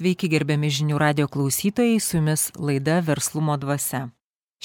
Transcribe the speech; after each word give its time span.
Sveiki 0.00 0.30
gerbiami 0.32 0.70
žinių 0.72 0.96
radio 0.96 1.26
klausytojai, 1.28 1.98
su 2.00 2.14
jumis 2.16 2.46
laida 2.56 3.02
Verslumo 3.04 3.58
dvasia. 3.60 4.06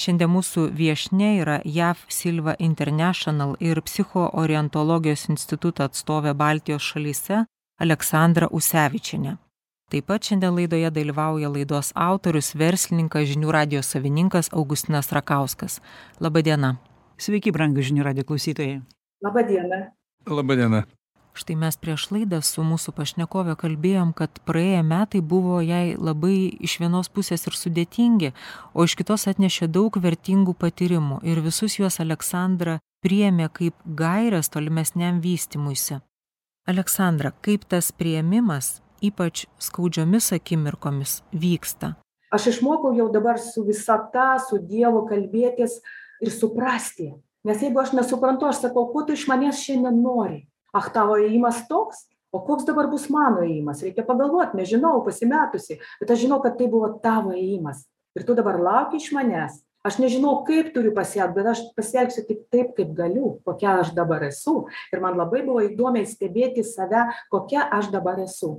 Šiandien 0.00 0.32
mūsų 0.32 0.64
viešne 0.78 1.34
yra 1.42 1.58
JAV 1.60 2.06
Silva 2.08 2.54
International 2.56 3.52
ir 3.60 3.82
psichoorientologijos 3.84 5.26
instituto 5.28 5.84
atstovė 5.84 6.32
Baltijos 6.32 6.88
šalyse 6.88 7.42
Aleksandra 7.76 8.48
Usevičinė. 8.48 9.36
Taip 9.92 10.08
pat 10.08 10.24
šiandien 10.24 10.56
laidoje 10.56 10.96
dalyvauja 11.02 11.52
laidos 11.52 11.92
autorius, 11.92 12.54
verslininkas, 12.56 13.28
žinių 13.36 13.52
radio 13.60 13.84
savininkas 13.84 14.54
Augustinas 14.56 15.12
Rakauskas. 15.12 15.82
Labadiena. 16.16 16.78
Sveiki, 17.20 17.52
brangų 17.52 17.84
žinių 17.84 18.08
radio 18.08 18.24
klausytojai. 18.24 18.80
Labadiena. 19.20 19.90
Labadiena 20.24 20.86
štai 21.38 21.56
mes 21.60 21.76
prieš 21.80 22.08
laidą 22.14 22.40
su 22.44 22.64
mūsų 22.66 22.94
pašnekove 22.96 23.56
kalbėjom 23.60 24.14
kad 24.16 24.40
praėję 24.48 24.82
metai 24.86 25.20
buvo 25.20 25.60
jai 25.64 25.96
labai 25.98 26.38
iš 26.68 26.78
vienos 26.82 27.12
pusės 27.12 27.46
ir 27.46 27.58
sudėtingi 27.58 28.32
o 28.74 28.88
iš 28.88 28.96
kitos 28.98 29.28
atnešė 29.30 29.68
daug 29.68 30.00
vertingų 30.00 30.56
patyrimų 30.56 31.20
ir 31.28 31.44
visus 31.44 31.78
juos 31.80 32.00
aleksandra 32.04 32.80
priėmė 33.04 33.50
kaip 33.52 33.76
gaires 33.86 34.50
tolimesniam 34.50 35.22
vystymuisi 35.24 36.00
aleksandra 36.66 37.30
kaip 37.44 37.68
tas 37.70 37.92
priėmimas 37.92 38.80
ypač 39.02 39.46
skaudžiomis 39.58 40.32
akimirkomis 40.36 41.20
vyksta? 41.32 41.94
Aš 42.32 42.50
išmokau 42.54 42.92
jau 42.96 43.06
dabar 43.12 43.38
su 43.38 43.62
visata 43.64 44.36
su 44.42 44.58
dievu 44.58 45.04
kalbėtis 45.08 45.78
ir 46.20 46.32
suprasti. 46.32 47.12
Nes 47.46 47.62
jeigu 47.62 47.80
aš 47.80 47.94
nesuprantu 47.94 48.48
aš 48.48 48.64
sakau 48.66 48.88
ko 48.90 49.04
tu 49.06 49.14
iš 49.14 49.28
manęs 49.30 49.62
šiandien 49.62 50.00
nori 50.02 50.42
ach 50.78 50.92
tavo 50.94 51.18
ėjimas 51.20 51.64
toks? 51.70 52.06
O 52.34 52.42
koks 52.44 52.66
dabar 52.68 52.88
bus 52.92 53.06
mano 53.12 53.44
ėjimas? 53.46 53.82
Reikia 53.84 54.04
pagalvot 54.06 54.56
nežinau 54.58 55.00
pasimetusi 55.06 55.78
bet 56.00 56.10
aš 56.12 56.26
žinau 56.26 56.42
kad 56.44 56.58
tai 56.58 56.68
buvo 56.72 56.90
tavo 57.02 57.32
ėjimas. 57.36 57.86
Ir 58.16 58.26
tu 58.28 58.36
dabar 58.36 58.58
lauki 58.60 59.00
iš 59.00 59.12
manęs. 59.16 59.62
Aš 59.86 60.00
nežinau 60.02 60.40
kaip 60.46 60.72
turiu 60.74 60.90
pasielgt 60.94 61.36
bet 61.36 61.50
aš 61.52 61.62
pasielgsiu 61.76 62.26
tik 62.26 62.46
taip 62.52 62.72
kaip 62.78 62.94
galiu 62.98 63.36
kokia 63.46 63.78
aš 63.82 63.94
dabar 63.96 64.24
esu. 64.26 64.64
Ir 64.92 65.02
man 65.04 65.18
labai 65.18 65.44
buvo 65.46 65.62
įdomiai 65.64 66.08
stebėti 66.08 66.66
save 66.66 67.06
kokia 67.32 67.68
aš 67.78 67.92
dabar 67.94 68.18
esu. 68.24 68.56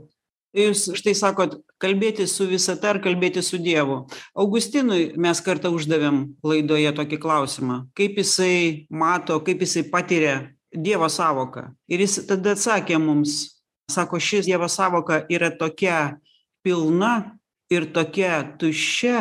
Jūs 0.58 0.88
štai 0.98 1.12
sakot, 1.14 1.58
kalbėti 1.78 2.26
su 2.26 2.48
visata 2.50 2.94
ar 2.94 3.02
kalbėti 3.04 3.44
su 3.46 3.60
Dievu. 3.62 4.06
Augustinui 4.34 5.12
mes 5.20 5.42
kartą 5.44 5.70
uždavėm 5.76 6.22
laidoje 6.42 6.94
tokį 6.98 7.20
klausimą, 7.22 7.82
kaip 7.98 8.18
jisai 8.18 8.88
mato, 8.90 9.38
kaip 9.44 9.62
jisai 9.62 9.84
patiria 9.92 10.38
dievo 10.74 11.10
sąvoką 11.10 11.70
ir 11.88 12.04
jis 12.04 12.20
tada 12.28 12.56
atsakė 12.58 13.00
mums 13.00 13.62
sako 13.92 14.20
ši 14.20 14.44
dievo 14.50 14.68
sąvoka 14.68 15.24
yra 15.32 15.52
tokia 15.52 16.20
pilna 16.64 17.38
ir 17.72 17.88
tokia 17.96 18.44
tuščia 18.60 19.20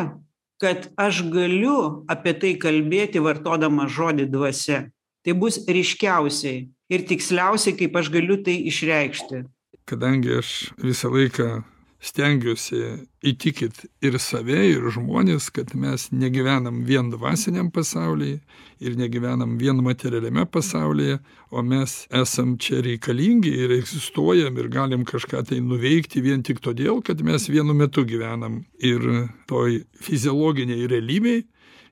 kad 0.60 0.88
aš 0.96 1.22
galiu 1.32 2.04
apie 2.08 2.32
tai 2.40 2.54
kalbėti 2.60 3.20
vartodamas 3.20 3.92
žodį 3.92 4.28
dvasia. 4.32 4.86
Tai 5.24 5.34
bus 5.36 5.58
ryškiausiai 5.68 6.66
ir 6.92 7.06
tiksliausiai 7.08 7.76
kaip 7.76 7.96
aš 7.98 8.10
galiu 8.14 8.38
tai 8.46 8.56
išreikšti. 8.70 9.44
Kadangi 9.86 10.38
aš 10.40 10.52
visą 10.80 11.10
laiką 11.12 11.60
stengiuosi 12.02 12.80
įtikit 13.24 13.86
ir 14.04 14.18
save 14.20 14.58
ir 14.68 14.84
žmones 14.92 15.48
kad 15.54 15.72
mes 15.74 16.10
negyvenam 16.12 16.82
vien 16.84 17.08
dvasiniam 17.10 17.70
pasauly 17.72 18.36
ir 18.80 18.96
negyvenam 19.00 19.56
vien 19.58 19.80
materialiame 19.84 20.44
pasaulyje 20.46 21.18
o 21.50 21.62
mes 21.62 21.96
esam 22.12 22.56
čia 22.58 22.82
reikalingi 22.84 23.52
ir 23.64 23.72
egzistuojam 23.78 24.58
ir 24.60 24.68
galim 24.68 25.04
kažką 25.08 25.42
tai 25.48 25.60
nuveikti 25.64 26.20
vien 26.20 26.44
tik 26.44 26.60
todėl 26.60 27.02
kad 27.02 27.24
mes 27.24 27.48
vienu 27.48 27.74
metu 27.74 28.04
gyvenam 28.04 28.62
ir 28.78 29.28
toj 29.48 29.82
fiziologinėj 30.02 30.86
realybėj 30.92 31.44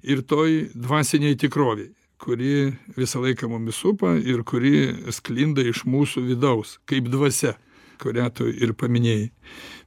ir 0.04 0.24
toj 0.28 0.58
dvasinėj 0.74 1.38
tikrovėj 1.46 1.92
kuri 2.24 2.72
visą 2.96 3.20
laiką 3.24 3.48
mumis 3.48 3.80
supa 3.80 4.14
ir 4.16 4.44
kuri 4.44 5.12
sklinda 5.12 5.64
iš 5.64 5.84
mūsų 5.88 6.28
vidaus 6.28 6.78
kaip 6.88 7.08
dvasia 7.12 7.56
kurią 8.02 8.28
tu 8.36 8.48
ir 8.50 8.74
paminėjai 8.76 9.30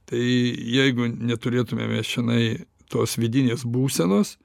tai 0.08 0.20
jeigu 0.74 1.08
neturėtume 1.12 1.88
mes 1.90 2.08
čionai 2.08 2.44
tos 2.88 3.18
vidinės 3.20 3.66
būsenos 3.68 4.36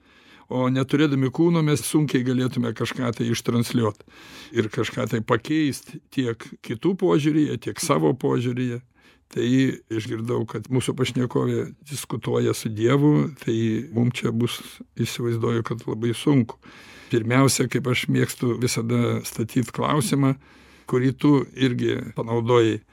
o 0.53 0.68
neturėdami 0.69 1.31
kūno 1.34 1.63
mes 1.66 1.84
sunkiai 1.88 2.24
galėtume 2.25 2.74
kažką 2.78 3.12
tai 3.18 3.29
ištransliuot 3.31 4.03
ir 4.56 4.69
kažką 4.74 5.07
tai 5.12 5.22
pakeist 5.25 5.96
tiek 6.13 6.47
kitų 6.66 6.96
požiūryje 7.01 7.59
tiek 7.68 7.84
savo 7.84 8.13
požiūryje. 8.13 8.81
Tai 9.34 9.46
išgirdau 9.90 10.44
kad 10.46 10.68
mūsų 10.69 10.94
pašnekovė 10.94 11.62
diskutuoja 11.90 12.53
su 12.53 12.69
dievu 12.69 13.31
tai 13.41 13.56
mum 13.90 14.12
čia 14.13 14.30
bus 14.30 14.59
įsivaizduoju 14.94 15.63
kad 15.66 15.81
labai 15.90 16.13
sunku. 16.13 16.59
Pirmiausia 17.09 17.66
kaip 17.72 17.88
aš 17.90 18.06
mėgstu 18.13 18.53
visada 18.62 19.24
statyt 19.25 19.72
klausimą 19.74 20.35
kurį 20.90 21.13
tu 21.18 21.34
irgi 21.57 21.97
panaudojai 22.13 22.84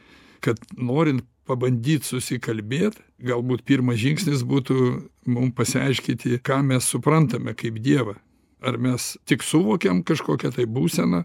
kad 0.41 0.57
norint 0.79 1.27
pabandyt 1.51 2.07
susikalbėt 2.07 3.01
galbūt 3.27 3.67
pirmas 3.67 3.99
žingsnis 4.01 4.47
būtų 4.47 4.81
mum 5.31 5.51
pasiaiškyti 5.57 6.39
ką 6.47 6.63
mes 6.71 6.87
suprantame 6.87 7.57
kaip 7.59 7.83
dievą. 7.83 8.17
Ar 8.61 8.77
mes 8.79 9.15
tik 9.29 9.43
suvokiam 9.43 10.05
kažkokią 10.07 10.53
tai 10.55 10.69
būseną 10.69 11.25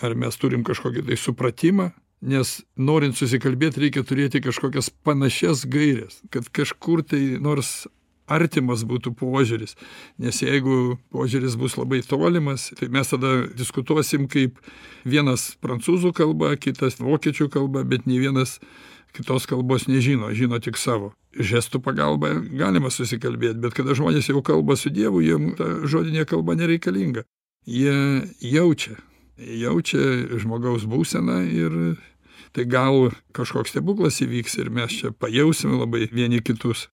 ar 0.00 0.14
mes 0.16 0.38
turim 0.40 0.64
kažkokį 0.66 1.04
tai 1.08 1.18
supratimą 1.20 1.90
nes 2.20 2.52
norint 2.76 3.16
susikalbėt 3.16 3.78
reikia 3.80 4.04
turėti 4.04 4.42
kažkokias 4.44 4.90
panašias 5.04 5.64
gaires 5.68 6.20
kad 6.32 6.48
kažkur 6.52 7.02
tai 7.06 7.22
nors 7.40 7.86
artimas 8.30 8.84
būtų 8.88 9.12
požiūris. 9.18 9.76
Nes 10.22 10.40
jeigu 10.42 10.98
požiūris 11.14 11.56
bus 11.60 11.76
labai 11.80 12.02
tolimas 12.06 12.70
tai 12.78 12.90
mes 12.92 13.10
tada 13.10 13.34
diskutuosim 13.56 14.28
kaip 14.30 14.60
vienas 15.04 15.54
prancūzų 15.62 16.14
kalba 16.16 16.54
kitas 16.60 17.00
vokiečių 17.02 17.50
kalba 17.52 17.84
bet 17.84 18.06
nei 18.06 18.22
vienas 18.22 18.58
kitos 19.16 19.48
kalbos 19.50 19.88
nežino 19.90 20.30
žino 20.36 20.62
tik 20.62 20.78
savo. 20.78 21.12
Žestų 21.34 21.82
pagalba 21.82 22.32
galima 22.54 22.90
susikalbėt 22.90 23.60
bet 23.62 23.74
kada 23.76 23.94
žmonės 23.98 24.30
jau 24.30 24.42
kalba 24.46 24.78
su 24.78 24.90
dievu 24.94 25.22
jiem 25.26 25.52
ta 25.58 25.68
žodinė 25.84 26.26
kalba 26.30 26.56
nereikalinga. 26.58 27.26
Jie 27.68 28.24
jaučia 28.40 28.96
jaučia 29.40 30.38
žmogaus 30.40 30.86
būseną 30.88 31.40
ir 31.48 31.76
tai 32.52 32.66
gal 32.68 33.10
kažkoks 33.36 33.72
stebuklas 33.72 34.20
įvyks 34.24 34.58
ir 34.60 34.70
mes 34.74 34.92
čia 34.92 35.12
pajausim 35.12 35.78
labai 35.78 36.08
vieni 36.12 36.42
kitus 36.42 36.88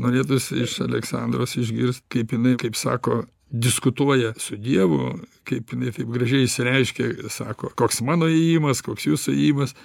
norėtųsi 0.00 0.62
iš 0.64 0.80
aleksandros 0.86 1.56
išgirst 1.60 2.04
kaip 2.12 2.32
jinai 2.32 2.56
kaip 2.60 2.76
sako 2.78 3.24
diskutuoja 3.52 4.32
su 4.40 4.56
dievu 4.56 5.12
kaip 5.48 5.74
jinai 5.74 5.92
taip 5.92 6.08
gražiai 6.14 6.46
išsireiškė 6.46 7.28
sako 7.32 7.72
koks 7.76 8.00
mano 8.06 8.30
ėjimas 8.30 8.80
koks 8.84 9.08
jūsų 9.10 9.34
ėjimas. 9.36 9.76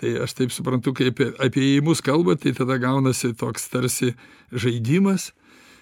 Tai 0.00 0.14
aš 0.24 0.32
taip 0.38 0.54
suprantu 0.54 0.94
kai 0.96 1.10
apie 1.12 1.60
ėjimus 1.66 2.00
kalba 2.04 2.38
tai 2.40 2.54
tada 2.56 2.78
gaunasi 2.80 3.34
toks 3.36 3.68
tarsi 3.68 4.14
žaidimas 4.52 5.30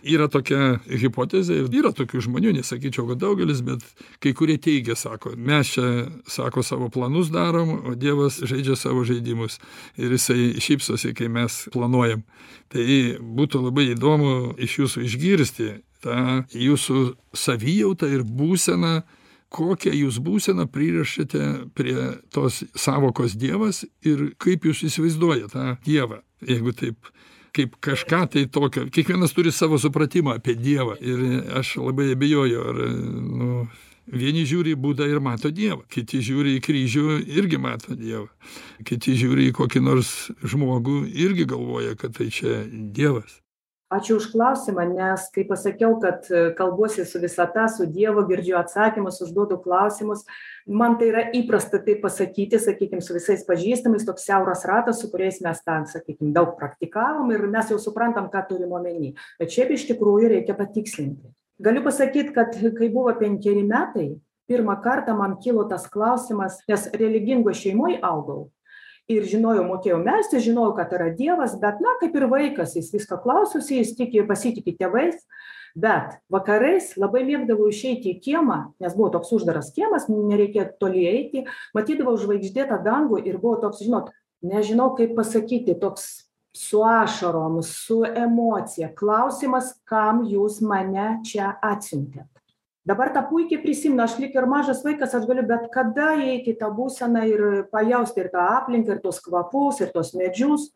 yra 0.03 0.29
tokia 0.31 0.79
hipotezė 0.87 1.63
ir 1.63 1.69
yra 1.81 1.93
tokių 1.97 2.23
žmonių 2.29 2.55
nesakyčiau 2.59 3.07
kad 3.11 3.21
daugelis 3.23 3.63
bet 3.67 3.85
kai 4.23 4.33
kurie 4.37 4.59
teigia 4.63 4.97
sako 4.99 5.35
mes 5.37 5.75
čia 5.75 5.89
sako 6.31 6.63
savo 6.63 6.89
planus 6.93 7.33
darom 7.35 7.75
o 7.85 7.95
dievas 7.99 8.41
žaidžia 8.43 8.77
savo 8.79 9.05
žaidimus 9.09 9.59
ir 9.99 10.15
jisai 10.15 10.55
šypsosi 10.63 11.15
kai 11.19 11.29
mes 11.33 11.65
planuojam. 11.75 12.25
Tai 12.69 12.87
būtų 13.21 13.63
labai 13.65 13.91
įdomu 13.95 14.55
iš 14.61 14.79
jūsų 14.83 15.05
išgirsti 15.09 15.71
tą 16.05 16.45
jūsų 16.55 17.05
savijautą 17.35 18.11
ir 18.13 18.23
būseną 18.23 19.01
kokią 19.49 19.95
jūs 19.97 20.19
būseną 20.21 20.69
pririšate 20.69 21.45
prie 21.75 21.97
tos 22.35 22.63
sąvokos 22.77 23.37
dievas 23.41 23.85
ir 24.05 24.35
kaip 24.41 24.67
jūs 24.69 24.85
įsivaizduojat 24.91 25.55
tą 25.55 25.69
dievą 25.87 26.21
jeigu 26.45 26.75
taip 26.77 27.09
kaip 27.59 27.77
kažką 27.83 28.23
tai 28.35 28.47
tokio. 28.47 28.87
Kiekvienas 28.95 29.35
turi 29.37 29.53
savo 29.53 29.79
supratimą 29.83 30.39
apie 30.39 30.55
dievą 30.59 30.97
ir 31.03 31.27
aš 31.59 31.77
labai 31.83 32.13
abejoju 32.15 32.65
ar 32.71 32.81
nu 32.87 33.53
vieni 34.09 34.45
žiūri 34.49 34.73
į 34.77 34.81
budą 34.81 35.09
ir 35.09 35.21
mato 35.25 35.51
dievą 35.53 35.83
kiti 35.93 36.23
žiūri 36.25 36.57
į 36.59 36.63
kryžių 36.65 37.19
irgi 37.39 37.61
mato 37.61 37.97
dievą 37.99 38.29
kiti 38.89 39.17
žiūri 39.21 39.51
į 39.51 39.57
kokį 39.59 39.83
nors 39.85 40.13
žmogų 40.41 41.03
irgi 41.13 41.49
galvoja 41.49 41.97
kad 41.99 42.17
tai 42.17 42.31
čia 42.33 42.63
dievas 42.71 43.41
ačiū 43.89 44.19
už 44.21 44.29
klausimą 44.33 44.85
nes 44.93 45.31
kai 45.33 45.45
pasakiau 45.49 45.97
kad 46.01 46.27
e, 46.29 46.53
kalbuosi 46.57 47.07
su 47.09 47.21
visata 47.21 47.69
su 47.73 47.87
dievu 47.89 48.25
girdžiu 48.29 48.59
atsakymus 48.61 49.21
užduodu 49.25 49.57
klausimus 49.65 50.27
man 50.67 50.99
tai 51.01 51.09
yra 51.09 51.23
įprasta 51.33 51.81
taip 51.85 52.03
pasakyti 52.05 52.61
sakykim 52.61 53.01
su 53.01 53.17
visais 53.17 53.47
pažįstamais 53.49 54.05
toks 54.05 54.29
siauras 54.29 54.67
ratas 54.69 55.01
su 55.01 55.09
kuriais 55.09 55.41
mes 55.41 55.65
ten 55.65 55.89
sakykim 55.89 56.35
daug 56.37 56.53
praktikavom 56.61 57.33
ir 57.33 57.49
mes 57.49 57.73
jau 57.73 57.81
suprantam 57.81 58.29
ką 58.29 58.45
turim 58.51 58.77
omeny. 58.77 59.15
Bet 59.41 59.57
šiaip 59.57 59.73
iš 59.73 59.89
tikrųjų 59.93 60.35
reikia 60.37 60.57
patikslinti. 60.59 61.33
Galiu 61.59 61.83
pasakyt 61.83 62.35
kad 62.37 62.53
kai 62.53 62.93
buvo 62.93 63.17
penkeri 63.17 63.65
metai 63.65 64.11
pirmą 64.49 64.77
kartą 64.85 65.17
man 65.17 65.41
kilo 65.41 65.65
tas 65.65 65.89
klausimas 65.89 66.61
nes 66.69 66.91
religingoj 66.93 67.57
šeimoj 67.57 68.01
augau 68.05 68.51
ir 69.09 69.25
žinojau 69.29 69.65
mokėjau 69.67 69.99
melstis 70.05 70.45
žinojau 70.45 70.75
kad 70.77 70.93
yra 70.97 71.09
dievas 71.17 71.57
bet 71.61 71.81
na 71.85 71.97
kaip 72.03 72.17
ir 72.19 72.29
vaikas 72.31 72.77
jis 72.77 72.91
visko 72.93 73.19
klausosi 73.25 73.81
jis 73.81 73.95
tiki 73.97 74.25
pasitiki 74.29 74.77
tėvais 74.79 75.17
bet 75.79 76.19
vakarais 76.33 76.93
labai 77.01 77.25
mėgdavau 77.29 77.71
išeiti 77.73 78.15
į 78.15 78.21
kiemą 78.27 78.61
nes 78.83 78.97
buvo 78.99 79.11
toks 79.17 79.33
uždaras 79.39 79.73
kiemas 79.77 80.09
nereikėjo 80.13 80.69
toli 80.83 81.07
eiti 81.09 81.45
matydavau 81.77 82.17
žvaigždėtą 82.21 82.81
dangų 82.85 83.23
ir 83.25 83.41
buvo 83.41 83.59
toks 83.65 83.85
žinot 83.87 84.13
nežinau 84.45 84.93
kaip 84.99 85.17
pasakyti 85.19 85.79
toks 85.81 86.09
su 86.57 86.83
ašarom 86.85 87.63
su 87.63 88.03
emocija 88.09 88.91
klausimas 88.99 89.77
kam 89.89 90.25
jūs 90.29 90.61
mane 90.65 91.19
čia 91.25 91.55
atsiuntėt 91.63 92.38
dabar 92.89 93.11
tą 93.13 93.23
puikiai 93.29 93.61
prisimenu 93.63 94.03
aš 94.05 94.15
lyg 94.23 94.37
ir 94.39 94.47
mažas 94.49 94.81
vaikas 94.87 95.13
aš 95.19 95.27
galiu 95.29 95.45
bet 95.51 95.67
kada 95.75 96.09
įeiti 96.23 96.55
į 96.55 96.59
tą 96.63 96.71
būseną 96.79 97.25
ir 97.29 97.43
pajausti 97.75 98.23
ir 98.25 98.31
tą 98.33 98.45
aplinką 98.57 98.97
ir 98.97 99.03
tuos 99.05 99.21
kvapus 99.25 99.83
ir 99.85 99.93
tuos 99.95 100.15
medžius 100.17 100.71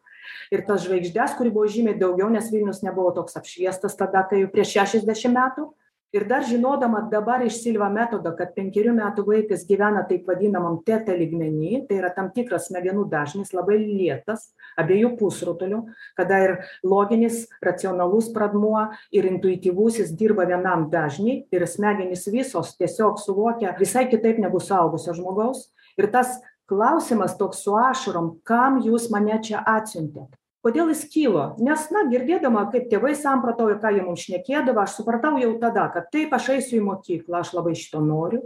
ir 0.53 0.65
tas 0.69 0.85
žvaigždes 0.85 1.37
kurių 1.39 1.55
buvo 1.57 1.71
žymiai 1.77 1.97
daugiau 2.03 2.29
nes 2.35 2.51
vilnius 2.53 2.83
nebuvo 2.85 3.15
toks 3.17 3.39
apšviestas 3.41 3.97
tada 3.97 4.27
kai 4.29 4.45
prieš 4.53 4.75
šešiasdešim 4.77 5.33
metų 5.39 5.71
ir 6.13 6.27
dar 6.29 6.45
žinodama 6.45 7.01
dabar 7.11 7.43
iš 7.47 7.59
silva 7.63 7.89
metodo 7.93 8.35
kad 8.37 8.53
penkerių 8.57 8.93
metų 8.97 9.25
vaikas 9.27 9.65
gyvena 9.69 10.05
taip 10.09 10.29
vadinamam 10.29 10.79
teta 10.87 11.15
lygmeny 11.17 11.83
tai 11.89 12.01
yra 12.03 12.13
tam 12.15 12.29
tikras 12.35 12.69
smegenų 12.69 13.07
dažnis 13.13 13.55
labai 13.57 13.79
lėtas 13.81 14.51
abiejų 14.81 15.15
pusrutulių 15.21 15.83
kada 16.19 16.41
ir 16.47 16.55
loginis 16.85 17.47
racionalus 17.65 18.31
pradmuo 18.35 18.91
ir 19.15 19.29
intuityvusis 19.31 20.13
dirba 20.19 20.47
vienam 20.49 20.89
dažny 20.93 21.43
ir 21.53 21.67
smegenys 21.67 22.29
visos 22.33 22.77
tiesiog 22.77 23.21
suvokia 23.23 23.77
visai 23.81 24.05
kitaip 24.13 24.41
negu 24.43 24.61
suaugusio 24.61 25.17
žmogaus. 25.17 25.71
Ir 25.97 26.09
tas 26.13 26.39
klausimas 26.69 27.37
toks 27.41 27.65
su 27.65 27.75
ašarom 27.77 28.37
kam 28.49 28.81
jūs 28.85 29.11
mane 29.13 29.41
čia 29.45 29.65
atsiuntėt 29.65 30.42
kodėl 30.63 30.93
jis 30.93 31.03
kilo? 31.11 31.43
Nes 31.63 31.89
na 31.95 32.05
girdėdama 32.11 32.69
kaip 32.73 32.87
tėvai 32.91 33.13
samprotauja 33.19 33.81
ką 33.83 33.93
jie 33.97 34.05
mums 34.07 34.25
šnekėdavo 34.27 34.83
aš 34.85 34.97
supratau 35.01 35.35
jau 35.41 35.53
tada 35.63 35.89
kad 35.95 36.09
taip 36.15 36.35
aš 36.37 36.53
eisiu 36.57 36.79
į 36.79 36.87
mokyklą 36.87 37.43
aš 37.43 37.53
labai 37.57 37.75
šito 37.79 38.03
noriu. 38.05 38.45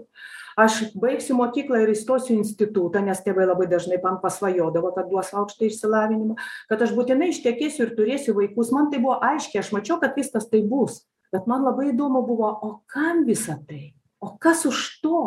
Aš 0.57 0.79
baigsiu 0.97 1.37
mokyklą 1.37 1.83
ir 1.85 1.93
įstosiu 1.93 2.33
į 2.33 2.39
institutą 2.41 3.03
nes 3.05 3.21
tėvai 3.25 3.45
labai 3.45 3.67
dažnai 3.69 3.99
man 4.01 4.17
pasvajodavo 4.23 4.95
kad 4.97 5.11
duos 5.11 5.35
aukštąjį 5.37 5.69
išsilavinimą 5.73 6.39
kad 6.71 6.87
aš 6.87 6.95
būtinai 6.97 7.29
ištekėsiu 7.35 7.85
ir 7.85 7.93
turėsiu 7.99 8.37
vaikus. 8.39 8.73
Man 8.73 8.89
tai 8.93 9.03
buvo 9.05 9.19
aiškiai 9.21 9.61
aš 9.61 9.75
mačiau 9.77 10.01
kad 10.01 10.17
viskas 10.17 10.49
taip 10.49 10.65
bus. 10.73 11.03
Bet 11.35 11.45
man 11.51 11.67
labai 11.67 11.91
įdomu 11.91 12.23
buvo 12.25 12.49
o 12.65 12.73
kam 12.89 13.27
visa 13.29 13.59
tai? 13.69 13.93
O 14.25 14.33
kas 14.41 14.65
už 14.65 14.81
to? 15.05 15.21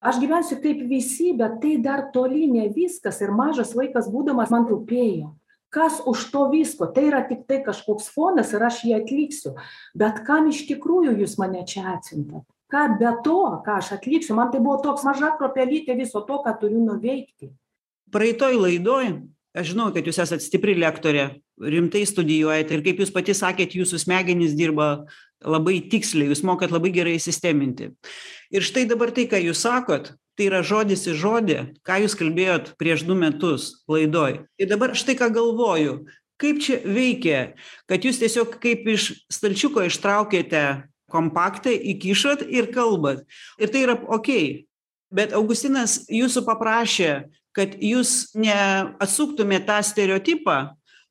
Aš 0.00 0.22
gyvensiu 0.22 0.56
kaip 0.62 0.80
visi 0.88 1.34
bet 1.36 1.58
tai 1.60 1.74
dar 1.82 2.06
toli 2.14 2.46
ne 2.48 2.70
viskas. 2.72 3.20
Ir 3.20 3.34
mažas 3.34 3.74
vaikas 3.76 4.08
būdamas 4.08 4.48
man 4.54 4.64
rūpėjo 4.70 5.34
kas 5.74 6.00
už 6.06 6.28
to 6.32 6.48
visko? 6.52 6.88
Tai 6.92 7.06
yra 7.10 7.22
tiktai 7.28 7.62
kažkoks 7.66 8.10
fonas 8.14 8.52
ir 8.56 8.64
aš 8.64 8.82
jį 8.88 8.94
atliksiu. 8.98 9.54
Bet 9.96 10.22
kam 10.26 10.50
iš 10.52 10.64
tikrųjų 10.70 11.16
jūs 11.22 11.38
mane 11.40 11.64
čia 11.68 11.86
atsiuntėt? 11.96 12.46
Ką 12.68 12.84
be 13.00 13.14
to 13.24 13.40
ką 13.64 13.78
aš 13.80 13.94
atliksiu? 13.96 14.36
Man 14.36 14.52
tai 14.52 14.60
buvo 14.60 14.80
toks 14.84 15.06
maža 15.08 15.32
kruopelytė 15.38 15.96
viso 15.96 16.24
to 16.28 16.42
ką 16.44 16.54
turiu 16.60 16.84
nuveikti. 16.84 17.52
Praeitoj 18.12 18.56
laidoj 18.56 19.12
aš 19.58 19.72
žinau 19.72 19.88
kad 19.94 20.06
jūs 20.06 20.20
esat 20.22 20.44
stipri 20.44 20.76
lektorė 20.78 21.28
rimtai 21.58 22.04
studijuojat 22.06 22.72
ir 22.74 22.84
kaip 22.84 23.02
jūs 23.02 23.12
pati 23.14 23.34
sakėt 23.36 23.74
jūsų 23.78 24.00
smegenys 24.04 24.54
dirba 24.58 25.08
labai 25.44 25.78
tiksliai 25.90 26.30
jūs 26.30 26.44
mokat 26.46 26.72
labai 26.74 26.92
gerai 26.94 27.16
sisteminti 27.22 27.90
ir 28.54 28.66
štai 28.66 28.86
dabar 28.90 29.12
tai 29.14 29.26
ką 29.30 29.40
jūs 29.48 29.64
sakot 29.64 30.12
tai 30.38 30.46
yra 30.46 30.62
žodis 30.62 31.02
į 31.10 31.16
žodį 31.18 31.58
ką 31.86 31.98
jūs 32.04 32.14
kalbėjot 32.18 32.72
prieš 32.78 33.02
du 33.08 33.16
metus 33.18 33.82
laidoj. 33.90 34.44
Ir 34.54 34.70
dabar 34.70 34.94
štai 34.94 35.18
ką 35.18 35.32
galvoju 35.34 36.04
kaip 36.38 36.62
čia 36.62 36.78
veikia 36.86 37.40
kad 37.90 38.06
jūs 38.06 38.20
tiesiog 38.22 38.54
kaip 38.62 38.86
iš 38.94 39.10
stalčiuko 39.34 39.82
ištraukėte 39.88 40.62
kompaktą 41.10 41.72
įkišot 41.74 42.44
ir 42.46 42.70
kalbat. 42.70 43.24
Ir 43.58 43.72
tai 43.74 43.82
yra 43.88 43.98
okei 43.98 44.68
bet 45.10 45.34
augustinas 45.34 46.04
jūsų 46.06 46.44
paprašė 46.46 47.12
kad 47.58 47.74
jūs 47.82 48.30
ne 48.38 48.54
atsuktumėt 49.02 49.66
tą 49.66 49.82
stereotipą 49.82 50.58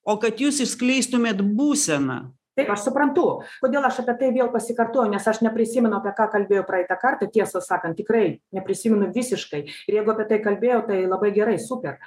o 0.08 0.16
kad 0.22 0.40
jūs 0.40 0.62
išskleistumėt 0.64 1.44
būseną 1.44 2.22
taip 2.58 2.72
aš 2.74 2.88
suprantu. 2.88 3.26
Kodėl 3.62 3.86
aš 3.88 4.02
apie 4.04 4.16
tai 4.20 4.32
vėl 4.36 4.50
pasikartoju 4.54 5.12
nes 5.14 5.28
aš 5.30 5.44
neprisimenu 5.46 6.00
apie 6.00 6.14
ką 6.18 6.28
kalbėjau 6.34 6.66
praeitą 6.68 6.98
kartą 7.00 7.30
tiesą 7.32 7.62
sakant 7.64 7.98
tikrai 8.00 8.40
neprisimenu 8.56 9.12
visiškai. 9.16 9.64
Ir 9.88 10.00
jeigu 10.00 10.14
apie 10.14 10.28
tai 10.32 10.42
kalbėjau 10.44 10.84
tai 10.90 11.00
labai 11.06 11.32
gerai 11.36 11.58
super. 11.62 11.98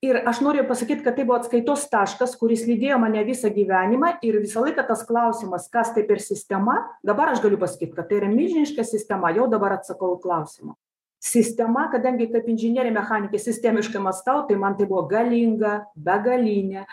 Ir 0.00 0.22
aš 0.24 0.42
noriu 0.44 0.64
pasakyt 0.68 1.04
kad 1.04 1.18
tai 1.18 1.26
buvo 1.28 1.38
atskaitos 1.40 1.86
taškas 1.92 2.36
kuris 2.40 2.66
lydėjo 2.68 3.00
mane 3.02 3.24
visą 3.28 3.52
gyvenimą 3.52 4.16
ir 4.24 4.40
visą 4.40 4.64
laiką 4.64 4.86
tas 4.88 5.04
klausimas 5.06 5.68
kas 5.72 5.92
tai 5.96 6.06
per 6.08 6.22
sistema 6.24 6.78
dabar 7.04 7.34
aš 7.34 7.42
galiu 7.44 7.60
pasakyt 7.60 7.92
kad 7.96 8.08
tai 8.08 8.22
yra 8.22 8.30
milžiniška 8.32 8.86
sistema 8.88 9.34
jau 9.36 9.50
dabar 9.52 9.76
atsakau 9.76 10.16
į 10.16 10.22
klausimą. 10.24 10.76
Sistema 11.20 11.82
kadangi 11.92 12.30
kaip 12.32 12.46
inžinierė 12.48 12.94
mechanikė 12.96 13.36
sistemiškai 13.42 14.00
mąstau 14.00 14.46
tai 14.48 14.56
man 14.56 14.78
tai 14.78 14.86
buvo 14.88 15.02
galinga 15.10 15.82
begalinė 15.92 16.86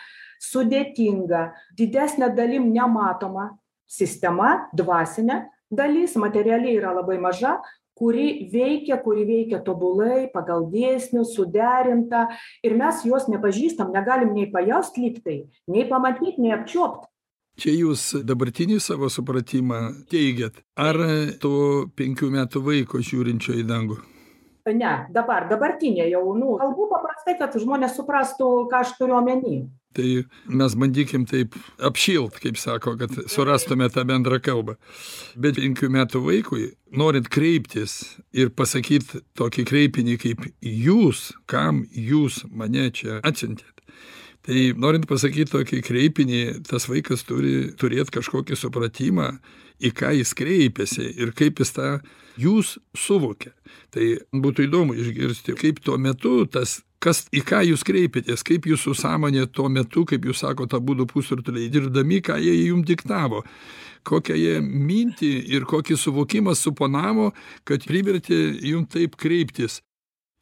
sudėtinga 0.44 1.52
didesne 1.78 2.30
dalim 2.36 2.72
nematoma 2.74 3.52
sistema 3.88 4.70
dvasinė 4.76 5.46
dalis 5.72 6.16
materiali 6.16 6.78
yra 6.78 6.94
labai 6.96 7.18
maža 7.20 7.58
kuri 7.98 8.50
veikia 8.54 8.98
kuri 9.04 9.26
veikia 9.26 9.60
tobulai 9.66 10.28
pagal 10.34 10.68
dėsnius 10.72 11.34
suderinta 11.36 12.28
ir 12.64 12.78
mes 12.78 13.02
jos 13.06 13.28
nepažįstam 13.32 13.92
negalim 13.94 14.36
nei 14.38 14.50
pajaust 14.54 15.00
lyg 15.02 15.22
tai 15.26 15.40
nei 15.68 15.88
pamatyt 15.90 16.38
nei 16.38 16.54
apčiuopt. 16.54 17.08
Čia 17.58 17.74
jūs 17.74 18.02
dabartinį 18.22 18.78
savo 18.78 19.10
supratimą 19.10 19.80
teigiat. 20.12 20.60
Ar 20.78 21.00
to 21.42 21.90
penkių 21.98 22.30
metų 22.36 22.62
vaiko 22.62 23.02
žiūrinčio 23.02 23.58
į 23.58 23.66
dangų? 23.66 23.98
Ne 24.78 24.94
dabar 25.16 25.48
dabartinė 25.50 26.06
jau 26.12 26.36
nu 26.38 26.58
kalbu 26.62 26.90
paprastai 26.92 27.38
kad 27.40 27.56
žmonės 27.58 27.96
suprastų 27.98 28.68
ką 28.70 28.84
aš 28.84 28.94
turiu 29.00 29.18
omeny 29.18 29.64
tai 29.98 30.24
mes 30.48 30.76
bandykim 30.80 31.26
taip 31.30 31.56
apšilt 31.90 32.38
kaip 32.44 32.60
sako 32.62 32.96
kad 33.02 33.16
surastume 33.32 33.90
tą 33.94 34.06
bendrą 34.08 34.40
kalbą. 34.44 34.78
Bet 35.36 35.60
penkių 35.60 35.90
metų 35.98 36.24
vaikui 36.26 36.68
norint 36.98 37.30
kreiptis 37.34 38.18
ir 38.34 38.54
pasakyt 38.54 39.18
tokį 39.40 39.66
kreipinį 39.68 40.20
kaip 40.22 40.46
jūs 40.62 41.32
kam 41.50 41.86
jūs 41.92 42.44
mane 42.54 42.92
čia 42.96 43.20
atsiuntėt 43.28 43.78
tai 44.48 44.72
norint 44.80 45.04
pasakyt 45.10 45.52
tokį 45.52 45.82
kreipinį 45.84 46.42
tas 46.70 46.88
vaikas 46.88 47.26
turi 47.28 47.74
turėt 47.80 48.12
kažkokį 48.16 48.56
supratimą 48.56 49.34
į 49.84 49.92
ką 49.98 50.14
jis 50.16 50.32
kreipiasi 50.38 51.10
ir 51.20 51.34
kaip 51.38 51.60
jis 51.60 51.74
tą 51.76 51.90
jūs 52.40 52.78
suvokia. 52.98 53.52
Tai 53.92 54.06
būtų 54.32 54.68
įdomu 54.70 54.96
išgirsti 54.96 55.58
kaip 55.60 55.82
tuo 55.84 55.98
metu 56.00 56.40
tas 56.48 56.80
kas 57.04 57.26
į 57.36 57.44
ką 57.48 57.62
jūs 57.68 57.84
kreipiatės 57.88 58.44
kaip 58.48 58.68
jūsų 58.70 58.96
sąmonė 58.98 59.48
tuo 59.54 59.68
metu 59.70 60.06
kaip 60.10 60.26
jūs 60.26 60.42
sakot 60.44 60.74
abudu 60.78 61.08
pusrutuliai 61.10 61.70
dirbdami 61.74 62.22
ką 62.26 62.40
jie 62.42 62.56
jum 62.68 62.84
diktavo. 62.88 63.44
Kokią 64.08 64.38
jie 64.40 64.56
mintį 64.64 65.32
ir 65.54 65.68
kokį 65.68 65.98
suvokimą 66.00 66.56
suponavo 66.56 67.32
kad 67.68 67.86
privertė 67.86 68.40
jum 68.72 68.86
taip 68.90 69.18
kreiptis. 69.20 69.82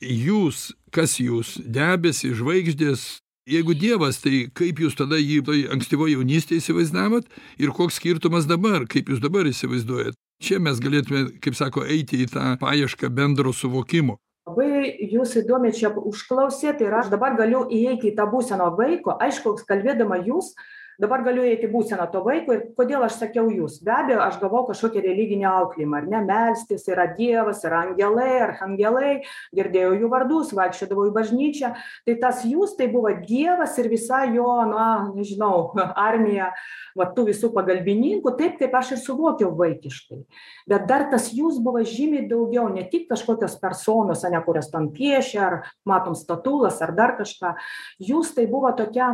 Jūs 0.01 0.71
kas 0.95 1.19
jūs 1.19 1.57
debesys 1.65 2.37
žvaigždės 2.39 3.05
jeigu 3.49 3.75
dievas 3.77 4.21
tai 4.23 4.45
kaip 4.55 4.79
jūs 4.81 4.97
tada 4.97 5.19
jį 5.19 5.41
toj 5.45 5.65
ankstyvoj 5.75 6.15
jaunystėj 6.15 6.61
įsivaizdavot 6.61 7.27
ir 7.61 7.73
koks 7.75 7.99
skirtumas 7.99 8.47
dabar 8.49 8.87
kaip 8.87 9.11
jūs 9.11 9.23
dabar 9.23 9.49
įsivaizduojat? 9.49 10.15
Čia 10.43 10.59
mes 10.59 10.79
galėtume 10.83 11.39
kaip 11.43 11.55
sako 11.55 11.85
eiti 11.87 12.19
į 12.23 12.29
tą 12.33 12.53
paiešką 12.59 13.09
bendro 13.11 13.53
suvokimo 13.55 14.19
labai 14.45 15.09
jūs 15.09 15.35
įdomiai 15.41 15.73
čia 15.73 15.89
užklausėt 15.89 16.81
ir 16.85 16.93
aš 16.93 17.09
dabar 17.13 17.33
galiu 17.37 17.63
įeiti 17.65 18.11
į 18.11 18.15
tą 18.17 18.27
būseną 18.29 18.69
vaiko. 18.77 19.17
Aišku 19.17 19.55
kalbėdama 19.65 20.19
jūs 20.21 20.53
dabar 21.01 21.23
galiu 21.25 21.43
įeit 21.45 21.65
į 21.65 21.71
būseną 21.73 22.07
to 22.13 22.21
vaiko 22.25 22.55
ir 22.55 22.61
kodėl 22.77 23.05
aš 23.05 23.19
sakiau 23.21 23.49
jūs? 23.51 23.79
Be 23.85 23.93
abejo 23.95 24.21
aš 24.25 24.39
gavau 24.41 24.63
kažkokį 24.69 25.03
religinį 25.05 25.47
auklėjimą 25.49 25.99
ar 26.01 26.07
ne? 26.11 26.21
Melstis 26.29 26.87
yra 26.91 27.07
dievas 27.17 27.63
yra 27.67 27.83
angelai 27.89 28.39
archangelai 28.45 29.13
girdėjau 29.55 29.93
jų 29.99 30.11
vardus 30.11 30.53
vaikščiodavau 30.55 31.09
į 31.09 31.15
bažnyčią. 31.15 31.73
Tai 32.07 32.17
tas 32.21 32.43
jūs 32.47 32.75
tai 32.79 32.89
buvo 32.93 33.13
dievas 33.25 33.77
ir 33.81 33.91
visa 33.91 34.23
jo 34.31 34.49
na 34.71 34.87
nežinau 35.11 35.71
armija 36.07 36.51
va 36.95 37.09
tų 37.11 37.27
visų 37.31 37.51
pagalbininkų. 37.55 38.35
Taip 38.39 38.59
kaip 38.61 38.75
aš 38.79 38.95
ir 38.95 39.01
suvokiau 39.03 39.51
vaikiškai. 39.59 40.21
Bet 40.69 40.87
dar 40.89 41.09
tas 41.11 41.29
jūs 41.35 41.59
buvo 41.63 41.83
žymiai 41.85 42.27
daugiau 42.29 42.69
ne 42.71 42.85
tik 42.89 43.09
kažkokios 43.11 43.59
personos 43.61 44.23
ane 44.27 44.39
kurias 44.45 44.71
ten 44.71 44.89
piešia 44.95 45.41
ar 45.45 45.57
matom 45.87 46.15
statulas 46.15 46.81
ar 46.81 46.95
dar 46.95 47.17
kažką. 47.19 47.55
Jūs 47.99 48.33
tai 48.35 48.47
buvo 48.51 48.71
tokia 48.77 49.11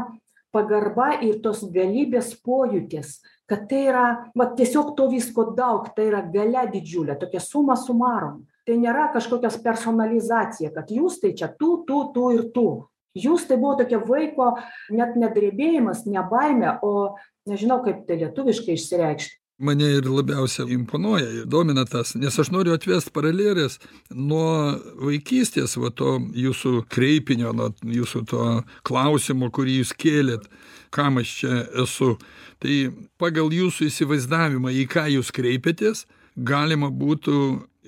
pagarba 0.52 1.14
ir 1.24 1.40
tos 1.44 1.64
galybės 1.74 2.36
pojūtis 2.46 3.20
kad 3.52 3.68
tai 3.68 3.82
yra 3.90 4.06
vat 4.38 4.54
tiesiog 4.56 4.94
to 4.96 5.10
visko 5.12 5.50
daug 5.58 5.90
tai 5.96 6.08
yra 6.08 6.22
galia 6.24 6.64
didžiulė 6.72 7.18
tokia 7.20 7.42
suma 7.44 7.76
sumarum. 7.76 8.46
Tai 8.64 8.78
nėra 8.80 9.10
kažkokios 9.12 9.58
personalizacija 9.66 10.72
kad 10.72 10.94
jūs 10.94 11.20
tai 11.20 11.34
čia 11.36 11.50
tu 11.60 11.82
tu 11.88 12.06
tu 12.16 12.30
ir 12.38 12.48
tu. 12.56 12.68
Jūs 13.18 13.44
tai 13.50 13.58
buvo 13.60 13.76
tokia 13.82 14.00
vaiko 14.08 14.54
net 14.96 15.18
ne 15.20 15.28
drebėjimas 15.36 16.06
ne 16.08 16.24
baimė 16.32 16.78
o 16.88 16.94
nežinau 17.50 17.82
kaip 17.84 18.06
tai 18.08 18.22
lietuviškai 18.22 18.78
išsireikšt 18.80 19.41
mane 19.62 19.88
ir 20.00 20.10
labiausia 20.10 20.66
imponuoja 20.74 21.30
ir 21.42 21.46
domina 21.46 21.86
tas 21.86 22.16
nes 22.16 22.40
aš 22.44 22.52
noriu 22.54 22.74
atvest 22.76 23.14
paraleles 23.16 23.78
nuo 24.10 24.76
vaikystės 25.06 25.78
va 25.82 25.94
to 25.94 26.18
jūsų 26.46 26.86
kreipinio 26.92 27.54
nuo 27.56 27.72
jūsų 27.86 28.26
to 28.34 28.46
klausimo 28.88 29.52
kurį 29.54 29.82
jūs 29.82 29.96
kėlėt 29.98 30.50
kam 30.92 31.18
aš 31.18 31.36
čia 31.40 31.64
esu. 31.84 32.16
Tai 32.62 32.76
pagal 33.22 33.50
jūsų 33.56 33.88
įsivaizdavimą 33.90 34.74
į 34.84 34.86
ką 34.92 35.08
jūs 35.16 35.32
kreipiatės 35.34 36.06
galima 36.36 36.92
būtų 36.94 37.38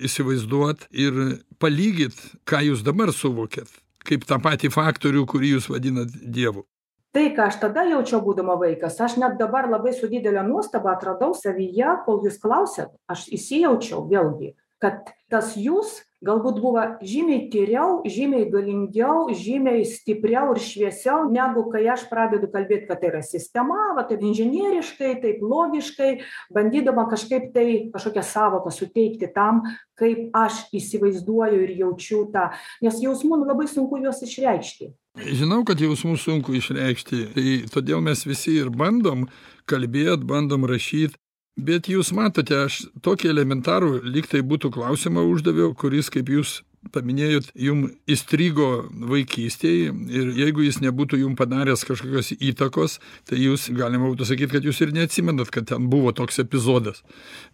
įsivaizduot 0.08 0.88
ir 0.90 1.20
palygyt 1.62 2.16
ką 2.48 2.64
jūs 2.70 2.82
dabar 2.86 3.12
suvokiat 3.14 3.70
kaip 4.04 4.26
tą 4.28 4.40
patį 4.42 4.72
faktorių 4.74 5.24
kurį 5.30 5.56
jūs 5.56 5.70
vadinat 5.70 6.10
dievu 6.10 6.66
tai 7.14 7.28
ką 7.36 7.48
aš 7.48 7.60
tada 7.62 7.84
jaučiau 7.86 8.20
būdama 8.24 8.58
vaikas 8.58 8.98
aš 9.06 9.16
net 9.22 9.38
dabar 9.38 9.70
labai 9.70 9.94
su 9.94 10.10
didele 10.10 10.42
nuostaba 10.46 10.96
atradau 10.96 11.34
savyje 11.38 12.00
kol 12.06 12.24
jūs 12.26 12.40
klausėt 12.42 12.90
aš 13.10 13.28
įsijaučiau 13.38 14.02
vėlgi 14.10 14.54
kad 14.82 15.14
tas 15.32 15.54
jūs 15.56 16.00
galbūt 16.24 16.58
buvo 16.62 16.82
žymiai 17.04 17.46
tyriau 17.52 18.00
žymiai 18.08 18.48
galingiau 18.52 19.28
žymiai 19.30 19.84
stipriau 19.88 20.54
ir 20.54 20.60
šviesiau 20.64 21.28
negu 21.32 21.66
kai 21.72 21.84
aš 21.94 22.06
pradedu 22.10 22.48
kalbėt 22.52 22.88
kad 22.88 23.00
tai 23.02 23.12
yra 23.12 23.22
sistema 23.24 23.92
va 23.96 24.06
taip 24.08 24.24
inžinieriškai 24.24 25.12
taip 25.22 25.44
logiškai 25.44 26.10
bandydama 26.56 27.06
kažkaip 27.12 27.52
tai 27.54 27.68
kažkokią 27.94 28.26
sąvoką 28.32 28.74
suteikti 28.74 29.30
tam 29.36 29.62
kaip 30.00 30.34
aš 30.34 30.64
įsivaizduoju 30.74 31.62
ir 31.68 31.76
jaučiu 31.84 32.24
tą. 32.34 32.50
Nes 32.82 32.98
jausmų 33.04 33.42
nu 33.42 33.50
labai 33.52 33.68
sunku 33.70 34.00
juos 34.02 34.22
išreikšti 34.26 34.90
žinau 35.14 35.64
kad 35.64 35.80
jausmus 35.80 36.24
sunku 36.26 36.54
išreikšti 36.58 37.20
tai 37.34 37.56
todėl 37.70 38.02
mes 38.02 38.24
visi 38.26 38.58
ir 38.58 38.70
bandom 38.70 39.28
kalbėt 39.70 40.26
bandom 40.26 40.66
rašyt 40.66 41.14
bet 41.56 41.88
jūs 41.88 42.10
matote 42.16 42.56
aš 42.64 42.82
tokį 43.04 43.30
elementarų 43.30 44.00
lyg 44.02 44.26
tai 44.30 44.42
būtų 44.42 44.72
klausimą 44.74 45.22
uždaviau 45.30 45.74
kuris 45.78 46.10
kaip 46.10 46.32
jūs 46.34 46.62
paminėjot 46.92 47.52
jum 47.56 47.84
įstrigo 48.10 48.68
vaikystėj 49.10 49.78
ir 50.18 50.32
jeigu 50.36 50.66
jis 50.66 50.80
nebūtų 50.82 51.22
jum 51.22 51.36
padaręs 51.38 51.86
kažkokios 51.86 52.34
įtakos 52.34 52.98
tai 53.30 53.38
jūs 53.40 53.70
galima 53.76 54.10
būtų 54.10 54.28
sakyt 54.28 54.52
kad 54.52 54.66
jūs 54.66 54.82
ir 54.84 54.92
neatsimenat 54.96 55.52
kad 55.54 55.70
ten 55.70 55.88
buvo 55.92 56.12
toks 56.12 56.42
epizodas. 56.42 57.00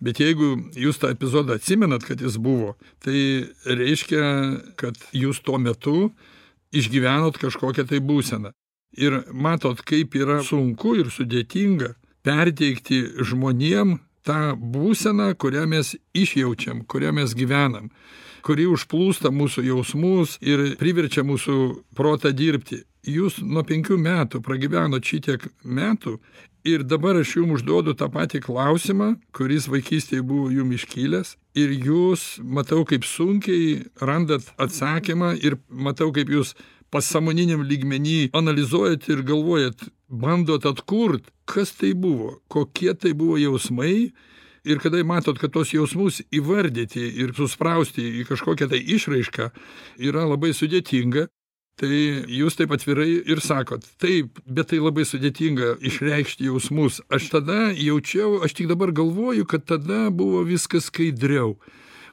Bet 0.01 0.19
jeigu 0.23 0.57
jūs 0.75 0.99
tą 1.03 1.13
epizodą 1.15 1.61
atsimenat 1.61 2.09
kad 2.09 2.25
jis 2.25 2.41
buvo 2.41 2.75
tai 3.05 3.47
reiškia 3.69 4.25
kad 4.81 4.99
jūs 5.13 5.45
tuo 5.45 5.61
metu 5.63 6.11
išgyvenot 6.73 7.39
kažkokią 7.41 7.87
tai 7.91 8.01
būseną. 8.05 8.53
Ir 8.99 9.21
matot 9.33 9.81
kaip 9.87 10.15
yra 10.19 10.41
sunku 10.43 10.97
ir 10.99 11.11
sudėtinga 11.15 11.95
perteikti 12.27 13.05
žmonėm 13.27 13.99
tą 14.27 14.57
būseną 14.59 15.33
kurią 15.41 15.67
mes 15.71 15.95
išjaučiam 16.15 16.83
kuria 16.91 17.13
mes 17.15 17.35
gyvenam 17.39 17.89
kuri 18.45 18.67
užplūsta 18.71 19.33
mūsų 19.33 19.65
jausmus 19.69 20.37
ir 20.45 20.75
priverčia 20.81 21.25
mūsų 21.27 21.57
protą 21.97 22.33
dirbti. 22.37 22.83
Jūs 23.09 23.39
nuo 23.41 23.63
penkių 23.65 23.97
metų 24.01 24.43
pragyvenot 24.45 25.07
šitiek 25.07 25.47
metų 25.65 26.19
ir 26.65 26.85
dabar 26.85 27.17
aš 27.21 27.37
jum 27.37 27.55
užduodu 27.57 27.95
tą 27.99 28.11
patį 28.13 28.43
klausimą 28.45 29.15
kuris 29.37 29.69
vaikystėj 29.71 30.23
buvo 30.27 30.51
jum 30.55 30.73
iškilęs. 30.77 31.37
Ir 31.59 31.73
jūs 31.75 32.41
matau 32.43 32.85
kaip 32.89 33.07
sunkiai 33.09 33.87
randat 34.01 34.53
atsakymą 34.61 35.35
ir 35.43 35.59
matau 35.69 36.11
kaip 36.15 36.31
jūs 36.31 36.55
pasąmoniniam 36.91 37.63
lygmeny 37.67 38.31
analizuojat 38.33 39.09
ir 39.09 39.23
galvojat 39.23 39.89
bandot 40.09 40.67
atkurt 40.67 41.31
kas 41.47 41.73
tai 41.79 41.95
buvo 41.95 42.41
kokie 42.49 42.95
tai 42.95 43.15
buvo 43.15 43.39
jausmai. 43.39 44.13
Ir 44.61 44.77
kada 44.77 45.01
matot 45.09 45.39
kad 45.41 45.55
tuos 45.55 45.71
jausmus 45.73 46.21
įvardyti 46.37 47.01
ir 47.23 47.33
susprausti 47.33 48.05
į 48.21 48.27
kažkokią 48.29 48.69
tai 48.69 48.81
išraišką 48.97 49.47
yra 50.05 50.27
labai 50.29 50.53
sudėtinga 50.53 51.31
tai 51.81 52.01
jūs 52.29 52.59
taip 52.59 52.73
atvirai 52.77 53.09
ir 53.25 53.41
sakot 53.45 53.85
taip 54.03 54.41
bet 54.47 54.71
tai 54.73 54.81
labai 54.83 55.07
sudėtinga 55.09 55.79
išreikšti 55.81 56.51
jausmus. 56.51 57.01
Aš 57.09 57.31
tada 57.33 57.71
jaučiau 57.73 58.43
aš 58.45 58.57
tik 58.59 58.69
dabar 58.71 58.93
galvoju 58.93 59.49
kad 59.49 59.65
tada 59.69 60.09
buvo 60.11 60.45
viskas 60.49 60.91
skaidriau 60.93 61.57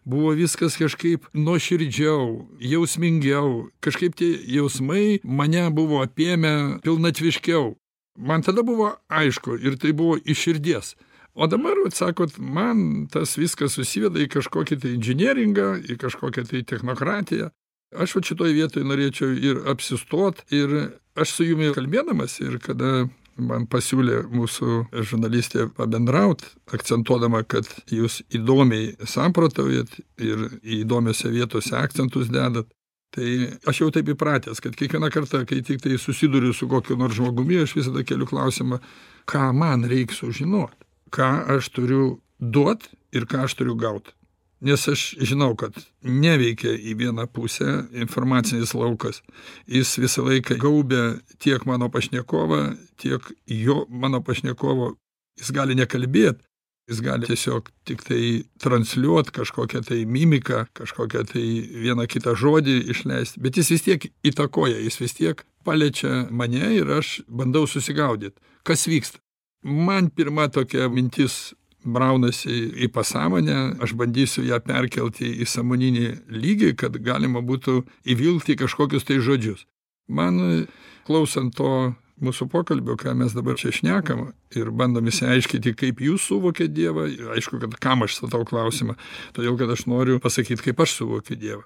buvo 0.07 0.31
viskas 0.31 0.77
kažkaip 0.79 1.25
nuoširdžiau 1.35 2.47
jausmingiau 2.63 3.67
kažkaip 3.83 4.15
tie 4.15 4.29
jausmai 4.55 5.19
mane 5.23 5.65
buvo 5.75 5.99
apėmę 6.05 6.79
pilnatviškiau. 6.85 7.75
Man 8.17 8.41
tada 8.41 8.63
buvo 8.63 8.93
aišku 9.11 9.59
ir 9.59 9.75
tai 9.77 9.91
buvo 9.91 10.15
iš 10.17 10.47
širdies. 10.47 10.95
O 11.35 11.45
dabar 11.45 11.75
vat 11.83 11.93
sakot 11.93 12.39
man 12.39 13.05
tas 13.13 13.35
viskas 13.37 13.75
susiveda 13.77 14.23
į 14.23 14.31
kažkokį 14.39 14.79
tai 14.81 14.95
inžinieringą 14.95 15.67
į 15.91 15.99
kažkokią 16.01 16.47
tai 16.49 16.63
technokratiją 16.65 17.51
aš 17.95 18.15
vat 18.15 18.27
šitoj 18.27 18.53
vietoj 18.55 18.83
norėčiau 18.87 19.31
ir 19.35 19.61
apsistot 19.71 20.43
ir 20.51 20.73
aš 21.17 21.37
su 21.37 21.47
jumi 21.47 21.71
kalbėdamas 21.75 22.39
ir 22.43 22.59
kada 22.63 23.07
man 23.37 23.67
pasiūlė 23.69 24.23
mūsų 24.33 24.77
žurnalistė 25.05 25.67
pabendraut 25.77 26.43
akcentuodama 26.73 27.43
kad 27.45 27.69
jūs 27.93 28.21
įdomiai 28.33 28.95
samprotaujat 29.05 29.99
ir 30.17 30.47
įdomiose 30.81 31.31
vietose 31.31 31.77
akcentus 31.77 32.31
dedat 32.33 32.67
tai 33.15 33.53
aš 33.69 33.83
jau 33.83 33.91
taip 33.93 34.09
įpratęs 34.11 34.59
kad 34.63 34.75
kiekvieną 34.75 35.11
kartą 35.13 35.45
kai 35.47 35.61
tiktai 35.63 35.99
susiduriu 36.01 36.53
su 36.53 36.67
kokiu 36.67 36.97
nors 36.99 37.15
žmogumi 37.15 37.61
aš 37.63 37.77
visada 37.77 38.03
keliu 38.03 38.27
klausimą 38.27 38.81
ką 39.29 39.51
man 39.55 39.87
reik 39.87 40.11
sužinot 40.17 40.75
ką 41.13 41.29
aš 41.55 41.71
turiu 41.77 42.17
duot 42.41 42.89
ir 43.15 43.29
ką 43.29 43.45
aš 43.45 43.55
turiu 43.61 43.77
gaut 43.79 44.16
nes 44.61 44.87
aš 44.87 45.03
žinau 45.21 45.53
kad 45.59 45.75
neveikia 46.01 46.73
į 46.73 46.95
vieną 47.01 47.27
pusę 47.33 47.87
informacinis 47.93 48.73
laukas. 48.73 49.21
Jis 49.67 49.97
visą 50.01 50.25
laiką 50.25 50.57
gaubia 50.61 51.17
tiek 51.37 51.65
mano 51.69 51.89
pašnekovą 51.93 52.61
tiek 52.97 53.21
jo 53.45 53.85
mano 53.89 54.21
pašnekovo. 54.21 54.95
Jis 55.37 55.53
gali 55.53 55.77
nekalbėt 55.77 56.41
jis 56.87 57.01
gali 57.03 57.27
tiesiog 57.27 57.67
tiktai 57.87 58.43
transliuot 58.63 59.31
kažkokią 59.35 59.83
tai 59.89 60.05
mimiką 60.07 60.63
kažkokią 60.77 61.23
tai 61.33 61.45
vieną 61.83 62.07
kitą 62.07 62.35
žodį 62.39 62.77
išleist 62.93 63.39
bet 63.43 63.59
jis 63.59 63.71
vis 63.73 63.83
tiek 63.83 64.07
įtakoja 64.23 64.79
jis 64.79 64.99
vis 65.01 65.17
tiek 65.17 65.43
paliečia 65.67 66.27
mane 66.31 66.71
ir 66.77 66.91
aš 66.99 67.19
bandau 67.27 67.67
susigaudyt 67.67 68.39
kas 68.63 68.87
vyksta? 68.87 69.19
Man 69.63 70.09
pirma 70.09 70.47
tokia 70.47 70.87
mintis 70.87 71.53
braunasi 71.87 72.57
į 72.85 72.89
pasąmonę 72.93 73.57
aš 73.83 73.95
bandysiu 73.99 74.43
ją 74.47 74.59
perkelti 74.65 75.29
į 75.43 75.47
sąmoninį 75.47 76.07
lygį 76.33 76.73
kad 76.81 76.99
galima 77.03 77.43
būtų 77.45 77.79
įvilkti 78.13 78.55
į 78.55 78.61
kažkokius 78.65 79.07
tai 79.07 79.21
žodžius. 79.23 79.65
Man 80.07 80.67
klausant 81.07 81.55
to 81.55 81.93
mūsų 82.23 82.47
pokalbio 82.49 82.97
ką 82.97 83.13
mes 83.17 83.35
dabar 83.37 83.57
čia 83.59 83.71
šnekam 83.75 84.31
ir 84.57 84.71
bandom 84.73 85.07
išsiaiškinti 85.09 85.75
kaip 85.77 86.01
jūs 86.01 86.25
suvokiat 86.31 86.73
dievą 86.73 87.05
aišku 87.35 87.61
kad 87.61 87.77
kam 87.83 88.05
aš 88.05 88.17
statau 88.17 88.43
klausimą 88.47 88.97
todėl 89.37 89.57
kad 89.59 89.71
aš 89.73 89.85
noriu 89.89 90.17
pasakyt 90.23 90.63
kaip 90.65 90.81
aš 90.81 90.97
suvokiu 91.01 91.37
dievą 91.37 91.65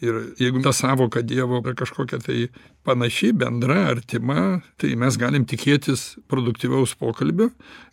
ir 0.00 0.34
jeigu 0.40 0.62
ta 0.64 0.72
sąvoka 0.72 1.22
dievo 1.22 1.62
kažkokia 1.62 2.18
tai 2.24 2.48
panaši 2.84 3.32
bendra 3.32 3.86
artima 3.92 4.62
tai 4.80 4.94
mes 4.96 5.18
galim 5.20 5.44
tikėtis 5.44 6.16
produktyvaus 6.28 6.94
pokalbio 6.98 7.50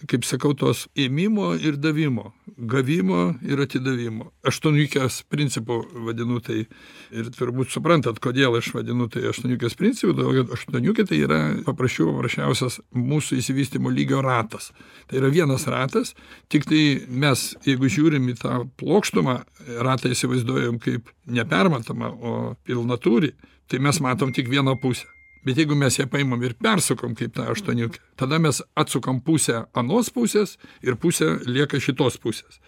kaip 0.08 0.26
sakau 0.26 0.54
tos 0.58 0.88
ėmimo 0.96 1.54
ir 1.60 1.78
davimo 1.78 2.32
gavimo 2.62 3.34
ir 3.46 3.62
atidavimo. 3.64 4.30
Aštuoniukės 4.48 5.22
principu 5.32 5.82
vadinu 6.06 6.40
tai 6.44 6.66
ir 7.12 7.30
turbūt 7.36 7.74
suprantat 7.74 8.20
kodėl 8.24 8.58
aš 8.60 8.72
vadinu 8.76 9.08
tai 9.12 9.26
aštuoniukės 9.32 9.78
principu 9.80 10.14
todėl 10.18 10.42
kad 10.42 10.54
aštuoniukė 10.58 11.06
tai 11.10 11.22
yra 11.26 11.40
paprasčiau 11.66 12.12
paprasčiausias 12.12 12.80
mūsų 12.96 13.40
išsivystymo 13.42 13.92
lygio 13.94 14.22
ratas. 14.26 14.72
Tai 15.10 15.22
yra 15.22 15.32
vienas 15.34 15.66
ratas 15.72 16.14
tiktai 16.54 17.08
mes 17.08 17.52
jeigu 17.66 17.90
žiūrim 17.92 18.30
į 18.34 18.38
tą 18.44 18.62
plokštumą 18.82 19.40
ratą 19.82 20.14
įsivaizduojam 20.14 20.80
kaip 20.84 21.10
nepermatomą 21.32 21.91
o 21.94 22.36
pilnatūrį 22.68 23.32
tai 23.72 23.80
mes 23.80 24.00
matom 24.04 24.34
tik 24.36 24.50
vieną 24.52 24.76
pusę. 24.82 25.08
Bet 25.46 25.58
jeigu 25.58 25.74
mes 25.76 25.96
ją 25.98 26.06
paimam 26.10 26.42
ir 26.46 26.54
persukom 26.54 27.16
kaip 27.18 27.34
tą 27.34 27.48
aštuoniukę 27.50 28.00
tada 28.20 28.38
mes 28.40 28.62
atsukam 28.78 29.22
pusę 29.26 29.64
anos 29.74 30.12
pusės 30.14 30.58
ir 30.86 30.98
pusė 31.02 31.40
lieka 31.50 31.80
šitos 31.82 32.20
pusės. 32.22 32.60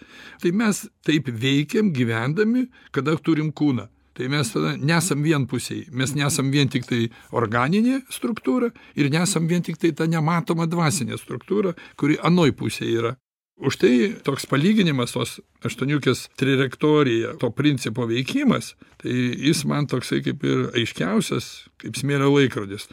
Tai 0.42 0.50
mes 0.50 0.86
taip 1.06 1.30
veikiam 1.30 1.92
gyvendami 1.94 2.66
kada 2.90 3.14
turim 3.16 3.52
kūną. 3.52 3.86
Tai 4.14 4.28
mes 4.30 4.50
tada 4.50 4.76
nesam 4.78 5.22
vienpusiai. 5.22 5.88
Mes 5.90 6.14
nesam 6.14 6.50
vien 6.54 6.70
tiktai 6.70 7.08
organinė 7.34 8.00
struktūra 8.14 8.70
ir 8.94 9.10
nesam 9.10 9.46
vien 9.50 9.62
tiktai 9.62 9.90
ta 9.94 10.06
nematoma 10.10 10.66
dvasinė 10.70 11.18
struktūra 11.18 11.74
kuri 11.98 12.18
anoj 12.22 12.54
pusėj 12.58 12.98
yra 12.98 13.14
už 13.56 13.76
tai 13.78 13.92
toks 14.26 14.48
palyginimas 14.50 15.14
tos 15.14 15.38
aštuoniukės 15.64 16.28
trajektorija 16.40 17.36
to 17.40 17.50
principo 17.54 18.08
veikimas 18.10 18.74
tai 19.02 19.14
jis 19.14 19.64
man 19.68 19.86
toksai 19.90 20.22
kaip 20.26 20.42
ir 20.44 20.64
aiškiausias 20.74 21.68
kaip 21.78 21.98
smėlio 22.00 22.32
laikrodis 22.34 22.88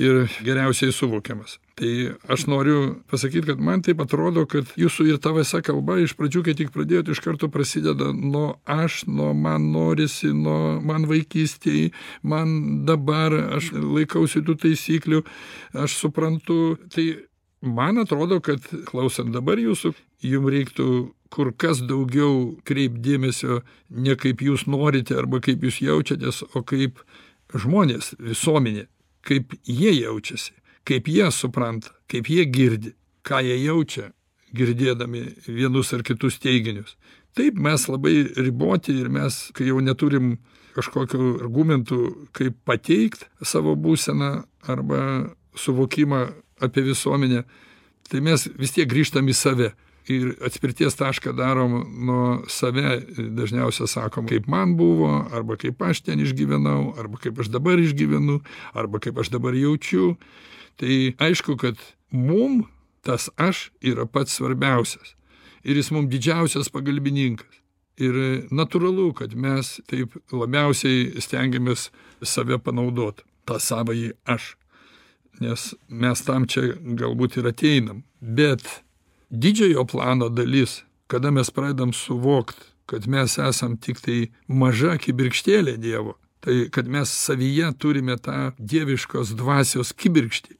ir 0.00 0.24
geriausiai 0.44 0.92
suvokiamas. 0.92 1.58
Tai 1.76 2.14
aš 2.32 2.46
noriu 2.48 3.02
pasakyt 3.10 3.46
kad 3.48 3.60
man 3.60 3.82
taip 3.84 4.00
atrodo 4.04 4.44
kad 4.48 4.68
jūsų 4.78 5.06
ir 5.10 5.18
ta 5.22 5.32
visa 5.36 5.62
kalba 5.64 5.98
iš 6.00 6.14
pradžių 6.18 6.44
kai 6.46 6.54
tik 6.56 6.72
pradėjot 6.74 7.10
iš 7.12 7.20
karto 7.24 7.48
prasideda 7.52 8.10
nuo 8.12 8.58
aš 8.68 9.02
nuo 9.08 9.32
man 9.36 9.70
norisi 9.74 10.32
nuo 10.36 10.78
man 10.84 11.08
vaikystėj 11.10 11.90
man 12.22 12.84
dabar 12.88 13.36
aš 13.58 13.72
laikausi 13.76 14.44
tų 14.46 14.56
taisyklių 14.66 15.22
aš 15.84 15.98
suprantu. 16.04 16.76
Tai 16.92 17.06
man 17.62 17.98
atrodo 18.02 18.40
kad 18.44 18.64
klausant 18.88 19.32
dabar 19.34 19.60
jūsų 19.62 19.92
jum 20.26 20.48
reiktų 20.52 20.86
kur 21.32 21.52
kas 21.56 21.82
daugiau 21.88 22.56
kreipt 22.68 23.00
dėmesio 23.04 23.62
ne 23.90 24.16
kaip 24.16 24.42
jūs 24.42 24.66
norite 24.66 25.16
arba 25.18 25.40
kaip 25.40 25.62
jūs 25.64 25.80
jaučiatės 25.82 26.42
o 26.52 26.64
kaip 26.66 27.00
žmonės 27.54 28.14
visuomenė 28.18 28.88
kaip 29.22 29.54
jie 29.62 29.94
jaučiasi 30.00 30.52
kaip 30.88 31.08
jie 31.08 31.30
supranta 31.30 31.94
kaip 32.10 32.28
jie 32.28 32.44
girdi 32.50 32.96
ką 33.22 33.40
jie 33.46 33.56
jaučia 33.62 34.10
girdėdami 34.56 35.24
vienus 35.46 35.92
ar 35.96 36.04
kitus 36.06 36.38
teiginius. 36.42 36.96
Taip 37.36 37.56
mes 37.56 37.86
labai 37.88 38.26
riboti 38.36 38.94
ir 39.00 39.08
mes 39.12 39.38
kai 39.56 39.70
jau 39.70 39.80
neturim 39.80 40.36
kažkokių 40.76 41.36
argumentų 41.44 42.00
kaip 42.36 42.58
pateikt 42.68 43.26
savo 43.44 43.74
būseną 43.76 44.32
arba 44.68 45.02
suvokimą 45.56 46.26
apie 46.62 46.84
visuomenę 46.86 47.44
tai 48.12 48.20
mes 48.20 48.44
vis 48.58 48.74
tiek 48.74 48.88
grįžtam 48.90 49.28
į 49.30 49.36
save. 49.36 49.72
Ir 50.10 50.32
atspirties 50.42 50.96
tašką 50.98 51.30
darom 51.38 51.76
nuo 52.06 52.42
save 52.50 52.96
dažniausia 53.38 53.86
sakom 53.86 54.26
kaip 54.26 54.48
man 54.50 54.74
buvo 54.74 55.12
arba 55.30 55.54
kaip 55.54 55.78
aš 55.86 56.00
ten 56.08 56.18
išgyvenau 56.24 56.96
arba 56.98 57.20
kaip 57.22 57.38
aš 57.38 57.52
dabar 57.54 57.78
išgyvenu 57.78 58.40
arba 58.74 58.98
kaip 58.98 59.20
aš 59.22 59.30
dabar 59.30 59.54
jaučiu. 59.54 60.16
Tai 60.82 60.96
aišku 61.22 61.54
kad 61.60 61.78
mum 62.10 62.64
tas 63.06 63.30
aš 63.38 63.70
yra 63.78 64.08
pats 64.10 64.34
svarbiausias. 64.34 65.14
Ir 65.62 65.78
jis 65.78 65.92
mum 65.94 66.10
didžiausias 66.10 66.72
pagalbininkas. 66.74 67.62
Ir 68.02 68.48
natūralu 68.50 69.12
kad 69.14 69.36
mes 69.38 69.76
taip 69.86 70.18
labiausiai 70.34 71.12
stengiamės 71.22 71.92
save 72.26 72.58
panaudot 72.58 73.22
tą 73.46 73.60
savąjį 73.62 74.16
aš 74.26 74.56
nes 75.42 75.72
mes 75.88 76.24
tam 76.26 76.46
čia 76.46 76.72
galbūt 77.00 77.38
ir 77.40 77.50
ateinam. 77.52 78.02
Bet 78.20 78.64
didžiojo 79.30 79.86
plano 79.90 80.28
dalis 80.28 80.82
kada 81.12 81.30
mes 81.30 81.50
pradedam 81.50 81.92
suvokt 81.92 82.56
kad 82.86 83.06
mes 83.08 83.38
esam 83.38 83.76
tiktai 83.76 84.30
maža 84.48 84.96
kibirkštėlė 85.02 85.76
dievo 85.80 86.16
tai 86.42 86.66
kad 86.74 86.88
mes 86.88 87.10
savyje 87.26 87.68
turime 87.78 88.16
tą 88.18 88.52
dieviškos 88.58 89.34
dvasios 89.38 89.92
kibirkštį 89.92 90.56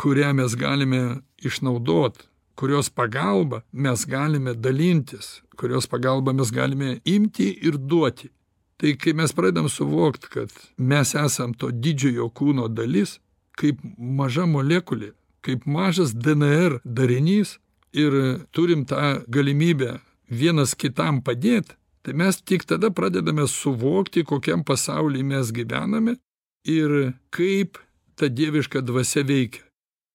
kurią 0.00 0.32
mes 0.40 0.54
galime 0.58 1.02
išnaudot 1.44 2.22
kurios 2.54 2.90
pagalba 2.90 3.62
mes 3.72 4.06
galime 4.06 4.54
dalintis 4.54 5.40
kurios 5.54 5.86
pagalba 5.86 6.32
mes 6.32 6.50
galime 6.50 7.00
imti 7.04 7.48
ir 7.62 7.78
duoti. 7.78 8.30
Tai 8.76 8.96
kai 8.98 9.12
mes 9.12 9.32
pradedam 9.32 9.68
suvokt 9.68 10.26
kad 10.26 10.50
mes 10.76 11.14
esam 11.14 11.54
to 11.54 11.70
didžiojo 11.70 12.28
kūno 12.34 12.66
dalis 12.68 13.18
kaip 13.60 13.80
maža 13.98 14.46
molekulė 14.46 15.12
kaip 15.44 15.66
mažas 15.66 16.14
dnr 16.14 16.80
darinys 16.84 17.58
ir 17.92 18.12
turim 18.52 18.84
tą 18.88 19.22
galimybę 19.28 19.98
vienas 20.30 20.74
kitam 20.74 21.20
padėt 21.22 21.76
tai 22.04 22.12
mes 22.20 22.40
tik 22.42 22.64
tada 22.68 22.90
pradedame 22.90 23.46
suvokti 23.48 24.24
kokiam 24.24 24.64
pasauly 24.64 25.22
mes 25.22 25.52
gyvename 25.52 26.16
ir 26.64 27.12
kaip 27.30 27.78
ta 28.16 28.28
dieviška 28.28 28.80
dvasia 28.80 29.24
veikia. 29.26 29.64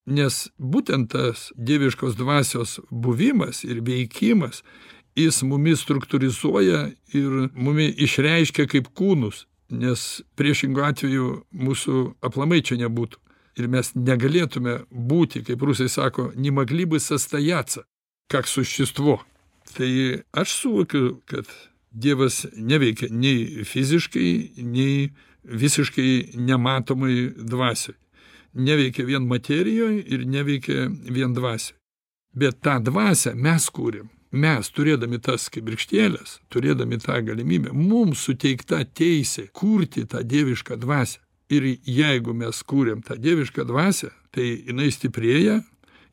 Nes 0.09 0.47
būtent 0.57 1.11
tas 1.13 1.49
dieviškos 1.53 2.15
dvasios 2.17 2.79
buvimas 2.89 3.61
ir 3.67 3.83
veikimas 3.85 4.63
jis 5.17 5.43
mumis 5.45 5.83
struktūrizuoja 5.85 6.79
ir 7.13 7.49
mumi 7.53 7.89
išreiškia 8.05 8.65
kaip 8.71 8.89
kūnus 8.97 9.45
nes 9.69 10.05
priešingu 10.39 10.81
atveju 10.81 11.27
mūsų 11.53 12.05
aplamai 12.25 12.63
čia 12.65 12.79
nebūtų 12.81 13.21
ir 13.58 13.68
mes 13.70 13.92
negalėtume 13.94 14.78
būti 14.90 15.44
kaip 15.46 15.62
rusai 15.62 15.88
sako 15.88 16.32
не 16.36 16.50
могли 16.50 16.84
бы 16.84 17.00
состояться 17.00 17.84
как 18.28 18.46
существо 18.46 19.22
tai 19.76 20.22
aš 20.32 20.52
suvokiu 20.60 21.20
kad 21.26 21.46
dievas 21.90 22.46
neveikia 22.56 23.08
nei 23.10 23.64
fiziškai 23.64 24.30
nei 24.58 25.12
visiškai 25.44 26.34
nematomoj 26.34 27.34
dvasioj 27.36 27.96
neveikia 28.54 29.06
vien 29.06 29.26
materijoj 29.26 30.02
ir 30.06 30.26
neveikia 30.26 30.88
vien 30.90 31.34
dvasioj 31.34 31.78
bet 32.34 32.60
tą 32.60 32.78
dvasią 32.82 33.34
mes 33.34 33.70
kuriam 33.70 34.10
mes 34.34 34.70
turėdami 34.74 35.20
tas 35.22 35.46
kibirkštėles 35.54 36.38
turėdami 36.50 36.98
tą 37.02 37.20
galimybę 37.28 37.74
mums 37.74 38.24
suteikta 38.26 38.82
teisė 38.84 39.46
kurti 39.52 40.06
tą 40.10 40.24
dievišką 40.26 40.78
dvasią 40.82 41.20
ir 41.49 41.65
jeigu 41.85 42.33
mes 42.37 42.63
kuriam 42.63 43.01
tą 43.05 43.17
dievišką 43.19 43.65
dvasią 43.69 44.11
tai 44.35 44.49
jinai 44.67 44.91
stiprėja 44.93 45.61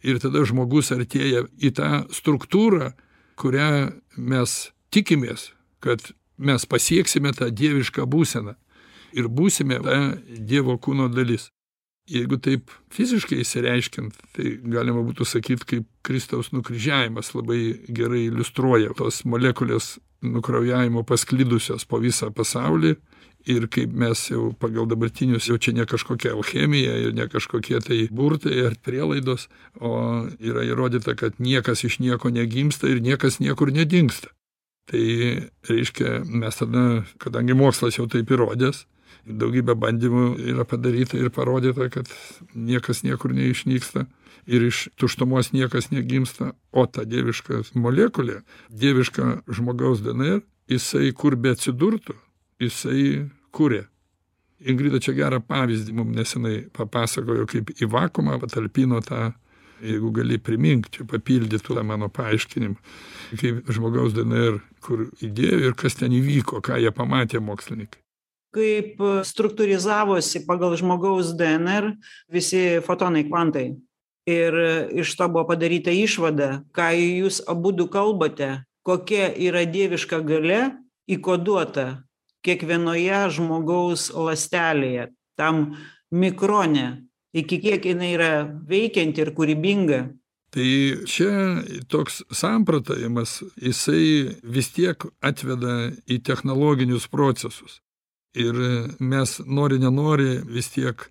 ir 0.07 0.20
tada 0.22 0.44
žmogus 0.49 0.92
artėja 0.94 1.44
į 1.57 1.72
tą 1.77 1.90
struktūrą 2.14 2.92
kurią 3.37 3.70
mes 4.16 4.57
tikimės 4.94 5.51
kad 5.81 6.12
mes 6.38 6.66
pasieksime 6.68 7.33
tą 7.37 7.51
dievišką 7.51 8.07
būseną 8.11 8.57
ir 9.16 9.29
būsime 9.33 9.79
ta 9.85 9.99
dievo 10.27 10.77
kūno 10.83 11.09
dalis. 11.12 11.51
Jeigu 12.07 12.38
taip 12.38 12.70
fiziškai 12.94 13.40
išsireiškiant 13.42 14.18
tai 14.37 14.53
galima 14.62 15.03
būtų 15.03 15.27
sakyt 15.27 15.64
kaip 15.66 15.87
kristaus 16.07 16.53
nukryžiavimas 16.55 17.33
labai 17.35 17.61
gerai 17.90 18.29
iliustruoja 18.29 18.94
tos 18.99 19.25
molekulės 19.27 19.96
nukraujavimo 20.22 21.03
pasklidusios 21.07 21.87
po 21.88 21.99
visą 22.03 22.31
pasaulį 22.35 22.94
ir 23.47 23.69
kaip 23.71 23.93
mes 23.95 24.23
jau 24.31 24.51
pagal 24.61 24.89
dabartinius 24.91 25.47
jau 25.49 25.57
čia 25.59 25.75
ne 25.77 25.87
kažkokia 25.87 26.35
alchemija 26.35 26.97
ir 27.05 27.15
ne 27.15 27.29
kažkokie 27.31 27.81
tai 27.85 28.01
burtai 28.11 28.59
ar 28.67 28.75
prielaidos 28.83 29.47
o 29.81 29.93
yra 30.41 30.67
įrodyta 30.67 31.15
kad 31.19 31.39
niekas 31.39 31.85
iš 31.87 32.01
nieko 32.03 32.31
negimsta 32.31 32.91
ir 32.91 33.01
niekas 33.01 33.39
niekur 33.41 33.73
nedingsta. 33.73 34.33
Tai 34.87 35.07
reiškia 35.69 36.21
mes 36.27 36.59
tada 36.59 36.83
kadangi 37.23 37.55
mokslas 37.59 37.99
jau 37.99 38.07
taip 38.11 38.31
įrodęs 38.31 38.85
daugybė 39.27 39.75
bandymų 39.79 40.27
yra 40.53 40.67
padaryta 40.67 41.19
ir 41.19 41.33
parodyta 41.35 41.89
kad 41.91 42.11
niekas 42.55 43.03
niekur 43.07 43.35
neišnyksta 43.35 44.07
ir 44.47 44.69
iš 44.69 44.89
tuštumos 44.99 45.53
niekas 45.55 45.91
negimsta 45.91 46.53
o 46.71 46.87
ta 46.87 47.07
dieviška 47.07 47.63
molekulė 47.75 48.43
dieviška 48.71 49.43
žmogaus 49.51 50.03
dnr 50.07 50.43
jisai 50.71 51.11
kur 51.15 51.35
beatsidurtų 51.39 52.15
jisai 52.61 53.29
kuria 53.55 53.87
ingrida 54.61 55.01
čia 55.03 55.14
gerą 55.16 55.40
pavyzdį 55.45 55.97
mum 55.97 56.14
nesenai 56.16 56.62
papasakojo 56.77 57.45
kaip 57.51 57.75
į 57.77 57.88
vakuumą 57.92 58.38
patalpino 58.40 59.01
tą 59.05 59.31
jeigu 59.85 60.11
gali 60.16 60.38
primink 60.40 60.88
čia 60.92 61.05
papildyt 61.09 61.66
tą 61.66 61.85
mano 61.85 62.09
paaiškinimą 62.09 62.77
kaip 63.40 63.73
žmogaus 63.77 64.16
dnr 64.16 64.61
kur 64.81 65.09
įdėjo 65.21 65.61
ir 65.69 65.77
kas 65.77 65.99
ten 66.01 66.14
įvyko 66.16 66.62
ką 66.64 66.81
jie 66.81 66.92
pamatė 66.95 67.42
mokslininkai. 67.45 68.01
Kaip 68.57 69.03
struktūrizavosi 69.29 70.47
pagal 70.49 70.79
žmogaus 70.81 71.35
dnr 71.37 71.90
visi 72.33 72.81
fotonai 72.87 73.27
kvantai? 73.29 73.75
Ir 74.27 74.57
iš 74.97 75.12
to 75.19 75.29
buvo 75.31 75.45
padaryta 75.51 75.92
išvada 75.92 76.64
ką 76.75 76.88
jūs 76.97 77.42
abudu 77.47 77.90
kalbate 77.92 78.64
kokia 78.87 79.29
yra 79.35 79.66
dieviška 79.69 80.23
galia 80.25 80.73
įkoduota 81.11 82.06
kiekvienoje 82.44 83.20
žmogaus 83.37 84.11
ląstelėje 84.14 85.11
tam 85.37 85.77
mikrone 86.11 87.07
iki 87.37 87.59
kiek 87.61 87.85
jinai 87.85 88.12
yra 88.16 88.31
veikianti 88.68 89.22
ir 89.25 89.33
kūrybinga. 89.37 90.01
Tai 90.57 90.68
čia 91.11 91.33
toks 91.92 92.22
samprotavimas 92.33 93.42
jisai 93.61 94.38
vis 94.40 94.70
tiek 94.72 95.05
atveda 95.20 95.90
į 96.09 96.22
technologinius 96.25 97.11
procesus. 97.12 97.83
Ir 98.37 98.57
mes 99.01 99.38
nori 99.44 99.81
nenori 99.83 100.38
vis 100.49 100.70
tiek 100.72 101.09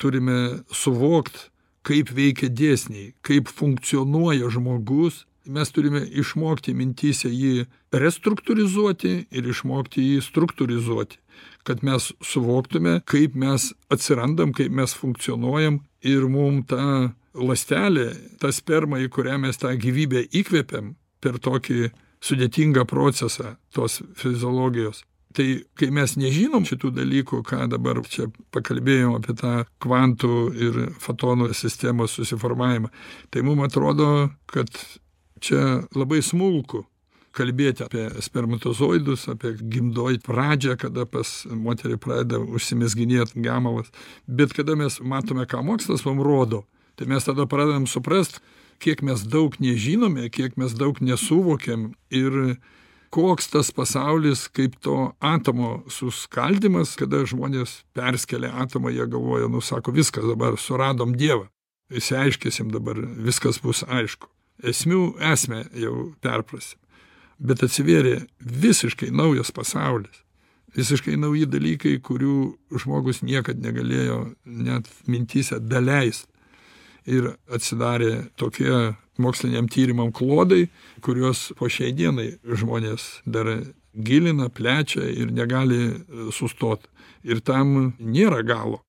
turime 0.00 0.62
suvokt 0.74 1.50
kaip 1.86 2.10
veikia 2.14 2.50
dėsniai 2.50 3.12
kaip 3.26 3.50
funkcionuoja 3.52 4.50
žmogus 4.52 5.24
mes 5.50 5.72
turime 5.74 6.04
išmokti 6.22 6.74
mintyse 6.76 7.30
jį 7.30 7.66
restruktūrizuoti 7.92 9.14
ir 9.30 9.50
išmokti 9.54 10.06
jį 10.12 10.22
struktūrizuoti 10.24 11.20
kad 11.64 11.84
mes 11.84 12.12
suvoktume 12.24 13.00
kaip 13.04 13.34
mes 13.34 13.72
atsirandam 13.92 14.52
kaip 14.56 14.72
mes 14.72 14.94
funkcionuojam 14.96 15.80
ir 16.06 16.26
mum 16.28 16.62
tą 16.68 17.12
lastelė 17.34 18.10
ta 18.40 18.52
sperma 18.52 19.00
į 19.04 19.10
kurią 19.12 19.38
mes 19.42 19.60
tą 19.60 19.72
gyvybę 19.78 20.24
įkvepiam 20.40 20.94
per 21.20 21.38
tokį 21.42 21.90
sudėtingą 22.24 22.84
procesą 22.88 23.56
tos 23.74 24.00
fiziologijos. 24.18 25.04
Tai 25.36 25.46
kai 25.78 25.92
mes 25.94 26.16
nežinom 26.18 26.64
šitų 26.66 26.90
dalykų 26.96 27.44
ką 27.46 27.68
dabar 27.70 28.00
čia 28.10 28.26
pakalbėjom 28.50 29.14
apie 29.20 29.36
tą 29.38 29.52
kvantų 29.82 30.38
ir 30.58 30.80
fotonų 30.98 31.52
sistemos 31.54 32.16
susiformavimą 32.18 32.90
tai 33.30 33.44
mum 33.46 33.62
atrodo 33.62 34.32
kad 34.50 34.74
čia 35.40 35.82
labai 35.96 36.22
smulku 36.22 36.84
kalbėti 37.36 37.84
apie 37.86 38.08
spermatozoidus 38.24 39.28
apie 39.30 39.54
gimdoj 39.60 40.18
pradžią 40.26 40.76
kada 40.80 41.06
pas 41.06 41.28
moterį 41.46 41.98
pradeda 42.02 42.40
užsimezginėt 42.42 43.36
gemalas 43.38 43.92
bet 44.26 44.54
kada 44.56 44.76
mes 44.78 44.98
matome 45.00 45.46
ką 45.46 45.62
mokslas 45.66 46.04
mum 46.08 46.22
rodo 46.26 46.64
tai 46.98 47.06
mes 47.10 47.24
tada 47.26 47.46
pradedam 47.46 47.86
suprast 47.86 48.40
kiek 48.82 49.04
mes 49.06 49.22
daug 49.22 49.54
nežinome 49.62 50.28
kiek 50.32 50.58
mes 50.58 50.74
daug 50.74 50.98
nesuvokiam 51.04 51.92
ir 52.10 52.56
koks 53.14 53.50
tas 53.50 53.70
pasaulis 53.74 54.46
kaip 54.54 54.76
to 54.82 54.96
atomo 55.20 55.70
suskaldymas 55.90 56.96
kada 56.98 57.22
žmonės 57.26 57.80
perskelia 57.94 58.52
atomą 58.64 58.92
jie 58.94 59.06
galvoja 59.06 59.50
nu 59.50 59.62
sako 59.62 59.94
viskas 59.94 60.26
dabar 60.30 60.58
suradom 60.58 61.16
dievą. 61.18 61.48
Išsiaiškinsim 61.90 62.70
dabar 62.70 62.98
viskas 63.02 63.58
bus 63.62 63.82
aišku 63.82 64.30
esmių 64.66 65.02
esmę 65.32 65.64
jau 65.78 66.10
perprasim 66.20 66.80
bet 67.40 67.64
atsivėrė 67.64 68.20
visiškai 68.40 69.10
naujas 69.16 69.50
pasaulis. 69.54 70.22
Visiškai 70.76 71.16
nauji 71.18 71.48
dalykai 71.50 71.96
kurių 72.04 72.34
žmogus 72.78 73.24
niekad 73.26 73.58
negalėjo 73.58 74.20
net 74.44 74.86
mintyse 75.10 75.58
daleist. 75.58 76.28
Ir 77.10 77.32
atsidarė 77.50 78.28
tokie 78.38 78.92
moksliniam 79.18 79.66
tyrimam 79.72 80.12
klodai 80.14 80.68
kuriuos 81.02 81.50
po 81.58 81.66
šiai 81.72 81.94
dienai 81.96 82.28
žmonės 82.44 83.08
dar 83.24 83.48
gilina 83.96 84.50
plečia 84.52 85.08
ir 85.08 85.32
negali 85.34 85.96
sustot. 86.36 86.86
Ir 87.24 87.40
tam 87.40 87.96
nėra 87.98 88.44
galo. 88.46 88.84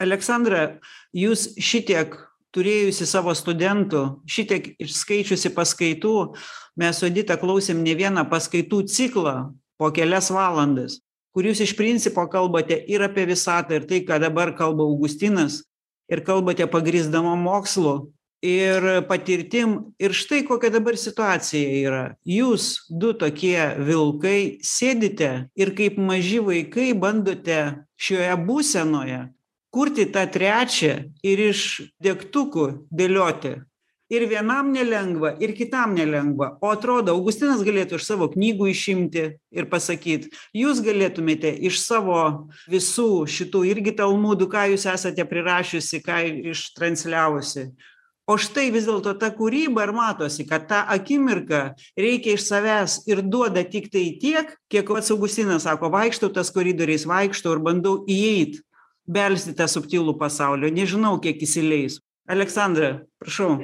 Aleksandra 0.00 0.78
jūs 1.12 1.50
šitiek 1.60 2.16
turėjusi 2.54 3.06
savo 3.06 3.34
studentų 3.36 4.04
šitiek 4.28 4.72
išskaičiusi 4.82 5.52
paskaitų 5.56 6.14
mes 6.80 6.98
su 6.98 7.08
edita 7.10 7.38
klausėm 7.40 7.84
ne 7.84 7.94
vieną 7.98 8.26
paskaitų 8.30 8.84
ciklą 8.90 9.36
po 9.80 9.90
kelias 9.94 10.30
valandas 10.34 11.00
kur 11.34 11.46
jūs 11.46 11.62
iš 11.64 11.74
principo 11.78 12.26
kalbate 12.30 12.78
ir 12.90 13.04
apie 13.06 13.26
visatą 13.28 13.78
ir 13.78 13.86
tai 13.90 14.02
ką 14.06 14.18
dabar 14.22 14.54
kalba 14.58 14.86
augustinas 14.86 15.62
ir 16.10 16.24
kalbate 16.26 16.66
pagrįsdama 16.66 17.36
mokslu 17.38 18.10
ir 18.42 19.04
patirtim. 19.08 19.92
Ir 20.00 20.14
štai 20.16 20.42
kokia 20.48 20.72
dabar 20.72 20.96
situacija 20.98 21.74
yra. 21.84 22.04
Jūs 22.24 22.86
du 22.88 23.12
tokie 23.12 23.58
vilkai 23.78 24.58
sėdite 24.64 25.50
ir 25.54 25.74
kaip 25.76 26.00
maži 26.00 26.40
vaikai 26.44 26.90
bandote 26.96 27.60
šioje 28.00 28.34
būsenoje 28.46 29.20
kurti 29.70 30.06
tą 30.10 30.26
trečią 30.30 30.94
ir 31.22 31.42
iš 31.50 31.66
degtukų 32.02 32.70
dėlioti. 32.90 33.60
Ir 34.10 34.24
vienam 34.26 34.72
nelengva 34.74 35.36
ir 35.38 35.52
kitam 35.54 35.92
nelengva. 35.94 36.56
O 36.58 36.72
atrodo 36.74 37.14
augustinas 37.14 37.60
galėtų 37.62 38.00
iš 38.00 38.08
savo 38.08 38.26
knygų 38.32 38.66
išimti 38.72 39.22
ir 39.54 39.68
pasakyt 39.70 40.26
jūs 40.50 40.80
galėtumėte 40.82 41.52
iš 41.68 41.78
savo 41.84 42.48
visų 42.66 43.28
šitų 43.30 43.62
irgi 43.70 43.94
talmudų 44.00 44.48
ką 44.50 44.64
jūs 44.72 44.88
esate 44.90 45.26
prirašiusi 45.30 46.02
ką 46.02 46.18
ištransliavusi. 46.50 47.68
O 48.30 48.34
štai 48.38 48.68
vis 48.74 48.86
dėlto 48.86 49.14
ta 49.18 49.30
kūryba 49.34 49.86
ir 49.86 49.92
matosi 49.94 50.42
kad 50.46 50.66
tą 50.70 50.80
akimirką 50.90 51.62
reikia 51.98 52.34
iš 52.34 52.48
savęs 52.48 52.98
ir 53.10 53.22
duoda 53.22 53.62
tiktai 53.62 54.08
tiek 54.22 54.50
kiek 54.70 54.90
pats 54.90 55.14
augustinas 55.14 55.66
sako 55.66 55.90
vaikštau 55.94 56.34
tais 56.34 56.50
koridoriais 56.54 57.06
vaikštau 57.10 57.54
ir 57.54 57.62
bandau 57.62 57.94
įeit 58.10 58.58
belst 59.10 59.50
į 59.50 59.56
tą 59.58 59.66
subtilų 59.70 60.16
pasaulį 60.20 60.72
nežinau 60.78 61.18
kiek 61.22 61.42
įsileis. 61.46 61.98
Aleksandra 62.30 63.00
prašau. 63.22 63.58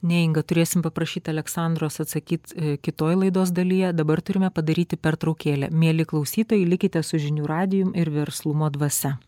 Neinga 0.00 0.40
turėsim 0.40 0.80
paprašyt 0.80 1.28
aleksandros 1.28 2.00
atsakyt 2.00 2.54
kitoj 2.80 3.18
laidos 3.20 3.50
dalyje. 3.52 3.92
Dabar 3.92 4.22
turime 4.24 4.48
padaryti 4.48 4.96
pertraukėlę. 4.96 5.68
Mieli 5.68 6.06
klausytojai 6.08 6.64
likite 6.64 7.02
su 7.04 7.20
žinių 7.20 7.44
radijum 7.50 7.90
ir 7.92 8.08
verslumo 8.14 8.70
dvasia. 8.72 9.18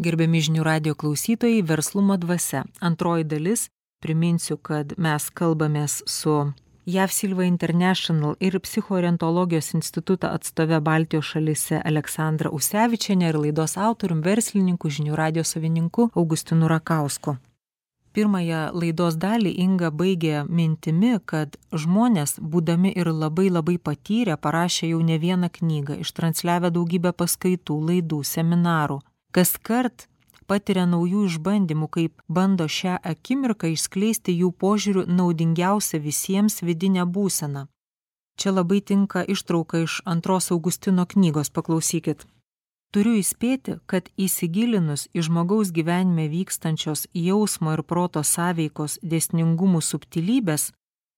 Gerbiami 0.00 0.40
žinių 0.44 0.62
radijo 0.64 0.94
klausytojai 0.96 1.64
verslumo 1.64 2.20
dvasia. 2.20 2.66
Antroji 2.80 3.24
dalis. 3.24 3.68
Priminsiu 4.00 4.56
kad 4.56 4.94
mes 4.96 5.26
kalbamės 5.36 5.98
su 6.08 6.52
jav 6.86 7.10
silva 7.12 7.44
international 7.44 8.34
ir 8.40 8.58
psichoorientologijos 8.60 9.74
instituto 9.74 10.26
atstove 10.26 10.80
baltijos 10.80 11.24
šalyse 11.24 11.82
aleksandra 11.84 12.50
usevičiene 12.50 13.28
ir 13.28 13.38
laidos 13.38 13.76
autorium 13.76 14.22
verslininku 14.22 14.90
žinių 14.90 15.16
radijo 15.16 15.44
savininku 15.44 16.10
augustinu 16.14 16.68
rakausku. 16.68 17.36
Pirmąją 18.12 18.60
laidos 18.74 19.14
dalį 19.22 19.52
inga 19.64 19.92
baigė 19.94 20.40
mintimi 20.48 21.12
kad 21.32 21.54
žmonės 21.70 22.40
būdami 22.42 22.90
ir 22.98 23.12
labai 23.14 23.46
labai 23.54 23.76
patyrę 23.78 24.34
parašę 24.36 24.90
jau 24.90 24.98
ne 25.10 25.18
vieną 25.22 25.50
knygą 25.58 26.00
ištransliavę 26.04 26.72
daugybę 26.74 27.12
paskaitų 27.12 27.76
laidų 27.90 28.24
seminarų. 28.26 28.98
Kaskart 29.30 30.09
patiria 30.50 30.86
naujų 30.92 31.26
išbandymų 31.32 31.90
kaip 31.96 32.24
bando 32.28 32.68
šią 32.78 33.00
akimirką 33.14 33.74
išskleisti 33.76 34.38
jų 34.42 34.54
požiūriu 34.64 35.04
naudingiausią 35.20 36.02
visiems 36.06 36.62
vidinę 36.66 37.06
būseną 37.18 37.68
čia 38.40 38.50
labai 38.50 38.80
tinka 38.80 39.20
ištrauka 39.34 39.78
iš 39.84 40.00
antros 40.04 40.50
augustino 40.50 41.04
knygos 41.12 41.52
paklausykit. 41.56 42.24
Turiu 42.90 43.14
įspėti 43.20 43.76
kad 43.90 44.08
įsigilinus 44.26 45.06
į 45.14 45.26
žmogaus 45.28 45.70
gyvenime 45.76 46.26
vykstančios 46.32 47.06
jausmo 47.14 47.76
ir 47.76 47.82
proto 47.90 48.22
sąveikos 48.26 48.98
dėsningumų 49.12 49.82
subtilybes 49.90 50.72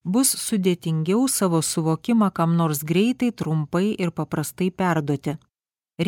bus 0.05 0.35
sudėtingiau 0.47 1.29
savo 1.31 1.63
suvokimą 1.63 2.29
kam 2.37 2.59
nors 2.59 2.83
greitai 2.91 3.31
trumpai 3.33 3.87
ir 3.95 4.13
paprastai 4.19 4.69
perduoti 4.83 5.39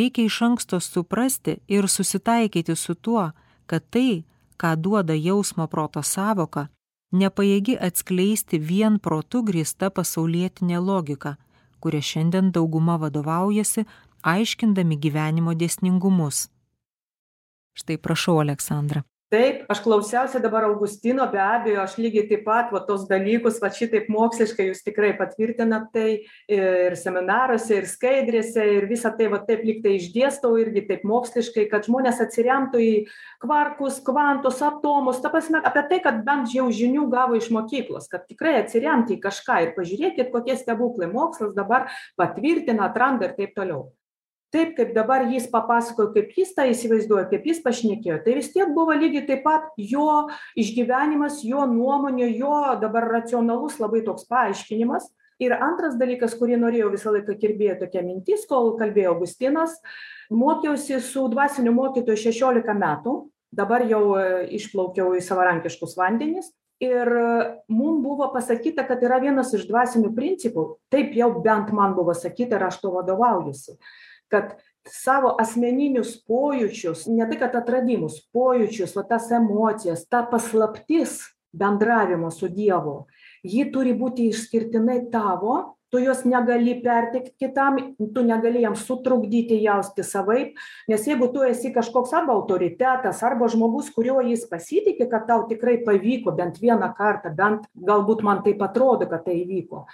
reikia 0.01 0.29
iš 0.29 0.43
anksto 0.49 0.81
suprasti 0.81 1.57
ir 1.69 1.89
susitaikyti 1.89 2.77
su 2.77 2.95
tuo 2.95 3.31
kad 3.67 3.83
tai 3.91 4.25
ką 4.61 4.77
duoda 4.77 5.15
jausmo 5.15 5.67
proto 5.67 6.03
sąvoka 6.03 6.69
nepajėgi 7.13 7.79
atskleisti 7.89 8.59
vien 8.59 8.99
protu 8.99 9.43
grįsta 9.43 9.91
pasaulietinė 9.91 10.83
logika 10.91 11.37
kuria 11.81 12.03
šiandien 12.11 12.51
dauguma 12.57 12.97
vadovaujasi 12.97 13.85
aiškindami 14.25 14.97
gyvenimo 14.97 15.53
dėsningumus. 15.53 16.49
Štai 17.77 17.99
prašau 17.99 18.39
aleksandra 18.41 19.03
taip 19.35 19.65
aš 19.73 19.81
klausiausi 19.83 20.41
dabar 20.43 20.69
augustino 20.69 21.27
be 21.33 21.41
abejo 21.43 21.83
aš 21.83 21.97
lygiai 21.99 22.29
taip 22.31 22.45
pat 22.47 22.71
va 22.75 22.83
tuos 22.87 23.07
dalykus 23.11 23.59
vat 23.63 23.75
šitaip 23.79 24.07
moksliškai 24.13 24.69
jūs 24.69 24.85
tikrai 24.87 25.11
patvirtinat 25.19 25.89
tai 25.95 26.11
ir 26.59 26.95
seminaruose 27.01 27.81
ir 27.81 27.89
skaidrėse 27.91 28.67
ir 28.77 28.87
visa 28.91 29.11
tai 29.19 29.31
va 29.33 29.41
taip 29.49 29.65
lyg 29.67 29.83
tai 29.85 29.97
išdėstau 29.99 30.55
irgi 30.63 30.85
taip 30.91 31.03
moksliškai 31.11 31.67
kad 31.73 31.89
žmonės 31.89 32.23
atsiremtų 32.25 32.85
į 32.85 32.93
kvarkus 33.43 33.99
kvantus 34.05 34.63
atomus. 34.65 35.21
Ta 35.25 35.33
prasme 35.35 35.63
apie 35.65 35.85
tai 35.91 36.01
kad 36.05 36.23
bent 36.27 36.55
jau 36.55 36.69
žinių 36.71 37.09
gavo 37.13 37.41
iš 37.41 37.51
mokyklos 37.55 38.09
kad 38.13 38.29
tikrai 38.31 38.61
atsiremti 38.63 39.19
į 39.19 39.23
kažką 39.27 39.61
ir 39.67 39.75
pažiūrėkit 39.79 40.33
kokie 40.35 40.59
stebuklai 40.61 41.11
mokslas 41.11 41.57
dabar 41.59 41.91
patvirtina 42.21 42.91
atranda 42.91 43.31
ir 43.31 43.39
taip 43.41 43.59
toliau 43.59 43.89
taip 44.55 44.77
kaip 44.79 44.95
dabar 44.95 45.27
jis 45.31 45.49
papasakojo 45.51 46.13
kaip 46.15 46.31
jis 46.39 46.55
tą 46.55 46.69
įsivaizduoja 46.71 47.27
kaip 47.33 47.49
jis 47.51 47.61
pašnekėjo 47.65 48.21
tai 48.25 48.39
vis 48.39 48.53
tiek 48.55 48.71
buvo 48.77 48.95
lygiai 48.95 49.27
taip 49.27 49.43
pat 49.47 49.67
jo 49.77 50.29
išgyvenimas 50.61 51.43
jo 51.47 51.67
nuomonė 51.71 52.31
jo 52.39 52.57
dabar 52.83 53.09
racionalus 53.19 53.81
labai 53.83 54.05
toks 54.07 54.29
paaiškinimas. 54.31 55.11
Ir 55.43 55.51
antras 55.51 55.97
dalykas 55.99 56.37
kurį 56.39 56.61
norėjau 56.63 56.93
visą 56.93 57.11
laiką 57.11 57.35
kirbėjo 57.41 57.81
tokia 57.81 58.05
mintis 58.07 58.45
kol 58.47 58.77
kalbėjo 58.79 59.17
augustinas 59.17 59.75
mokiausi 60.31 61.01
su 61.03 61.27
dvasiniu 61.33 61.73
mokytoju 61.75 62.21
šešiolika 62.29 62.77
metų 62.79 63.17
dabar 63.55 63.83
jau 63.91 64.15
išplaukiau 64.55 65.17
į 65.19 65.25
savarankiškus 65.27 65.99
vandenis. 65.99 66.53
Ir 66.83 67.09
mum 67.71 68.01
buvo 68.03 68.29
pasakyta 68.35 68.83
kad 68.87 69.03
yra 69.07 69.21
vienas 69.23 69.53
iš 69.55 69.67
dvasinių 69.69 70.11
principų 70.15 70.65
taip 70.91 71.15
jau 71.19 71.31
bent 71.43 71.71
man 71.75 71.95
buvo 71.99 72.15
sakyta 72.15 72.59
ir 72.59 72.67
aš 72.67 72.81
tuo 72.83 72.97
vadovaujuosi 72.97 73.79
kad 74.33 74.57
savo 74.89 75.35
asmeninius 75.41 76.17
pojūčius 76.29 77.07
ne 77.13 77.29
tai 77.31 77.39
kad 77.41 77.55
atradimus 77.57 78.21
pojūčius 78.35 78.97
va 78.97 79.07
tas 79.15 79.31
emocijas 79.33 80.05
ta 80.09 80.25
paslaptis 80.31 81.21
bendravimo 81.55 82.31
su 82.31 82.49
dievu 82.49 83.05
ji 83.45 83.71
turi 83.73 83.95
būti 83.97 84.29
išskirtinai 84.33 85.05
tavo 85.13 85.77
tu 85.95 86.01
jos 86.03 86.25
negali 86.27 86.75
perteikt 86.83 87.37
kitam 87.39 87.77
tu 88.15 88.23
negali 88.27 88.65
jam 88.65 88.75
sutrukdyti 88.77 89.61
jausti 89.63 90.03
savaip 90.03 90.59
nes 90.91 91.07
jeigu 91.07 91.29
tu 91.33 91.45
esi 91.47 91.71
kažkoks 91.73 92.13
arba 92.19 92.35
autoritetas 92.35 93.23
arba 93.23 93.49
žmogus 93.49 93.93
kuriuo 93.95 94.25
jis 94.27 94.45
pasitiki 94.51 95.09
kad 95.11 95.29
tau 95.29 95.47
tikrai 95.49 95.79
pavyko 95.87 96.35
bent 96.37 96.59
vieną 96.61 96.91
kartą 96.99 97.33
bent 97.37 97.69
galbūt 97.91 98.25
man 98.27 98.43
taip 98.43 98.65
atrodo 98.67 99.09
kad 99.09 99.25
tai 99.29 99.39
įvyko 99.45 99.85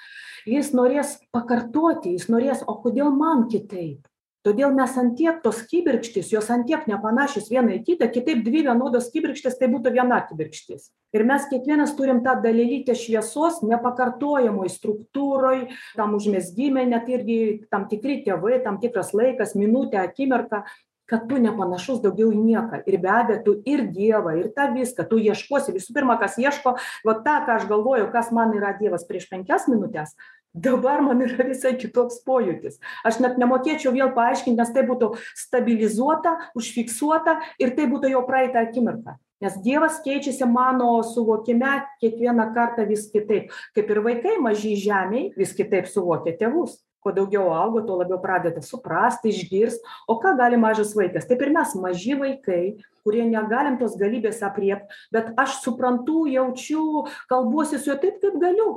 jis 0.49 0.73
norės 0.73 1.19
pakartoti 1.37 2.17
jis 2.17 2.31
norės 2.33 2.65
o 2.67 2.81
kodėl 2.81 3.13
man 3.13 3.47
kitaip 3.53 4.10
todėl 4.47 4.73
mes 4.77 4.97
ant 5.01 5.17
tiek 5.19 5.41
tos 5.45 5.63
kibirkštys 5.71 6.33
jos 6.33 6.51
ant 6.53 6.67
tiek 6.69 6.87
nepanašios 6.89 7.51
viena 7.53 7.75
į 7.77 7.83
kitą 7.87 8.09
kitaip 8.13 8.43
dvi 8.47 8.65
vienodos 8.69 9.11
kibirkštys 9.13 9.59
tai 9.61 9.71
būtų 9.73 9.95
viena 9.97 10.21
kibirkštis. 10.29 10.91
Ir 11.17 11.25
mes 11.29 11.49
kiekvienas 11.51 11.97
turim 11.99 12.23
tą 12.25 12.37
dalelytę 12.43 12.95
šviesos 12.97 13.61
nepakartojamoj 13.67 14.71
struktūroj 14.73 15.67
tam 15.99 16.15
užmezgime 16.19 16.87
net 16.89 17.11
irgi 17.11 17.41
tam 17.73 17.89
tikri 17.91 18.21
tėvai 18.27 18.63
tam 18.65 18.81
tikras 18.83 19.13
laikas 19.17 19.57
minutė 19.59 20.01
akimirka 20.05 20.65
kad 21.11 21.27
tu 21.27 21.41
nepanašus 21.43 21.99
daugiau 22.05 22.31
į 22.31 22.39
nieką. 22.39 22.85
Ir 22.87 23.01
be 23.03 23.11
abejo 23.11 23.41
tu 23.43 23.55
ir 23.67 23.83
dievą 23.91 24.37
ir 24.39 24.53
tą 24.55 24.69
viską 24.77 25.09
tu 25.11 25.19
ieškosi. 25.19 25.75
Visų 25.75 25.97
pirma 25.97 26.15
kas 26.21 26.39
ieško 26.39 26.77
vat 27.07 27.25
tą 27.27 27.37
ką 27.49 27.57
aš 27.59 27.67
galvoju 27.71 28.13
kas 28.15 28.31
man 28.37 28.55
yra 28.55 28.77
dievas 28.79 29.03
prieš 29.09 29.27
penkias 29.33 29.67
minutes 29.67 30.15
dabar 30.55 31.03
man 31.03 31.23
yra 31.25 31.47
visai 31.49 31.77
kitoks 31.79 32.21
pojūtis. 32.27 32.79
Aš 33.07 33.21
net 33.23 33.39
nemokėčiau 33.41 33.93
vėl 33.95 34.13
paaiškint 34.17 34.59
nes 34.59 34.75
tai 34.75 34.85
būtų 34.89 35.13
stabilizuota 35.39 36.37
užfiksuota 36.59 37.39
ir 37.63 37.75
tai 37.77 37.89
būtų 37.91 38.13
jau 38.15 38.23
praeitą 38.27 38.67
akimirką. 38.67 39.17
Nes 39.41 39.57
dievas 39.65 40.03
keičiasi 40.05 40.45
mano 40.45 40.99
suvokime 41.07 41.81
kiekvieną 42.03 42.51
kartą 42.53 42.85
vis 42.89 43.07
kitaip. 43.09 43.55
Kaip 43.73 43.89
ir 43.89 44.03
vaikai 44.05 44.37
maži 44.43 44.77
žemėj 44.77 45.31
vis 45.39 45.57
kitaip 45.57 45.89
suvokia 45.89 46.37
tėvus. 46.37 46.77
Kuo 47.01 47.15
daugiau 47.17 47.47
auga 47.57 47.81
tuo 47.87 47.95
labiau 47.97 48.19
pradeda 48.21 48.61
suprast 48.61 49.25
išgirst. 49.25 49.81
O 50.05 50.19
ką 50.21 50.35
gali 50.37 50.59
mažas 50.61 50.93
vaikas? 50.93 51.25
Taip 51.25 51.41
ir 51.41 51.55
mes 51.55 51.73
maži 51.81 52.19
vaikai 52.21 52.65
kurie 53.05 53.25
negalim 53.25 53.79
tos 53.81 53.97
galybės 54.01 54.43
aprėpt 54.45 54.93
bet 55.15 55.33
aš 55.41 55.61
suprantu 55.65 56.27
jaučiu 56.31 57.07
kalbuosi 57.31 57.81
su 57.81 57.93
juo 57.93 57.99
taip 58.03 58.21
kaip 58.21 58.37
galiu 58.43 58.71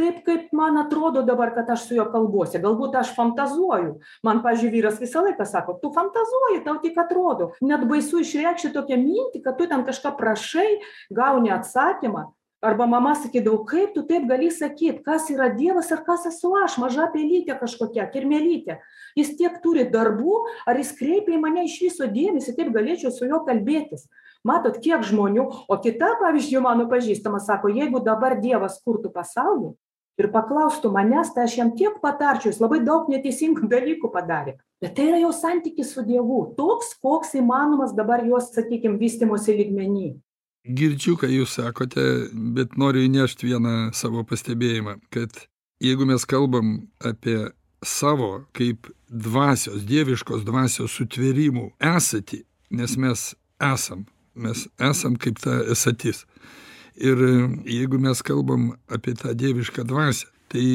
taip 0.00 0.24
kaip 0.24 0.48
man 0.56 0.80
atrodo 0.80 1.22
dabar 1.26 1.52
kad 1.54 1.68
aš 1.70 1.86
su 1.88 1.98
juo 1.98 2.06
kalbuosi. 2.12 2.60
Galbūt 2.62 2.96
aš 3.00 3.12
fantazuoju. 3.16 3.98
Man 4.26 4.42
pavyzdžiui 4.44 4.72
vyras 4.78 5.00
visą 5.02 5.24
laiką 5.26 5.46
sako 5.48 5.76
tu 5.82 5.92
fantazuoji 5.94 6.64
tau 6.64 6.80
tik 6.82 6.98
atrodo. 6.98 7.52
Net 7.60 7.84
baisu 7.90 8.24
išreikšti 8.24 8.72
tokią 8.76 9.00
mintį 9.04 9.44
kad 9.44 9.60
tu 9.60 9.68
ten 9.70 9.84
kažką 9.86 10.16
prašai 10.18 10.68
gauni 11.12 11.52
atsakymą. 11.54 12.30
Arba 12.60 12.84
mama 12.84 13.14
sakydavo 13.16 13.62
kaip 13.64 13.94
tu 13.94 14.02
taip 14.04 14.26
gali 14.28 14.50
sakyt? 14.52 14.98
Kas 15.04 15.30
yra 15.32 15.48
dievas 15.56 15.88
ir 15.94 16.02
kas 16.04 16.26
esu 16.28 16.50
aš? 16.60 16.76
Maža 16.82 17.06
pelytė 17.14 17.56
kažkokia 17.56 18.04
kirmėlytė. 18.12 18.76
Jis 19.16 19.32
tiek 19.38 19.56
turi 19.64 19.86
darbų 19.88 20.42
ar 20.68 20.76
jis 20.76 20.92
kreipia 20.98 21.38
į 21.38 21.40
mane 21.40 21.64
iš 21.64 21.78
viso 21.86 22.08
dėmesį 22.08 22.58
kaip 22.58 22.74
galėčiau 22.76 23.14
su 23.16 23.30
juo 23.30 23.40
kalbėtis. 23.48 24.04
Matot 24.44 24.76
kiek 24.84 25.00
žmonių 25.08 25.46
o 25.68 25.78
kita 25.80 26.14
pavyzdžiui 26.20 26.60
mano 26.64 26.84
pažįstama 26.92 27.40
sako 27.40 27.72
jeigu 27.72 28.04
dabar 28.04 28.36
dievas 28.44 28.76
kurtų 28.84 29.08
pasaulį 29.16 29.72
ir 30.20 30.30
paklaustų 30.32 30.92
manęs 30.94 31.32
tai 31.34 31.46
aš 31.48 31.58
jam 31.58 31.74
tiek 31.76 32.00
patarčiau 32.02 32.52
jis 32.52 32.60
labai 32.62 32.80
daug 32.86 33.08
neteisingų 33.12 33.68
dalykų 33.70 34.10
padarė. 34.14 34.56
Bet 34.80 34.96
tai 34.96 35.10
yra 35.10 35.20
jo 35.20 35.30
santykis 35.36 35.92
su 35.94 36.04
dievu 36.06 36.40
toks 36.56 36.94
koks 37.02 37.36
įmanomas 37.40 37.94
dabar 37.96 38.24
jo 38.24 38.40
sakykim 38.40 38.98
vystymosi 39.00 39.56
lygmeny. 39.58 40.10
Girdžiu 40.64 41.16
ką 41.20 41.28
jūs 41.32 41.56
sakote 41.56 42.04
bet 42.56 42.76
noriu 42.80 43.06
įnešt 43.08 43.44
vieną 43.46 43.94
savo 43.96 44.24
pastebėjimą 44.28 44.98
kad 45.14 45.46
jeigu 45.80 46.06
mes 46.08 46.26
kalbam 46.28 46.74
apie 47.00 47.48
savo 47.82 48.44
kaip 48.52 48.90
dvasios 49.08 49.84
dieviškos 49.88 50.44
dvasios 50.44 50.92
sutvėrimų 50.98 51.70
esatį 51.96 52.42
nes 52.76 52.96
mes 53.00 53.22
esam 53.72 54.04
mes 54.34 54.66
esam 54.90 55.16
kaip 55.16 55.40
ta 55.40 55.56
esatis 55.72 56.26
ir 57.00 57.24
jeigu 57.64 58.00
mes 58.02 58.22
kalbam 58.26 58.70
apie 58.88 59.16
tą 59.18 59.34
dievišką 59.34 59.86
dvasią 59.88 60.28
tai 60.52 60.66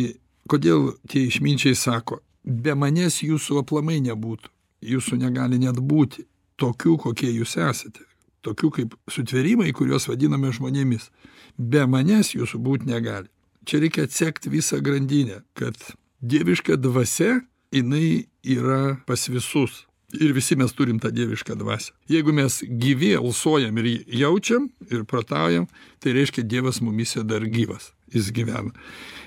kodėl 0.50 0.94
tie 1.10 1.28
išminčiai 1.30 1.78
sako 1.78 2.22
be 2.44 2.76
manęs 2.78 3.22
jūsų 3.26 3.62
aplamai 3.64 4.02
nebūtų 4.10 4.52
jūsų 4.96 5.22
negali 5.22 5.62
net 5.62 5.80
būti 5.80 6.28
tokių 6.62 6.98
kokie 7.06 7.32
jūs 7.32 7.58
esate 7.58 8.06
tokių 8.46 8.72
kaip 8.78 8.96
sutvėrimai 9.12 9.74
kuriuos 9.76 10.10
vadiname 10.10 10.52
žmonėmis. 10.56 11.10
Be 11.58 11.86
manęs 11.90 12.34
jūsų 12.36 12.62
būt 12.62 12.88
negali. 12.90 13.30
Čia 13.66 13.82
reikia 13.82 14.06
atsekt 14.06 14.50
visą 14.52 14.82
grandinę 14.86 15.42
kad 15.58 15.78
dieviška 16.22 16.78
dvasia 16.78 17.40
jinai 17.74 18.28
yra 18.44 18.98
pas 19.08 19.26
visus 19.32 19.86
ir 20.14 20.34
visi 20.34 20.56
mes 20.56 20.74
turim 20.74 21.00
tą 21.00 21.12
dievišką 21.12 21.56
dvasią. 21.60 21.94
Jeigu 22.10 22.34
mes 22.34 22.62
gyvi 22.64 23.16
alsuojam 23.18 23.78
ir 23.78 24.06
jaučiam 24.08 24.70
ir 24.92 25.04
protaujam 25.06 25.68
tai 26.00 26.14
reiškia 26.14 26.44
dievas 26.44 26.82
mumyse 26.82 27.24
dar 27.24 27.46
gyvas. 27.46 27.92
Jis 28.14 28.32
gyvena. 28.32 28.72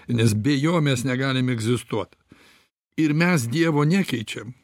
Nes 0.08 0.34
be 0.34 0.54
jo 0.56 0.80
mes 0.80 1.04
negalim 1.04 1.50
egzistuot. 1.50 2.14
Ir 2.96 3.14
mes 3.14 3.48
dievo 3.50 3.84
nekeičiam. 3.84 4.54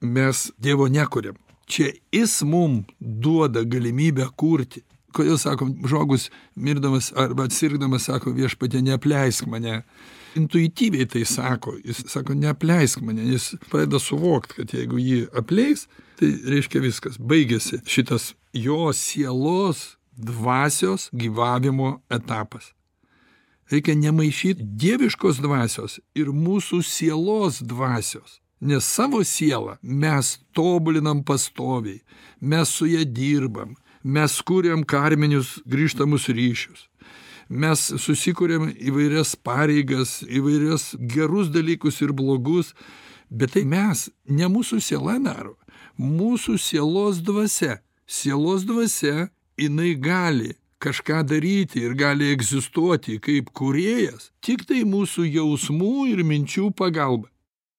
Mes 0.00 0.50
dievo 0.58 0.88
nekuriam. 0.88 1.36
Čia 1.66 1.92
jis 2.12 2.42
mum 2.42 2.84
duoda 3.00 3.62
galimybę 3.64 4.28
kurti. 4.36 4.82
Kodėl 5.12 5.38
sakom 5.40 5.74
žmogus 5.88 6.28
mirdamas 6.56 7.12
arba 7.16 7.48
sirgdamas 7.50 8.08
sako 8.08 8.32
viešpatie 8.36 8.82
neapleisk 8.84 9.46
mane 9.48 9.82
intuityviai 10.38 11.08
tai 11.10 11.24
sako. 11.28 11.76
Jis 11.84 12.04
sako 12.12 12.36
neapleisk 12.38 13.02
mane 13.04 13.26
jis 13.32 13.52
pradeda 13.68 14.00
suvokt 14.02 14.56
kad 14.56 14.74
jeigu 14.74 15.00
jį 15.02 15.20
apleis 15.38 15.86
tai 16.18 16.32
reiškia 16.54 16.82
viskas. 16.84 17.20
Baigėsi 17.20 17.82
šitas 17.86 18.32
jo 18.56 18.88
sielos 18.96 19.98
dvasios 20.16 21.08
gyvavimo 21.14 21.98
etapas. 22.10 22.72
Reikia 23.68 23.94
nemaišyt 24.00 24.60
dieviškos 24.80 25.42
dvasios 25.44 25.98
ir 26.16 26.32
mūsų 26.32 26.80
sielos 26.86 27.60
dvasios 27.60 28.38
nes 28.60 28.84
savo 28.84 29.24
sielą 29.24 29.76
mes 29.82 30.38
tobulinam 30.52 31.22
pastoviai 31.24 32.00
mes 32.40 32.68
su 32.68 32.86
ja 32.86 33.04
dirbam 33.04 33.74
mes 34.02 34.40
kuriam 34.42 34.82
karminius 34.84 35.58
grįžtamus 35.66 36.28
ryšius 36.28 36.87
mes 37.48 37.84
susikuriam 38.00 38.68
įvairias 38.72 39.36
pareigas 39.36 40.22
įvairias 40.28 40.94
gerus 41.00 41.52
dalykus 41.52 42.02
ir 42.04 42.12
blogus 42.12 42.74
bet 43.30 43.56
tai 43.56 43.64
mes 43.64 44.08
ne 44.28 44.48
mūsų 44.48 44.80
siela 44.84 45.18
daro 45.22 45.58
mūsų 45.98 46.58
sielos 46.58 47.18
dvasia. 47.22 47.80
Sielos 48.06 48.64
dvasia 48.64 49.28
jinai 49.58 49.94
gali 49.94 50.54
kažką 50.80 51.24
daryti 51.26 51.82
ir 51.82 51.94
gali 51.98 52.30
egzistuoti 52.32 53.18
kaip 53.20 53.50
kūrėjas 53.50 54.30
tiktai 54.40 54.84
mūsų 54.86 55.26
jausmų 55.26 56.06
ir 56.14 56.22
minčių 56.24 56.70
pagalba. 56.78 57.28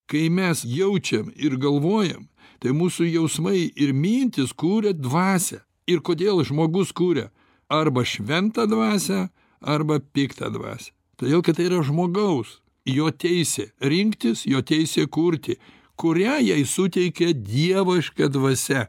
Kai 0.10 0.28
mes 0.30 0.66
jaučiam 0.66 1.32
ir 1.36 1.56
galvojam 1.58 2.28
tai 2.60 2.76
mūsų 2.76 3.08
jausmai 3.08 3.72
ir 3.76 3.94
mintys 3.94 4.52
kuria 4.54 4.94
dvasią. 4.94 5.64
Ir 5.90 6.04
kodėl 6.06 6.44
žmogus 6.46 6.92
kuria 6.94 7.32
arba 7.70 8.04
šventą 8.06 8.68
dvasią 8.70 9.30
arba 9.62 10.00
piktą 10.00 10.52
dvasią. 10.54 10.94
Todėl 11.20 11.44
kad 11.44 11.60
tai 11.60 11.68
yra 11.68 11.82
žmogaus 11.84 12.60
jo 12.88 13.10
teisė 13.12 13.70
rinktis 13.84 14.46
jo 14.48 14.62
teisė 14.66 15.08
kurti 15.08 15.58
kurią 16.00 16.40
jai 16.44 16.64
suteikia 16.66 17.34
dieviška 17.34 18.30
dvasia. 18.32 18.88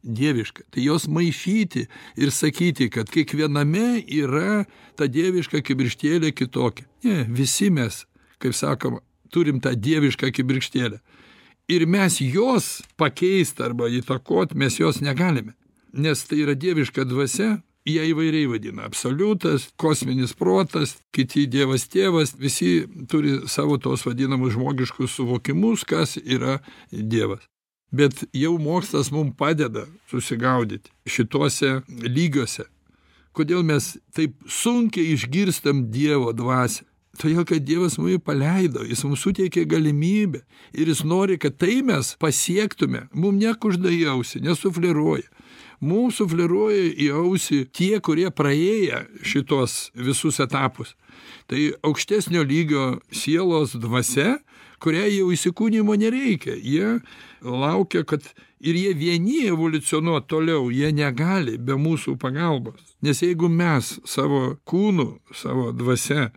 Dieviška. 0.00 0.64
Tai 0.72 0.80
jos 0.80 1.08
maišyti 1.12 1.82
ir 2.16 2.30
sakyti 2.32 2.88
kad 2.88 3.10
kiekviename 3.12 4.00
yra 4.08 4.64
ta 4.96 5.04
dieviška 5.04 5.60
kibirkštėlė 5.60 6.32
kitokia. 6.32 6.86
Ne 7.04 7.26
visi 7.28 7.68
mes 7.68 8.06
kaip 8.40 8.56
sakom 8.56 8.98
turim 9.32 9.60
tą 9.60 9.74
dievišką 9.76 10.32
kibirkštėlę. 10.34 11.00
Ir 11.70 11.86
mes 11.86 12.18
jos 12.20 12.80
pakeist 12.98 13.60
arba 13.62 13.90
įtakot 13.92 14.56
mes 14.58 14.80
jos 14.80 15.00
negalime. 15.04 15.54
Nes 15.92 16.24
tai 16.26 16.40
yra 16.44 16.56
dieviška 16.58 17.04
dvasia 17.06 17.60
ją 17.96 18.06
įvairiai 18.10 18.48
vadina. 18.50 18.86
Absoliutas 18.88 19.68
kosminis 19.80 20.34
protas 20.36 20.96
kiti 21.14 21.46
dievas 21.50 21.86
tėvas 21.90 22.34
visi 22.38 22.86
turi 23.10 23.38
savo 23.50 23.78
tuos 23.78 24.04
vadinamus 24.06 24.54
žmogiškus 24.56 25.16
suvokimus 25.18 25.84
kas 25.88 26.16
yra 26.20 26.58
dievas. 26.90 27.46
Bet 27.90 28.22
jau 28.36 28.54
mokslas 28.58 29.10
mum 29.10 29.32
padeda 29.34 29.86
susigaudyt 30.10 30.92
šituose 31.06 31.80
lygiuose. 31.88 32.68
Kodėl 33.34 33.64
mes 33.66 33.96
taip 34.14 34.36
sunkiai 34.46 35.14
išgirstam 35.14 35.88
dievo 35.90 36.32
dvasią? 36.34 36.86
Todėl 37.18 37.42
kad 37.44 37.64
dievas 37.66 37.98
mumi 37.98 38.20
paleido 38.22 38.84
jis 38.86 39.02
mum 39.04 39.16
suteikė 39.18 39.64
galimybę 39.68 40.44
ir 40.72 40.90
jis 40.90 41.02
nori 41.02 41.36
kad 41.42 41.58
tai 41.58 41.80
mes 41.82 42.14
pasiektume. 42.22 43.08
Mum 43.12 43.38
nekužda 43.42 43.90
į 43.90 44.04
ausį 44.14 44.44
nesufleruoja 44.46 45.26
mums 45.80 46.20
sufleruoja 46.20 46.90
į 46.92 47.10
ausį 47.22 47.60
tie 47.76 48.00
kurie 48.04 48.28
praėję 48.30 49.04
šituos 49.26 49.90
visus 49.94 50.40
etapus. 50.42 50.94
Tai 51.50 51.70
aukštesnio 51.86 52.44
lygio 52.46 53.00
sielos 53.12 53.74
dvasia 53.74 54.38
kuriai 54.80 55.12
jau 55.18 55.28
įsikūnijimo 55.34 55.96
nereikia. 56.00 56.56
Jie 56.56 57.00
laukia 57.44 58.04
kad 58.08 58.24
ir 58.60 58.76
jie 58.76 58.94
vieni 58.96 59.44
evoliucionuot 59.50 60.28
toliau. 60.30 60.70
Jie 60.72 60.92
negali 60.96 61.58
be 61.58 61.76
mūsų 61.80 62.16
pagalbos. 62.20 62.80
Nes 63.04 63.22
jeigu 63.22 63.50
mes 63.52 63.98
savo 64.08 64.56
kūnu 64.68 65.12
savo 65.36 65.70
dvasia 65.76 66.30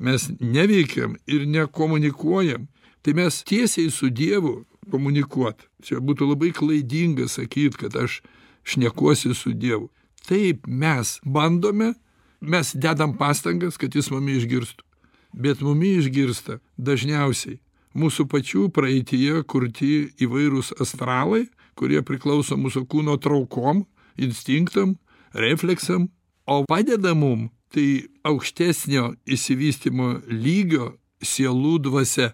mes 0.00 0.30
neveikiam 0.40 1.16
ir 1.28 1.46
nekomunikuojam 1.46 2.68
tai 3.04 3.16
mes 3.16 3.42
tiesiai 3.44 3.92
su 3.92 4.10
dievu 4.12 4.64
komunikuot. 4.90 5.68
Čia 5.84 6.00
būtų 6.04 6.32
labai 6.32 6.52
klaidinga 6.56 7.28
sakyt 7.28 7.76
kad 7.80 7.96
aš 7.96 8.20
šnekuosi 8.70 9.34
su 9.34 9.52
dievu. 9.52 9.90
Taip 10.28 10.66
mes 10.66 11.18
bandome 11.24 11.94
mes 12.40 12.72
dedam 12.74 13.16
pastangas 13.16 13.76
kad 13.76 13.94
jis 13.94 14.10
mumi 14.10 14.38
išgirstų. 14.38 14.84
Bet 15.32 15.60
mumi 15.62 15.94
išgirsta 16.00 16.58
dažniausiai 16.78 17.60
mūsų 17.94 18.26
pačių 18.30 18.68
praeityje 18.74 19.42
kurti 19.50 20.10
įvairūs 20.22 20.74
astralai 20.82 21.46
kurie 21.78 22.02
priklauso 22.06 22.58
mūsų 22.60 22.84
kūno 22.90 23.16
traukom 23.22 23.84
instinktam 24.20 24.96
refleksam 25.34 26.08
o 26.46 26.62
padeda 26.68 27.14
mum 27.14 27.48
tai 27.72 28.10
aukštesnio 28.26 29.14
išsivystymo 29.24 30.10
lygio 30.28 30.92
sielų 31.22 31.78
dvasia 31.86 32.32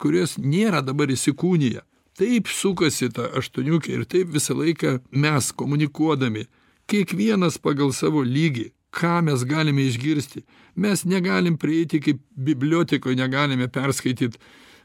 kurios 0.00 0.36
nėra 0.38 0.82
dabar 0.86 1.10
įsikūnija 1.12 1.84
taip 2.18 2.50
sukasi 2.50 3.10
ta 3.14 3.28
aštuoniukė 3.40 3.94
ir 3.94 4.04
taip 4.08 4.32
visą 4.34 4.56
laiką 4.58 4.98
mes 5.10 5.52
komunikuodami 5.52 6.46
kiekvienas 6.90 7.58
pagal 7.62 7.94
savo 7.96 8.24
lygį 8.26 8.70
ką 8.90 9.20
mes 9.22 9.44
galime 9.46 9.84
išgirsti. 9.86 10.42
Mes 10.74 11.04
negalim 11.06 11.56
prieiti 11.58 12.00
kaip 12.02 12.18
bibliotekoj 12.34 13.14
negalime 13.14 13.68
perskaityt 13.70 14.40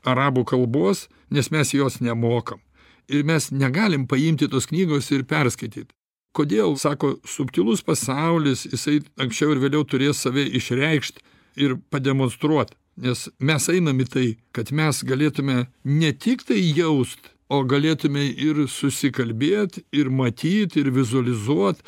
arabų 0.06 0.46
kalbos 0.46 1.08
nes 1.34 1.50
mes 1.52 1.74
jos 1.74 2.02
nemokam. 2.02 2.62
Ir 3.10 3.26
mes 3.26 3.52
negalim 3.52 4.06
paimti 4.08 4.50
tos 4.50 4.70
knygos 4.70 5.12
ir 5.12 5.26
perskaityt 5.26 5.94
kodėl 6.36 6.76
sako 6.80 7.16
subtilus 7.28 7.84
pasaulis 7.86 8.66
jisai 8.68 9.00
anksčiau 9.22 9.54
ar 9.56 9.62
vėliau 9.64 9.86
turės 9.88 10.22
save 10.26 10.44
išreikšt 10.60 11.22
ir 11.64 11.78
pademonstruot 11.92 12.76
nes 12.98 13.28
mes 13.40 13.70
einam 13.70 14.00
į 14.00 14.10
tai 14.12 14.28
kad 14.56 14.72
mes 14.72 15.04
galėtume 15.04 15.66
ne 15.84 16.12
tik 16.14 16.46
tai 16.48 16.62
jaust 16.78 17.36
o 17.50 17.62
galėtume 17.64 18.24
ir 18.32 18.64
susikalbėt 18.72 19.80
ir 19.94 20.10
matyt 20.10 20.78
ir 20.80 20.90
vizualizuot. 20.94 21.82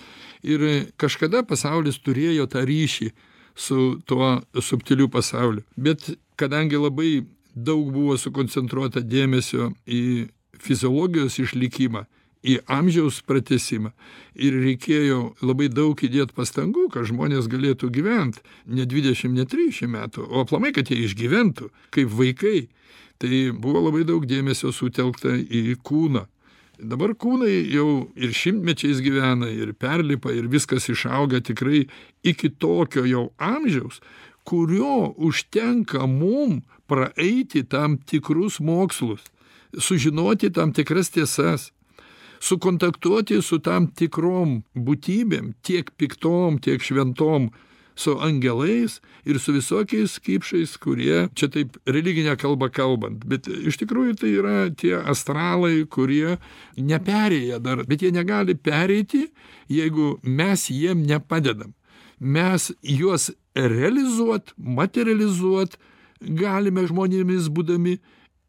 Ir 0.45 0.61
kažkada 1.01 1.41
pasaulis 1.47 1.97
turėjo 1.99 2.45
tą 2.51 2.61
ryšį 2.67 3.09
su 3.57 3.97
tuo 4.05 4.37
subtiliu 4.61 5.09
pasauliu. 5.09 5.65
Bet 5.75 6.11
kadangi 6.37 6.77
labai 6.77 7.25
daug 7.55 7.89
buvo 7.93 8.17
sukoncentruota 8.21 9.01
dėmesio 9.01 9.71
į 9.89 10.29
fiziologijos 10.61 11.39
išlikimą 11.41 12.05
į 12.47 12.57
amžiaus 12.71 13.19
pratęsimą 13.27 13.91
ir 14.39 14.55
reikėjo 14.63 15.19
labai 15.43 15.67
daug 15.73 15.99
įdėt 15.99 16.33
pastangų 16.37 16.87
kad 16.93 17.09
žmonės 17.09 17.49
galėtų 17.51 17.91
gyvent 17.93 18.39
ne 18.65 18.87
dvidešim 18.87 19.35
ne 19.35 19.45
trisdešim 19.49 19.93
metų 19.97 20.27
o 20.27 20.45
aplamai 20.45 20.73
kad 20.75 20.91
jie 20.91 21.03
išgyventų 21.05 21.71
kaip 21.95 22.15
vaikai. 22.15 22.67
Tai 23.17 23.37
buvo 23.57 23.81
labai 23.87 24.03
daug 24.05 24.27
dėmesio 24.29 24.69
sutelkta 24.69 25.31
į 25.33 25.79
kūną. 25.81 26.27
Dabar 26.77 27.15
kūnai 27.17 27.63
jau 27.73 28.11
ir 28.13 28.35
šimtmečiais 28.37 28.99
gyvena 29.01 29.49
ir 29.49 29.73
perlipa 29.73 30.29
ir 30.29 30.45
viskas 30.45 30.85
išauga 30.93 31.41
tikrai 31.41 31.87
iki 32.21 32.51
tokio 32.53 33.01
jau 33.09 33.23
amžiaus 33.41 33.97
kurio 34.47 35.15
užtenka 35.17 36.05
mum 36.05 36.61
praeiti 36.87 37.63
tam 37.65 37.97
tikrus 37.97 38.59
mokslus 38.59 39.25
sužinoti 39.79 40.53
tam 40.53 40.71
tikras 40.73 41.09
tiesas 41.09 41.71
sukontaktuoti 42.39 43.41
su 43.41 43.59
tam 43.63 43.87
tikrom 43.87 44.61
būtybėm 44.75 45.53
tiek 45.65 45.89
piktom 45.97 46.59
tiek 46.63 46.83
šventom 46.83 47.49
su 47.97 48.13
angelais 48.21 49.01
ir 49.25 49.39
su 49.39 49.53
visokiais 49.53 50.19
kipšais 50.21 50.77
kurie 50.77 51.27
čia 51.33 51.49
taip 51.53 51.77
religine 51.89 52.35
kalba 52.37 52.69
kalbant 52.69 53.25
bet 53.25 53.49
iš 53.49 53.79
tikrųjų 53.81 54.17
tai 54.21 54.33
yra 54.37 54.57
tie 54.69 54.93
astralai 55.01 55.81
kurie 55.89 56.37
neperėję 56.77 57.59
dar 57.65 57.81
bet 57.89 58.05
jie 58.05 58.11
negali 58.13 58.55
pereiti 58.55 59.27
jeigu 59.69 60.19
mes 60.23 60.69
jiem 60.69 61.01
nepadedam. 61.09 61.73
Mes 62.19 62.71
juos 62.81 63.31
realizuot 63.55 64.53
materializuot 64.57 65.77
galime 66.21 66.85
žmonėmis 66.89 67.49
būdami 67.53 67.97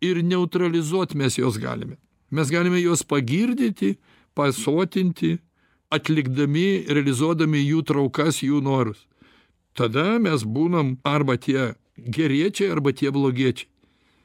ir 0.04 0.22
neutralizuot 0.24 1.16
mes 1.16 1.40
juos 1.40 1.58
galime 1.60 1.96
mes 2.30 2.50
galime 2.50 2.80
juos 2.82 3.02
pagirdyti 3.02 3.96
pasotinti 4.36 5.38
atlikdami 5.94 6.84
realizuodami 6.88 7.62
jų 7.64 7.82
traukas 7.88 8.42
jų 8.44 8.60
norus. 8.64 9.06
Tada 9.78 10.18
mes 10.18 10.44
būnam 10.44 10.96
arba 11.06 11.38
tie 11.38 11.74
geriečiai 11.96 12.72
arba 12.74 12.92
tie 12.92 13.10
blogiečiai. 13.14 13.68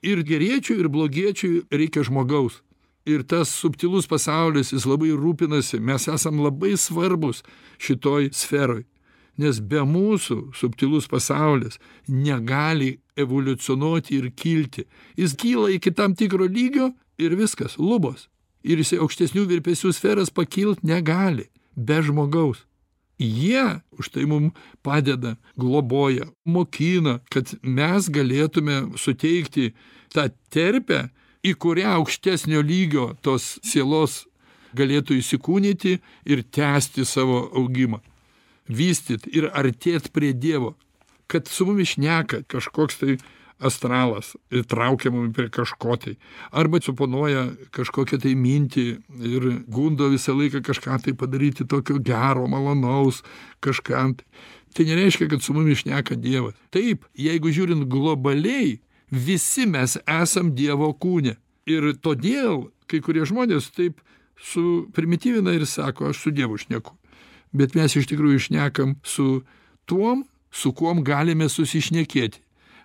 Ir 0.04 0.24
geriečiui 0.28 0.82
ir 0.82 0.90
blogiečiui 0.92 1.64
reikia 1.72 2.04
žmogaus. 2.04 2.60
Ir 3.08 3.24
tas 3.28 3.52
subtilus 3.52 4.08
pasaulis 4.08 4.72
jis 4.74 4.88
labai 4.88 5.12
rūpinasi. 5.16 5.80
Mes 5.80 6.08
esam 6.08 6.42
labai 6.44 6.74
svarbūs 6.80 7.44
šitoj 7.80 8.32
sferoj. 8.36 8.84
Nes 9.40 9.60
be 9.60 9.82
mūsų 9.88 10.54
subtilus 10.56 11.08
pasaulis 11.10 11.80
negali 12.08 13.00
evoliucionuoti 13.18 14.20
ir 14.20 14.30
kilti. 14.36 14.86
Jis 15.18 15.36
kyla 15.40 15.72
iki 15.74 15.92
tam 15.96 16.16
tikro 16.16 16.46
lygio 16.48 16.92
ir 17.18 17.36
viskas 17.40 17.78
lubos. 17.78 18.28
Ir 18.64 18.80
jisai 18.80 19.02
aukštesnių 19.04 19.48
virpesių 19.50 19.92
sferas 19.92 20.32
pakilt 20.32 20.84
negali 20.88 21.50
be 21.76 22.00
žmogaus. 22.02 22.64
Jie 23.20 23.82
už 24.00 24.10
tai 24.10 24.26
mum 24.26 24.52
padeda 24.82 25.36
globoja 25.60 26.28
mokina 26.46 27.20
kad 27.30 27.54
mes 27.62 28.10
galėtume 28.10 28.98
suteikti 28.98 29.74
tą 30.14 30.32
terpę 30.50 31.10
į 31.44 31.54
kurią 31.60 32.00
aukštesnio 32.00 32.64
lygio 32.64 33.12
tos 33.22 33.58
sielos 33.64 34.24
galėtų 34.74 35.20
įsikūnyti 35.22 36.00
ir 36.26 36.44
tęsti 36.44 37.06
savo 37.06 37.44
augimą. 37.54 38.00
Vystyt 38.68 39.28
ir 39.28 39.50
artėt 39.52 40.10
prie 40.16 40.32
dievo. 40.34 40.74
Kad 41.28 41.48
su 41.52 41.68
mumis 41.68 41.94
šneka 41.94 42.44
kažkoks 42.50 43.00
tai 43.02 43.18
astralas 43.60 44.36
ir 44.52 44.66
traukia 44.70 45.12
mumi 45.12 45.34
prie 45.34 45.50
kažko 45.50 45.98
tai. 45.98 46.16
Arba 46.52 46.82
suponuoja 46.82 47.46
kažkokią 47.76 48.20
tai 48.24 48.34
mintį 48.40 48.86
ir 49.30 49.48
gundo 49.68 50.10
visą 50.12 50.36
laiką 50.38 50.64
kažką 50.66 51.00
tai 51.06 51.14
padaryti 51.18 51.68
tokio 51.68 52.00
gero 52.00 52.48
malonaus 52.48 53.24
kažkam 53.64 54.18
tai. 54.20 54.28
Tai 54.74 54.86
nereiškia 54.90 55.30
kad 55.30 55.42
su 55.42 55.54
mumis 55.54 55.84
šneka 55.84 56.18
dievas. 56.18 56.58
Taip 56.74 57.06
jeigu 57.14 57.54
žiūrint 57.54 57.86
globaliai 57.90 58.80
visi 59.14 59.68
mes 59.70 60.00
esam 60.10 60.54
dievo 60.58 60.90
kūne. 60.98 61.38
Ir 61.70 61.94
todėl 62.02 62.72
kai 62.90 63.00
kurie 63.06 63.24
žmonės 63.30 63.70
taip 63.76 64.02
suprimityvina 64.44 65.54
ir 65.56 65.68
sako 65.70 66.10
aš 66.10 66.26
su 66.26 66.34
dievu 66.34 66.58
šneku. 66.58 66.98
Bet 67.54 67.78
mes 67.78 67.94
iš 67.96 68.10
tikrųjų 68.10 68.48
šnekam 68.50 68.98
su 69.06 69.44
tuom 69.86 70.26
su 70.54 70.74
kuom 70.74 71.04
galime 71.06 71.48
susišnekėti 71.50 72.43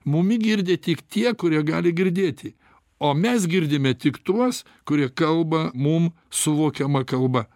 mumi 0.09 0.38
girdi 0.40 0.79
tik 0.81 1.05
tie 1.12 1.35
kurie 1.35 1.62
gali 1.62 1.92
girdėti. 1.92 2.55
O 2.99 3.14
mes 3.14 3.47
girdime 3.47 3.94
tik 3.94 4.18
tuos 4.27 4.64
kurie 4.88 5.09
kalba 5.09 5.68
mum 5.75 6.11
suvokiama 6.31 7.05
kalba. 7.07 7.47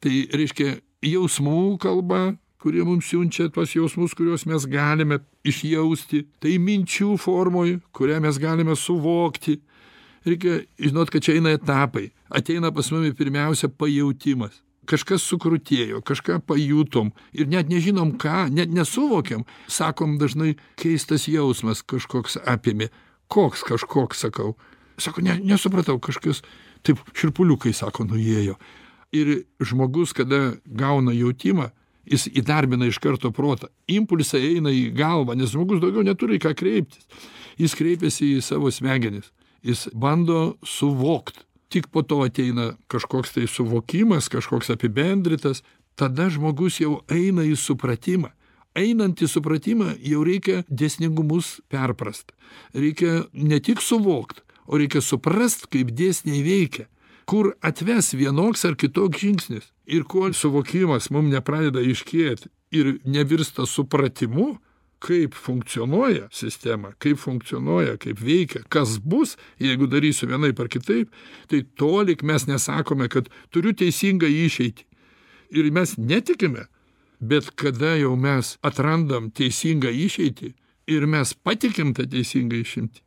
Tai 0.00 0.12
reiškia 0.36 0.80
jausmų 1.06 1.78
kalba 1.80 2.36
kurie 2.60 2.84
mums 2.84 3.08
siunčia 3.08 3.48
tuos 3.48 3.72
jausmus 3.76 4.14
kuriuos 4.16 4.44
mes 4.50 4.66
galime 4.68 5.22
išjausti. 5.46 6.26
Tai 6.40 6.56
minčių 6.66 7.14
formoj 7.20 7.78
kurią 7.96 8.20
mes 8.24 8.40
galime 8.40 8.76
suvokti. 8.76 9.60
Reikia 10.26 10.60
žinot 10.76 11.08
kad 11.12 11.24
čia 11.24 11.38
eina 11.38 11.54
etapai. 11.56 12.10
Ateina 12.28 12.68
pas 12.74 12.92
mumi 12.92 13.14
pirmiausia 13.16 13.72
pajautimas 13.72 14.60
kažkas 14.88 15.24
sukrutėjo 15.26 16.00
kažką 16.06 16.40
pajutom 16.46 17.12
ir 17.36 17.48
net 17.50 17.70
nežinom 17.70 18.14
ką 18.20 18.48
net 18.52 18.72
nesuvokiam. 18.72 19.44
Sakom 19.68 20.18
dažnai 20.20 20.56
keistas 20.80 21.28
jausmas 21.30 21.82
kažkoks 21.82 22.38
apėmė. 22.48 22.90
Koks 23.30 23.62
kažkoks 23.66 24.24
sakau. 24.26 24.56
Sako 25.00 25.22
ne 25.24 25.38
nesupratau 25.44 25.98
kažkas 26.02 26.42
taip 26.86 27.00
šiurpuliukai 27.14 27.72
sako 27.76 28.08
nuėjo. 28.08 28.56
Ir 29.12 29.44
žmogus 29.62 30.14
kada 30.16 30.56
gauna 30.64 31.14
jautimą 31.14 31.70
jis 32.10 32.26
įdarbina 32.30 32.88
iš 32.90 32.98
karto 33.02 33.30
protą. 33.34 33.70
Impulsai 33.90 34.42
eina 34.54 34.72
į 34.74 34.90
galvą 34.96 35.36
nes 35.38 35.52
žmogus 35.52 35.82
daugiau 35.82 36.04
neturi 36.06 36.38
į 36.38 36.44
ką 36.46 36.54
kreiptis. 36.58 37.06
Jis 37.60 37.76
kreipiasi 37.76 38.36
į 38.38 38.42
savo 38.44 38.72
smegenis. 38.72 39.30
Jis 39.66 39.88
bando 39.92 40.56
suvokt 40.64 41.44
tik 41.70 41.88
po 41.94 42.02
to 42.02 42.20
ateina 42.26 42.74
kažkoks 42.90 43.36
tai 43.36 43.46
suvokimas 43.46 44.28
kažkoks 44.32 44.72
apibendrintas 44.74 45.62
tada 45.94 46.28
žmogus 46.30 46.80
jau 46.82 47.00
eina 47.08 47.46
į 47.46 47.56
supratimą. 47.58 48.32
Einant 48.78 49.18
į 49.18 49.26
supratimą 49.26 49.96
jau 50.06 50.22
reikia 50.26 50.62
dėsningumus 50.70 51.58
perprast. 51.70 52.30
Reikia 52.74 53.24
ne 53.32 53.58
tik 53.58 53.82
suvokt 53.82 54.44
o 54.66 54.78
reikia 54.78 55.02
suprast 55.02 55.66
kaip 55.72 55.90
dėsniai 55.96 56.44
veikia 56.46 56.86
kur 57.30 57.52
atves 57.62 58.10
vienoks 58.18 58.64
ar 58.66 58.74
kitoks 58.74 59.20
žingsnis. 59.22 59.66
Ir 59.86 60.02
kol 60.02 60.34
suvokimas 60.34 61.10
mum 61.14 61.28
nepradeda 61.30 61.82
aiškėt 61.82 62.48
ir 62.74 62.96
nevirsta 63.06 63.66
supratimu 63.70 64.56
kaip 65.00 65.34
funkcionuoja 65.34 66.28
sistema 66.32 66.92
kaip 66.98 67.18
funkcionuoja 67.18 67.96
kaip 68.00 68.20
veikia 68.24 68.62
kas 68.68 68.98
bus 69.00 69.36
jeigu 69.60 69.88
darysiu 69.90 70.28
vienaip 70.30 70.60
ar 70.60 70.68
kitaip 70.68 71.12
tai 71.48 71.62
tolik 71.76 72.22
mes 72.22 72.46
nesakome 72.46 73.08
kad 73.08 73.28
turiu 73.50 73.72
teisingą 73.72 74.28
išeitį. 74.28 74.84
Ir 75.50 75.70
mes 75.74 75.96
netikime 75.98 76.68
bet 77.20 77.50
kada 77.56 77.96
jau 77.98 78.16
mes 78.16 78.56
atrandam 78.62 79.30
teisingą 79.30 79.90
išeitį 79.90 80.52
ir 80.90 81.06
mes 81.06 81.34
patikim 81.34 81.94
tą 81.94 82.06
teisingą 82.10 82.60
išimtį 82.60 83.02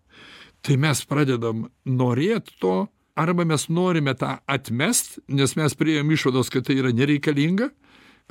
tai 0.63 0.77
mes 0.79 1.03
pradedam 1.05 1.67
norėt 1.85 2.51
to 2.61 2.87
arba 3.15 3.45
mes 3.45 3.67
norime 3.69 4.15
tą 4.17 4.37
atmest 4.47 5.19
nes 5.27 5.55
mes 5.59 5.75
priėjom 5.77 6.11
išvados 6.15 6.49
kad 6.53 6.65
tai 6.67 6.79
yra 6.81 6.93
nereikalinga. 6.95 7.69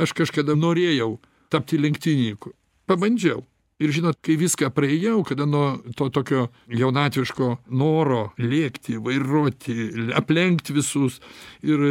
Aš 0.01 0.15
kažkada 0.17 0.57
norėjau 0.57 1.19
tapti 1.53 1.79
lenktynininku. 1.79 2.55
Pabandžiau 2.89 3.45
ir 3.83 3.93
žinot 3.95 4.18
kai 4.22 4.37
viską 4.39 4.70
praėjau 4.74 5.22
kada 5.26 5.47
nuo 5.49 5.80
to 5.99 6.09
tokio 6.14 6.47
jaunatviško 6.70 7.49
noro 7.74 8.22
lėkti 8.39 8.99
vairuoti 9.03 9.76
aplenkt 10.18 10.70
visus 10.74 11.18
ir 11.66 11.83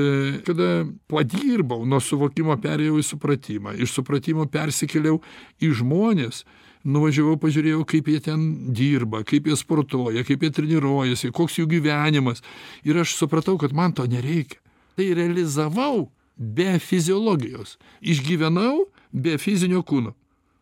kada 0.48 0.86
padirbau 1.12 1.84
nuo 1.86 2.00
suvokimo 2.04 2.56
perėjau 2.62 3.00
į 3.02 3.08
supratimą. 3.12 3.76
Iš 3.76 3.98
supratimo 4.00 4.48
persikėliau 4.52 5.20
į 5.62 5.74
žmones 5.82 6.46
nuvažiavau 6.88 7.36
pažiūrėjau 7.42 7.84
kaip 7.90 8.08
jie 8.10 8.22
ten 8.30 8.48
dirba 8.74 9.26
kaip 9.28 9.50
jie 9.50 9.58
sportuoja 9.60 10.24
kaip 10.28 10.46
jie 10.46 10.54
treniruojasi 10.58 11.34
koks 11.36 11.60
jų 11.60 11.68
gyvenimas. 11.76 12.42
Ir 12.88 13.04
aš 13.04 13.18
supratau 13.20 13.58
kad 13.62 13.76
man 13.76 13.94
to 13.98 14.08
nereikia. 14.08 14.62
Tai 14.96 15.12
realizavau 15.16 16.10
be 16.36 16.80
fiziologijos. 16.84 17.78
Išgyvenau 18.02 18.88
be 19.12 19.38
fizinio 19.40 19.84
kūno 19.88 20.16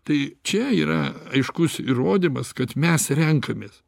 tai 0.10 0.20
čia 0.44 0.72
yra 0.74 1.00
aiškus 1.30 1.80
įrodymas 1.86 2.56
kad 2.58 2.74
mes 2.76 3.10
renkamės 3.14 3.84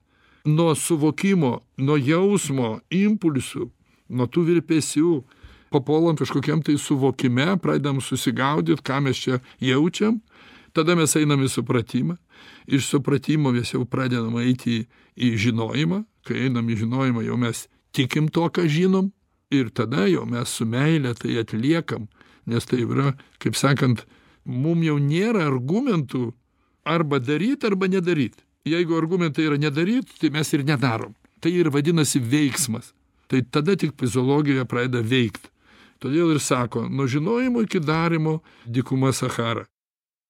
nuo 0.46 0.76
suvokimo 0.78 1.60
nuo 1.82 1.98
jausmo 1.98 2.76
impulsų 2.94 3.70
nuo 4.12 4.28
tų 4.30 4.46
virpesių 4.52 5.14
papuolam 5.74 6.20
kažkokiam 6.20 6.62
tai 6.66 6.78
suvokime 6.78 7.56
pradedam 7.64 8.02
susigaudyt 8.04 8.86
ką 8.86 9.02
mes 9.08 9.26
čia 9.26 9.42
jaučiam 9.60 10.22
tada 10.74 10.96
mes 10.96 11.16
einam 11.20 11.44
į 11.44 11.50
supratimą. 11.52 12.18
Iš 12.72 12.88
supratimo 12.94 13.52
mes 13.54 13.74
jau 13.74 13.84
pradedam 13.90 14.38
eiti 14.42 14.86
į 15.16 15.34
žinojimą. 15.46 16.04
Kai 16.28 16.46
einam 16.48 16.70
į 16.70 16.82
žinojimą 16.84 17.26
jau 17.26 17.38
mes 17.40 17.66
tikim 17.96 18.30
tuo 18.32 18.50
ką 18.54 18.68
žinom 18.70 19.12
ir 19.52 19.72
tada 19.76 20.08
jau 20.10 20.26
mes 20.30 20.50
su 20.50 20.66
meile 20.66 21.14
tai 21.18 21.40
atliekam 21.42 22.08
nes 22.48 22.66
tai 22.66 22.84
yra 22.86 23.12
kaip 23.42 23.58
sakant 23.58 24.06
mum 24.46 24.84
jau 24.86 24.98
nėra 25.00 25.48
argumentų 25.50 26.32
arba 26.86 27.20
daryt 27.20 27.66
arba 27.68 27.90
nedaryt. 27.92 28.40
Jeigu 28.66 28.98
argumentai 28.98 29.48
yra 29.50 29.58
nedaryt 29.58 30.10
tai 30.22 30.30
mes 30.30 30.54
ir 30.54 30.66
nedarom. 30.66 31.16
Tai 31.42 31.50
ir 31.50 31.72
vadinasi 31.74 32.22
veiksmas. 32.22 32.94
Tai 33.28 33.42
tada 33.50 33.76
tik 33.76 33.96
fiziologija 33.98 34.68
pradeda 34.70 35.02
veikt. 35.02 35.50
Todėl 36.02 36.36
ir 36.36 36.42
sako 36.42 36.88
nuo 36.90 37.08
žinojimo 37.10 37.64
iki 37.66 37.82
darymo 37.82 38.40
dykuma 38.66 39.14
sachara 39.14 39.66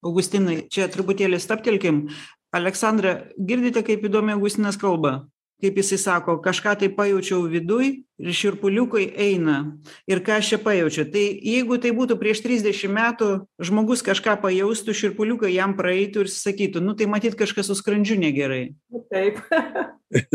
augustinai 0.06 0.66
čia 0.72 0.90
truputėlį 0.92 1.40
stabtelkim. 1.42 2.08
Aleksandra 2.56 3.14
girdite 3.38 3.84
kaip 3.88 4.04
įdomiai 4.08 4.36
augustinas 4.36 4.80
kalba 4.80 5.22
kaip 5.62 5.78
jisai 5.78 6.00
sako 6.02 6.38
kažką 6.42 6.74
tai 6.82 6.90
pajaučiau 6.94 7.46
viduj 7.50 7.92
ir 8.22 8.34
šiurpuliukai 8.38 9.06
eina. 9.14 9.78
Ir 10.10 10.24
ką 10.26 10.40
aš 10.42 10.54
čia 10.54 10.60
pajaučiu? 10.62 11.06
Tai 11.14 11.22
jeigu 11.22 11.78
tai 11.82 11.94
būtų 11.96 12.18
prieš 12.22 12.42
trisdešim 12.46 12.94
metų 12.98 13.30
žmogus 13.62 14.04
kažką 14.06 14.40
pajaustų 14.42 14.96
šiurpuliukai 14.98 15.54
jam 15.54 15.78
praeitų 15.78 16.26
ir 16.26 16.34
sakytų 16.34 16.84
nu 16.84 16.98
tai 16.98 17.08
matyt 17.12 17.38
kažkas 17.40 17.70
su 17.70 17.78
skrandžiu 17.78 18.18
negerai. 18.22 18.74
Taip. 19.14 19.42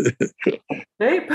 Taip. 1.02 1.34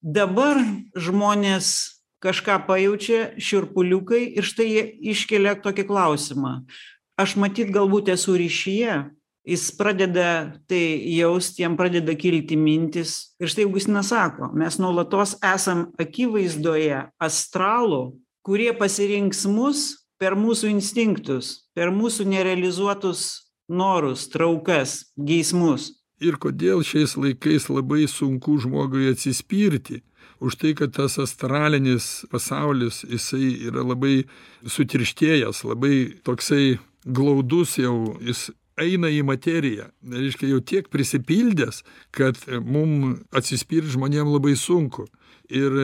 Dabar 0.00 0.62
žmonės 0.96 2.00
kažką 2.24 2.62
pajaučia 2.68 3.20
šiurpuliukai 3.40 4.24
ir 4.36 4.44
štai 4.48 4.68
jie 4.68 4.84
iškelia 5.12 5.56
tokį 5.60 5.84
klausimą. 5.88 6.60
Aš 7.20 7.36
matyt 7.36 7.68
galbūt 7.72 8.08
esu 8.12 8.36
ryšyje 8.40 9.02
jis 9.46 9.70
pradeda 9.76 10.52
tai 10.68 10.82
jaust 11.16 11.58
jam 11.60 11.76
pradeda 11.76 12.14
kilti 12.14 12.56
mintys 12.56 13.36
ir 13.40 13.48
štai 13.50 13.66
augustinas 13.68 14.10
sako 14.12 14.50
mes 14.54 14.78
nuolatos 14.82 15.36
esam 15.54 15.86
akivaizdoje 16.00 17.06
astralų 17.20 18.02
kurie 18.46 18.72
pasirinks 18.76 19.46
mus 19.48 19.86
per 20.20 20.36
mūsų 20.36 20.74
instinktus 20.74 21.54
per 21.74 21.92
mūsų 21.94 22.28
nerealizuotus 22.28 23.24
norus 23.70 24.26
traukas 24.28 25.06
geismus. 25.16 25.94
Ir 26.20 26.36
kodėl 26.36 26.82
šiais 26.84 27.16
laikais 27.16 27.70
labai 27.72 28.04
sunku 28.10 28.58
žmogui 28.60 29.08
atsispirti 29.14 30.02
už 30.40 30.56
tai 30.60 30.74
kad 30.76 30.92
tas 30.96 31.16
astralinis 31.20 32.26
pasaulis 32.32 33.04
jisai 33.08 33.54
yra 33.68 33.84
labai 33.84 34.26
sutirštėjęs 34.64 35.64
labai 35.68 36.20
toksai 36.24 36.76
glaudus 37.04 37.78
jau 37.80 38.16
jis 38.20 38.50
eina 38.80 39.10
į 39.12 39.22
materiją 39.28 39.88
reiškia 40.02 40.52
jau 40.52 40.60
tiek 40.72 40.90
prisipildęs 40.92 41.82
kad 42.16 42.38
mum 42.64 43.20
atsispirt 43.36 43.90
žmonėm 43.92 44.30
labai 44.32 44.56
sunku. 44.58 45.08
Ir 45.50 45.74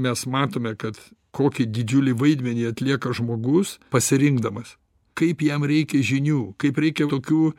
mes 0.00 0.26
matome 0.26 0.72
kad 0.80 0.96
kokį 1.36 1.66
didžiulį 1.76 2.14
vaidmenį 2.16 2.70
atlieka 2.70 3.12
žmogus 3.16 3.78
pasirinkdamas 3.92 4.76
kaip 5.18 5.42
jam 5.46 5.64
reikia 5.66 6.02
žinių 6.02 6.54
kaip 6.60 6.78
reikia 6.82 7.06
tokių 7.10 7.52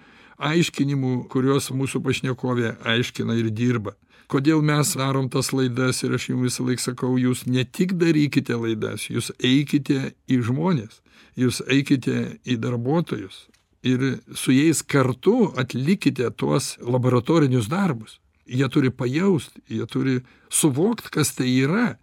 aiškinimų 0.49 1.13
kuriuos 1.32 1.71
mūsų 1.71 2.01
pašnekovė 2.03 2.76
aiškina 2.84 3.38
ir 3.39 3.51
dirba. 3.55 3.95
Kodėl 4.28 4.63
mes 4.65 4.95
darom 4.97 5.30
tas 5.30 5.51
laidas 5.53 6.01
ir 6.03 6.15
aš 6.17 6.32
jum 6.32 6.43
visąlaik 6.43 6.82
sakau 6.82 7.13
jūs 7.21 7.45
ne 7.45 7.63
tik 7.63 7.93
darykite 8.01 8.57
laidas 8.57 9.07
jūs 9.11 9.32
eikite 9.38 10.15
į 10.28 10.41
žmones 10.47 11.01
jūs 11.39 11.61
eikite 11.69 12.39
į 12.43 12.57
darbuotojus 12.63 13.45
ir 13.86 14.19
su 14.33 14.51
jais 14.55 14.81
kartu 14.81 15.51
atlikite 15.57 16.29
tuos 16.38 16.75
laboratorinius 16.81 17.69
darbus. 17.69 18.19
Jie 18.45 18.67
turi 18.69 18.91
pajaust 18.91 19.57
jie 19.69 19.86
turi 19.89 20.19
suvokt 20.49 21.09
kas 21.13 21.33
tai 21.38 21.49
yra 21.65 21.95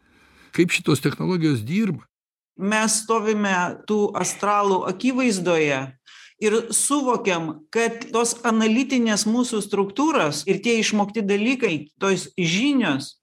kaip 0.52 0.70
šitos 0.74 1.02
technologijos 1.02 1.62
dirba. 1.66 2.04
Mes 2.58 3.02
stovime 3.02 3.54
tų 3.88 4.12
astralų 4.18 4.82
akivaizdoje 4.90 5.80
ir 6.42 6.58
suvokiam 6.74 7.52
kad 7.74 8.08
tos 8.14 8.34
analitinės 8.46 9.24
mūsų 9.30 9.62
struktūros 9.64 10.42
ir 10.50 10.60
tie 10.64 10.78
išmokti 10.82 11.24
dalykai 11.26 11.74
tos 12.02 12.28
žinios 12.36 13.16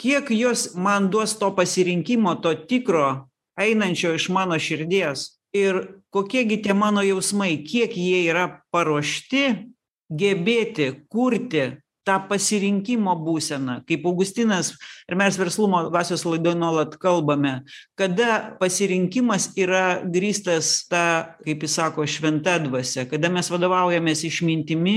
kiek 0.00 0.30
jos 0.30 0.74
man 0.76 1.08
duos 1.10 1.36
to 1.40 1.50
pasirinkimo 1.56 2.36
to 2.44 2.52
tikro 2.68 3.28
einančio 3.56 4.12
iš 4.14 4.28
mano 4.28 4.58
širdies 4.60 5.35
ir 5.56 5.80
kokie 6.14 6.44
gi 6.48 6.60
tie 6.64 6.74
mano 6.74 7.02
jausmai 7.06 7.56
kiek 7.64 7.96
jie 7.96 8.22
yra 8.30 8.46
paruošti 8.72 9.42
gebėti 10.10 10.92
kurti 11.10 11.66
tą 12.06 12.20
pasirinkimo 12.30 13.14
būseną 13.26 13.80
kaip 13.88 14.06
augustinas 14.06 14.72
ir 15.10 15.18
mes 15.18 15.38
verslumo 15.38 15.82
dvasios 15.88 16.22
laidoj 16.28 16.54
nuolat 16.58 16.94
kalbame 17.02 17.58
kada 17.98 18.56
pasirinkimas 18.60 19.50
yra 19.58 20.02
grįstas 20.04 20.86
ta 20.90 21.36
kaip 21.42 21.66
jis 21.66 21.78
sako 21.80 22.06
šventa 22.06 22.58
dvasia 22.62 23.08
kada 23.10 23.32
mes 23.32 23.50
vadovaujamės 23.50 24.22
išmintimi 24.30 24.96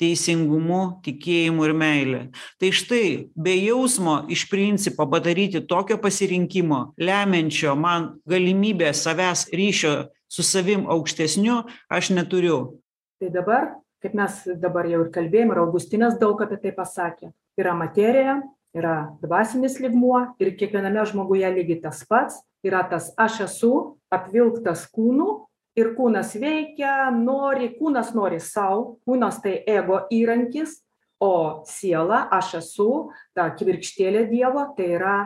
teisingumu 0.00 1.00
tikėjimu 1.04 1.68
ir 1.68 1.74
meile. 1.76 2.20
Tai 2.60 2.72
štai 2.74 3.30
be 3.36 3.54
jausmo 3.60 4.18
iš 4.32 4.46
principo 4.50 5.08
padaryti 5.10 5.64
tokio 5.66 5.98
pasirinkimo 6.02 6.82
lemiančio 6.98 7.74
man 7.78 8.12
galimybę 8.28 8.92
savęs 8.92 9.48
ryšio 9.52 9.96
su 10.28 10.42
savim 10.42 10.86
aukštesniu 10.90 11.62
aš 11.88 12.10
neturiu. 12.16 12.78
Tai 13.20 13.32
dabar 13.32 13.74
kaip 14.02 14.14
mes 14.14 14.42
dabar 14.60 14.86
jau 14.86 15.00
ir 15.04 15.10
kalbėjom 15.14 15.52
ir 15.52 15.62
augustinas 15.62 16.18
daug 16.20 16.40
apie 16.44 16.58
tai 16.62 16.72
pasakė 16.76 17.32
yra 17.58 17.72
materija 17.74 18.40
yra 18.76 18.96
dvasinis 19.22 19.78
lygmuo 19.80 20.36
ir 20.42 20.52
kiekviename 20.58 21.04
žmoguje 21.10 21.48
lygiai 21.56 21.80
tas 21.86 22.04
pats 22.08 22.42
yra 22.66 22.84
tas 22.90 23.08
aš 23.16 23.40
esu 23.46 23.72
apvilktas 24.12 24.84
kūnu 24.92 25.46
ir 25.76 25.92
kūnas 25.96 26.34
veikia 26.40 27.10
nori 27.14 27.70
kūnas 27.78 28.14
nori 28.16 28.40
sau 28.40 28.98
kūnas 29.06 29.40
tai 29.44 29.58
ego 29.68 30.02
įrankis 30.12 30.80
o 31.22 31.62
siela 31.68 32.26
aš 32.32 32.56
esu 32.60 32.90
ta 33.36 33.48
kibirkštėlė 33.56 34.26
dievo 34.30 34.64
tai 34.76 34.92
yra 34.98 35.16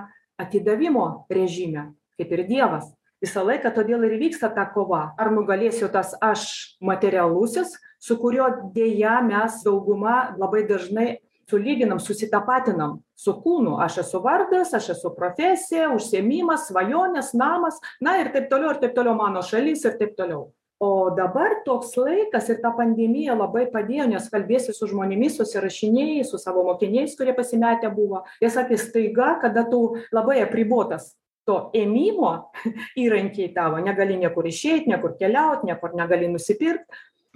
atidavimo 0.40 1.26
režime 1.30 1.90
kaip 2.20 2.32
ir 2.36 2.44
dievas. 2.48 2.90
Visą 3.20 3.42
laiką 3.44 3.70
todėl 3.76 4.04
ir 4.08 4.16
vyksta 4.20 4.48
ta 4.52 4.64
kova. 4.72 5.10
Ar 5.20 5.28
nugalėsiu 5.32 5.90
tas 5.92 6.14
aš 6.24 6.76
materialusis 6.80 7.74
su 8.00 8.16
kuriuo 8.20 8.72
deja 8.74 9.18
mes 9.24 9.60
dauguma 9.64 10.34
labai 10.40 10.64
dažnai 10.68 11.08
sulyginam 11.50 12.00
susitapatinam 12.00 13.00
su 13.18 13.34
kūnu. 13.42 13.76
Aš 13.84 14.00
esu 14.04 14.22
vardas 14.24 14.72
aš 14.76 14.92
esu 14.96 15.12
profesija 15.16 15.90
užsiėmimas 15.94 16.68
svajonės 16.70 17.34
namas 17.34 17.82
na 18.00 18.20
ir 18.22 18.32
taip 18.34 18.48
toliau 18.52 18.74
ir 18.74 18.80
taip 18.82 18.96
toliau 18.96 19.18
mano 19.18 19.42
šalis 19.42 19.84
ir 19.84 19.98
taip 20.00 20.16
toliau. 20.18 20.48
O 20.80 21.10
dabar 21.12 21.58
toks 21.66 21.92
laikas 22.00 22.46
ir 22.48 22.62
ta 22.62 22.70
pandemija 22.72 23.34
labai 23.36 23.66
padėjo 23.68 24.06
nes 24.08 24.30
kalbiesi 24.32 24.72
su 24.72 24.88
žmonėmis 24.88 25.36
susirašinėji 25.36 26.24
su 26.24 26.40
savo 26.40 26.64
mokiniais 26.70 27.18
kurie 27.18 27.34
pasimetę 27.36 27.90
buvo. 27.92 28.24
Jie 28.40 28.48
sakė 28.54 28.80
staiga 28.80 29.34
kada 29.42 29.66
tu 29.68 29.82
labai 30.16 30.40
apribotas 30.46 31.10
to 31.50 31.58
ėmimo 31.76 32.32
įrankiai 33.02 33.50
tavo 33.54 33.80
negali 33.82 34.18
niekur 34.20 34.48
išeit 34.48 34.88
niekur 34.90 35.16
keliaut 35.20 35.66
niekur 35.68 35.94
negali 35.98 36.30
nusipirkt 36.32 36.86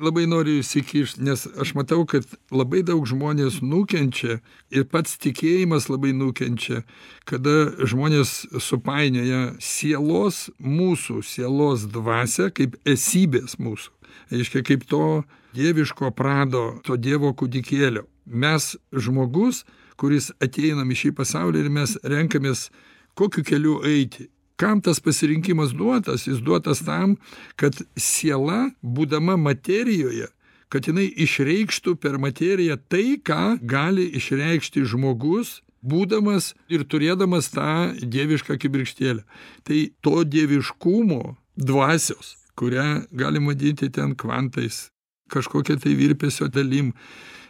labai 0.00 0.24
noriu 0.26 0.58
įsikišt 0.58 1.20
nes 1.22 1.44
aš 1.60 1.74
matau 1.78 2.02
kad 2.08 2.26
labai 2.50 2.82
daug 2.86 3.04
žmonės 3.06 3.60
nukenčia 3.62 4.40
ir 4.74 4.86
pats 4.90 5.14
tikėjimas 5.22 5.86
labai 5.90 6.10
nukenčia 6.16 6.82
kada 7.30 7.70
žmonės 7.78 8.32
supainioja 8.58 9.54
sielos 9.62 10.48
mūsų 10.58 11.22
sielos 11.22 11.86
dvasią 11.94 12.50
kaip 12.54 12.74
esybės 12.82 13.58
mūsų. 13.62 13.92
Reiškia 14.34 14.64
kaip 14.66 14.84
to 14.90 15.22
dieviško 15.54 16.10
prado 16.10 16.80
to 16.82 16.98
dievo 16.98 17.30
kūdikėlio. 17.30 18.08
Mes 18.26 18.74
žmogus 18.90 19.62
kuris 20.00 20.32
ateinam 20.42 20.90
į 20.90 21.00
šį 21.04 21.14
pasaulį 21.20 21.64
ir 21.64 21.70
mes 21.70 21.96
renkamės 22.02 22.68
kokiu 23.14 23.46
keliu 23.46 23.78
eiti 23.86 24.26
kam 24.60 24.80
tas 24.80 25.00
pasirinkimas 25.00 25.74
duotas? 25.74 26.26
Jis 26.28 26.40
duotas 26.44 26.84
tam 26.86 27.16
kad 27.56 27.76
siela 27.96 28.70
būdama 28.82 29.36
materijoje 29.40 30.30
kad 30.72 30.88
jinai 30.88 31.06
išreikštų 31.22 31.94
per 32.02 32.16
materiją 32.18 32.74
tai 32.90 33.20
ką 33.22 33.60
gali 33.62 34.08
išreikšti 34.18 34.82
žmogus 34.90 35.60
būdamas 35.84 36.54
ir 36.72 36.82
turėdamas 36.88 37.52
tą 37.52 37.92
dievišką 38.00 38.56
kibirkštėlę. 38.58 39.22
Tai 39.68 39.78
to 40.02 40.24
dieviškumo 40.24 41.36
dvasios 41.54 42.34
kurią 42.58 43.06
galim 43.10 43.46
vadinti 43.46 43.90
ten 43.90 44.14
kvantais 44.14 44.88
kažkokia 45.30 45.76
tai 45.82 45.94
virpesio 45.98 46.48
dalim 46.48 46.92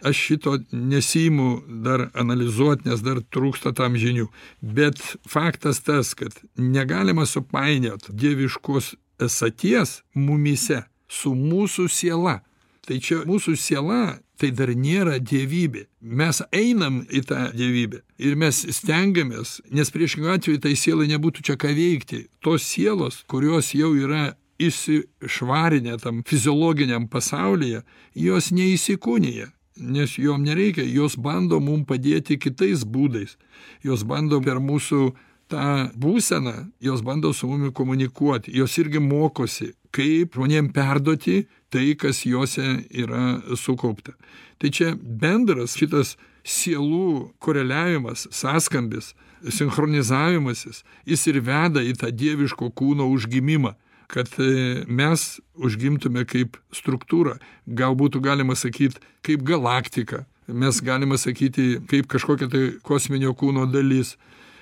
aš 0.05 0.17
šito 0.27 0.57
nesiimu 0.71 1.49
dar 1.85 2.09
analizuot 2.13 2.85
nes 2.85 3.01
dar 3.05 3.21
trūksta 3.33 3.73
tam 3.75 3.97
žinių. 3.99 4.27
Bet 4.61 5.01
faktas 5.29 5.81
tas 5.85 6.13
kad 6.17 6.35
negalima 6.57 7.25
supainiot 7.25 8.09
dieviškos 8.09 8.93
esaties 9.25 10.01
mumyse 10.13 10.83
su 11.09 11.33
mūsų 11.35 11.87
siela. 11.89 12.41
Tai 12.85 12.99
čia 13.01 13.23
mūsų 13.25 13.55
siela 13.57 14.19
tai 14.37 14.51
dar 14.53 14.69
nėra 14.77 15.17
dievybė. 15.17 15.85
Mes 16.01 16.41
einam 16.53 17.01
į 17.09 17.23
tą 17.29 17.47
dievybę 17.55 18.03
ir 18.21 18.37
mes 18.37 18.61
stengiamės 18.77 19.59
nes 19.73 19.91
priešingu 19.91 20.29
atveju 20.35 20.61
tai 20.61 20.75
sielai 20.77 21.09
nebūtų 21.15 21.49
čia 21.49 21.57
ką 21.57 21.73
veikti. 21.73 22.27
Tos 22.45 22.67
sielos 22.67 23.23
kurios 23.31 23.73
jau 23.73 23.95
yra 23.97 24.35
išsišvarinę 24.61 25.97
tam 26.03 26.21
fiziologiniam 26.27 27.09
pasaulyje 27.11 27.81
jos 28.15 28.53
neįsikūnija 28.55 29.49
nes 29.77 30.17
jom 30.17 30.43
nereikia. 30.43 30.85
Jos 30.87 31.17
bando 31.17 31.59
mum 31.59 31.85
padėti 31.85 32.39
kitais 32.39 32.85
būdais. 32.85 33.37
Jos 33.83 34.03
bando 34.07 34.41
per 34.41 34.61
mūsų 34.63 35.09
tą 35.51 35.91
būseną 35.95 36.71
jos 36.81 37.01
bando 37.05 37.33
su 37.33 37.47
mumi 37.47 37.71
komunikuoti. 37.71 38.53
Jos 38.55 38.77
irgi 38.81 38.99
mokosi 38.99 39.73
kaip 39.95 40.35
žmonėm 40.35 40.71
perduoti 40.75 41.45
tai 41.69 41.93
kas 41.99 42.23
jose 42.25 42.85
yra 42.89 43.41
sukaupta. 43.55 44.15
Tai 44.59 44.71
čia 44.71 44.95
bendras 44.95 45.75
šitas 45.77 46.15
sielų 46.45 47.31
koreliavimas 47.41 48.27
sąskambis 48.31 49.13
sinchronizavimasis 49.51 50.83
jis 51.05 51.25
ir 51.29 51.41
veda 51.45 51.83
į 51.83 51.95
tą 51.99 52.11
dieviško 52.13 52.71
kūno 52.77 53.07
užgimimą 53.13 53.75
kad 54.11 54.29
e, 54.39 54.83
mes 54.87 55.39
užgimtume 55.55 56.25
kaip 56.29 56.59
struktūra. 56.75 57.37
Gal 57.65 57.97
būtų 57.97 58.21
galima 58.25 58.57
sakyt 58.57 58.99
kaip 59.25 59.45
galaktika. 59.47 60.25
Mes 60.47 60.81
galima 60.85 61.17
sakyti 61.17 61.79
kaip 61.89 62.09
kažkokia 62.11 62.49
tai 62.51 62.65
kosminio 62.85 63.33
kūno 63.37 63.65
dalis. 63.71 64.15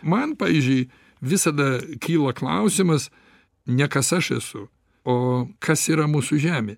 Man 0.04 0.38
pavyzdžiui 0.40 0.88
visada 1.24 1.78
kyla 2.04 2.36
klausimas 2.36 3.10
ne 3.68 3.88
kas 3.88 4.14
aš 4.16 4.32
esu 4.40 4.68
o 5.06 5.48
kas 5.64 5.88
yra 5.92 6.08
mūsų 6.10 6.40
žemė. 6.44 6.78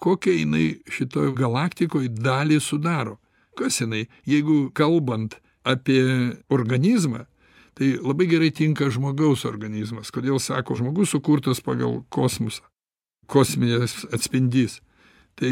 Kokią 0.00 0.34
jinai 0.40 0.66
šitoj 0.90 1.32
galaktikoj 1.38 2.08
dalį 2.12 2.58
sudaro? 2.62 3.18
Kas 3.58 3.80
jinai? 3.80 4.06
Jeigu 4.26 4.70
kalbant 4.74 5.38
apie 5.64 6.02
organizmą 6.52 7.24
tai 7.78 7.94
labai 7.98 8.28
gerai 8.30 8.50
tinka 8.54 8.88
žmogaus 8.92 9.44
organizmas. 9.48 10.12
Kodėl 10.14 10.40
sako 10.42 10.78
žmogus 10.78 11.14
sukurtas 11.14 11.62
pagal 11.64 12.02
kosmosą 12.14 12.64
kosminis 13.26 14.04
atspindys. 14.12 14.80
Tai 15.34 15.50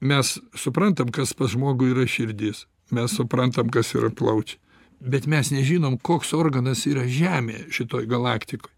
mes 0.00 0.38
suprantam 0.56 1.10
kas 1.12 1.34
pas 1.36 1.50
žmogų 1.52 1.90
yra 1.92 2.06
širdis. 2.08 2.64
Mes 2.94 3.12
suprantam 3.12 3.68
kas 3.68 3.92
yra 3.98 4.08
plaučiai. 4.08 4.60
Bet 4.98 5.28
mes 5.30 5.52
nežinom 5.54 5.98
koks 6.02 6.32
organas 6.34 6.86
yra 6.88 7.04
žemė 7.06 7.68
šitoj 7.70 8.08
galaktikoj 8.10 8.72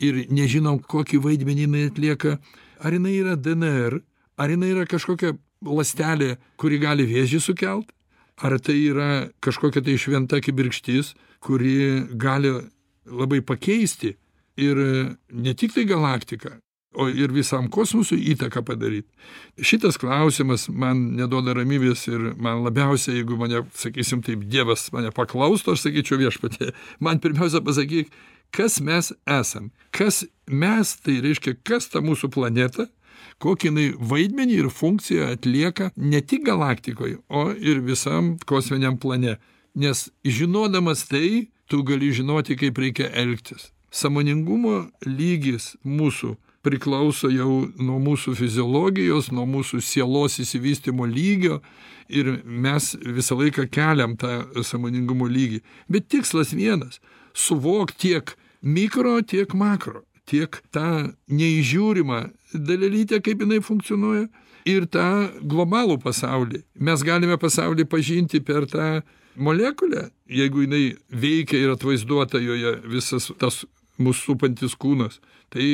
ir 0.00 0.22
nežinom 0.32 0.78
kokį 0.80 1.20
vaidmenį 1.24 1.66
jinai 1.66 1.82
atlieka. 1.90 2.36
Ar 2.80 2.94
jinai 2.96 3.16
yra 3.16 3.34
dnr 3.36 3.98
ar 4.36 4.52
jinai 4.52 4.70
yra 4.74 4.86
kažkokia 4.88 5.34
ląstelė 5.64 6.36
kuri 6.60 6.78
gali 6.80 7.06
vėžį 7.08 7.40
sukelt 7.42 7.92
ar 8.36 8.58
tai 8.60 8.76
yra 8.90 9.10
kažkokia 9.44 9.82
tai 9.84 9.96
šventa 10.00 10.40
kibirkštis 10.44 11.14
kuri 11.40 12.04
gali 12.12 12.52
labai 13.06 13.40
pakeisti 13.40 14.16
ir 14.56 14.80
ne 15.32 15.54
tik 15.54 15.74
tai 15.74 15.84
galaktiką 15.88 16.56
o 16.96 17.08
ir 17.12 17.32
visam 17.32 17.68
kosmosui 17.72 18.18
įtaką 18.32 18.62
padaryt? 18.64 19.06
Šitas 19.60 19.98
klausimas 20.00 20.66
man 20.72 21.02
neduoda 21.18 21.54
ramybės 21.56 22.06
ir 22.08 22.30
man 22.40 22.62
labiausiai 22.64 23.20
jeigu 23.20 23.36
mane 23.40 23.62
sakysim 23.76 24.24
taip 24.24 24.46
dievas 24.48 24.88
mane 24.96 25.12
paklaustų 25.16 25.76
aš 25.76 25.86
sakyčiau 25.86 26.20
viešpatie 26.24 26.72
man 27.04 27.20
pirmiausia 27.20 27.60
pasakyk 27.64 28.12
kas 28.56 28.80
mes 28.80 29.12
esam? 29.28 29.70
Kas 29.92 30.24
mes 30.48 30.94
tai 31.02 31.20
reiškia 31.24 31.56
kas 31.66 31.90
ta 31.92 32.02
mūsų 32.04 32.32
planeta 32.32 32.88
kokį 33.42 33.70
jinai 33.70 33.86
vaidmenį 34.12 34.58
ir 34.62 34.70
funkciją 34.72 35.30
atlieka 35.34 35.90
ne 35.96 36.20
tik 36.20 36.46
galaktikoj 36.46 37.18
o 37.28 37.50
ir 37.52 37.82
visam 37.84 38.36
kosminiam 38.46 38.98
plane. 38.98 39.36
Nes 39.76 40.08
žinodamas 40.24 41.04
tai 41.10 41.48
tu 41.68 41.82
gali 41.82 42.12
žinoti 42.12 42.56
kaip 42.56 42.78
reikia 42.78 43.10
elgtis. 43.12 43.70
Sąmoningumo 43.90 44.86
lygis 45.06 45.74
mūsų 45.84 46.36
priklauso 46.66 47.30
jau 47.30 47.66
nuo 47.78 47.98
mūsų 48.02 48.34
fiziologijos 48.40 49.30
nuo 49.34 49.46
mūsų 49.46 49.80
sielos 49.84 50.40
išsivystymo 50.42 51.06
lygio 51.06 51.60
ir 52.08 52.40
mes 52.44 52.94
visą 53.02 53.38
laiką 53.38 53.68
keliam 53.70 54.16
tą 54.18 54.64
sąmoningumo 54.66 55.28
lygį. 55.30 55.62
Bet 55.88 56.10
tikslas 56.10 56.54
vienas 56.56 57.00
suvokt 57.34 57.98
tiek 58.02 58.34
mikro 58.62 59.20
tiek 59.22 59.54
makro 59.54 60.05
tiek 60.26 60.58
tą 60.74 61.12
neįžiūrimą 61.30 62.20
dalelytę 62.54 63.20
kaip 63.24 63.44
jinai 63.44 63.62
funkcionuoja 63.64 64.26
ir 64.66 64.88
tą 64.90 65.30
globalų 65.46 66.00
pasaulį. 66.02 66.64
Mes 66.82 67.06
galime 67.06 67.38
pasaulį 67.38 67.86
pažinti 67.90 68.42
per 68.42 68.66
tą 68.70 69.00
molekulę 69.36 70.08
jeigu 70.28 70.64
jinai 70.66 70.96
veikia 71.10 71.58
ir 71.62 71.74
atvaizduota 71.74 72.40
joje 72.42 72.76
visas 72.90 73.30
tas 73.38 73.64
mus 73.98 74.20
supantis 74.24 74.74
kūnas. 74.76 75.20
Tai 75.50 75.66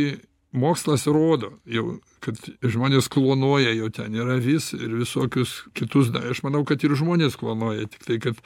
mokslas 0.53 1.07
rodo 1.07 1.57
jau 1.67 1.99
kad 2.23 2.39
žmonės 2.63 3.09
klonuoja 3.13 3.73
jau 3.75 3.91
ten 3.95 4.15
ir 4.15 4.29
avis 4.31 4.71
ir 4.77 4.95
visokius 5.01 5.57
kitus 5.79 6.13
aš 6.19 6.43
manau 6.47 6.63
kad 6.69 6.83
ir 6.85 6.95
žmonės 6.99 7.37
klonuoja 7.41 7.89
tiktai 7.91 8.19
kad 8.23 8.39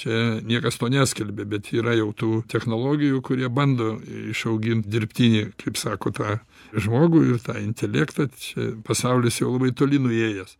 čia 0.00 0.38
niekas 0.42 0.80
to 0.80 0.90
neskelbia 0.92 1.46
bet 1.48 1.72
yra 1.76 1.96
jau 1.98 2.10
tų 2.16 2.32
technologijų 2.48 3.20
kurie 3.26 3.50
bando 3.52 3.96
išaugint 4.32 4.88
dirbtinį 4.88 5.50
kaip 5.60 5.80
sako 5.80 6.14
tą 6.16 6.38
žmogų 6.76 7.24
ir 7.32 7.40
tą 7.42 7.56
intelektą. 7.62 8.28
Čia 8.28 8.72
pasaulis 8.86 9.40
jau 9.40 9.52
labai 9.54 9.72
toli 9.76 10.00
nuėjęs. 10.02 10.56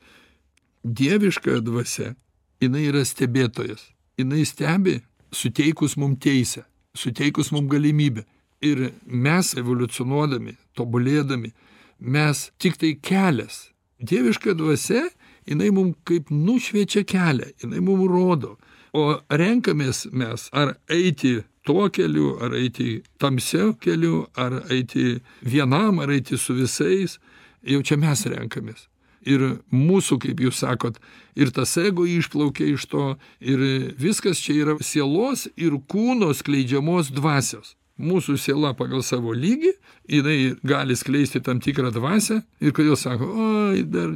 Dieviška 0.84 1.58
dvasia 1.64 2.14
jinai 2.62 2.88
yra 2.88 3.04
stebėtojas. 3.06 3.88
Jinai 4.18 4.44
stebi 4.48 4.98
suteikus 5.34 5.96
mum 5.96 6.16
teisę 6.16 6.64
suteikus 6.98 7.52
mum 7.52 7.68
galimybę. 7.70 8.24
Ir 8.64 8.88
mes 9.06 9.52
evoliucionuodami 9.54 10.56
tobulėdami 10.74 11.52
mes 11.98 12.50
tiktai 12.58 12.94
kelias. 13.02 13.68
Dieviška 13.98 14.54
dvasia 14.54 15.08
jinai 15.46 15.70
mum 15.74 15.94
kaip 16.06 16.30
nušviečia 16.30 17.04
kelią 17.08 17.52
jinai 17.62 17.80
mum 17.82 18.06
rodo. 18.10 18.56
O 18.92 19.18
renkamės 19.28 20.06
mes 20.12 20.48
ar 20.52 20.76
eiti 20.90 21.38
tuo 21.66 21.88
keliu 21.92 22.36
ar 22.40 22.54
eiti 22.56 23.02
tamsiu 23.20 23.74
keliu 23.80 24.26
ar 24.36 24.62
eiti 24.72 25.18
vienam 25.42 25.98
ar 26.00 26.12
eiti 26.14 26.38
su 26.38 26.56
visais 26.56 27.18
jau 27.62 27.82
čia 27.82 27.98
mes 28.00 28.24
renkamės. 28.26 28.86
Ir 29.28 29.58
mūsų 29.74 30.20
kaip 30.22 30.40
jūs 30.40 30.62
sakot 30.62 31.00
ir 31.36 31.50
tas 31.52 31.74
ego 31.76 32.06
išplaukia 32.06 32.70
iš 32.72 32.86
to 32.88 33.08
ir 33.40 33.64
viskas 33.98 34.40
čia 34.40 34.54
yra 34.62 34.78
sielos 34.80 35.48
ir 35.56 35.74
kūno 35.90 36.30
skleidžiamos 36.38 37.10
dvasios 37.12 37.74
mūsų 37.98 38.36
siela 38.38 38.72
pagal 38.78 39.02
savo 39.02 39.34
lygį 39.34 39.72
jinai 40.08 40.38
gali 40.66 40.96
skleisti 40.96 41.42
tam 41.44 41.60
tikrą 41.62 41.90
dvasią 41.94 42.40
ir 42.62 42.74
kodėl 42.76 42.96
sako 42.98 43.28
oi 43.44 43.82
dar 43.82 44.12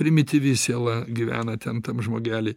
primityvi 0.00 0.54
siela 0.56 1.02
gyvena 1.08 1.56
ten 1.60 1.82
tam 1.82 2.02
žmogely. 2.04 2.54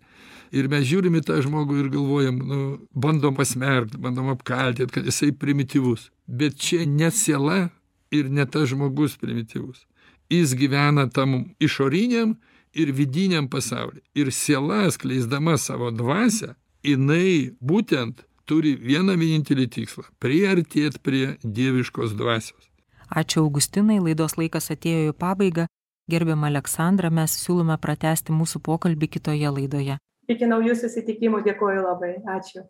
Ir 0.56 0.70
mes 0.72 0.86
žiūrim 0.88 1.18
į 1.20 1.24
tą 1.28 1.40
žmogų 1.44 1.80
ir 1.82 1.90
galvojam 1.92 2.38
nu 2.50 2.60
bandom 2.96 3.36
pasmerkt 3.36 3.98
bandom 4.00 4.32
apkaltint 4.32 4.94
kad 4.96 5.08
jisai 5.08 5.34
primityvus. 5.36 6.10
Bet 6.28 6.60
čia 6.60 6.86
ne 6.88 7.12
siela 7.12 7.70
ir 8.12 8.30
ne 8.32 8.46
tas 8.46 8.70
žmogus 8.72 9.18
primityvus. 9.20 9.86
Jis 10.32 10.54
gyvena 10.60 11.08
tam 11.12 11.54
išoriniam 11.64 12.36
ir 12.76 12.92
vidiniam 12.92 13.48
pasauly. 13.48 14.04
Ir 14.16 14.32
siela 14.32 14.86
skleisdama 14.92 15.58
savo 15.58 15.92
dvasią 15.92 16.54
jinai 16.84 17.54
būtent 17.60 18.24
turi 18.50 18.76
vieną 18.80 19.18
vienintelį 19.20 19.68
tikslą 19.76 20.06
priartėt 20.24 21.02
prie 21.04 21.36
dieviškos 21.44 22.16
dvasios. 22.20 22.70
Ačiū 23.08 23.44
augustinai 23.46 24.00
laidos 24.04 24.38
laikas 24.40 24.72
atėjo 24.74 25.12
į 25.12 25.18
pabaigą. 25.24 25.68
Gerbiama 26.12 26.48
aleksandra 26.48 27.12
mes 27.12 27.36
siūlome 27.44 27.76
pratęsti 27.84 28.36
mūsų 28.36 28.62
pokalbį 28.64 29.12
kitoje 29.18 29.52
laidoje. 29.52 29.98
Iki 30.32 30.48
naujų 30.48 30.76
susitikimų 30.80 31.44
dėkoju 31.44 31.84
labai. 31.84 32.14
Ačiū. 32.38 32.64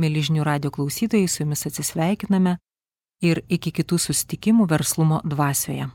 Mieli 0.00 0.24
žinių 0.26 0.44
radijo 0.44 0.72
klausytojai 0.74 1.28
su 1.28 1.44
jumis 1.44 1.64
atsisveikiname 1.68 2.56
ir 3.24 3.44
iki 3.48 3.72
kitų 3.72 4.00
susitikimų 4.08 4.68
verslumo 4.68 5.20
dvasioje 5.24 5.88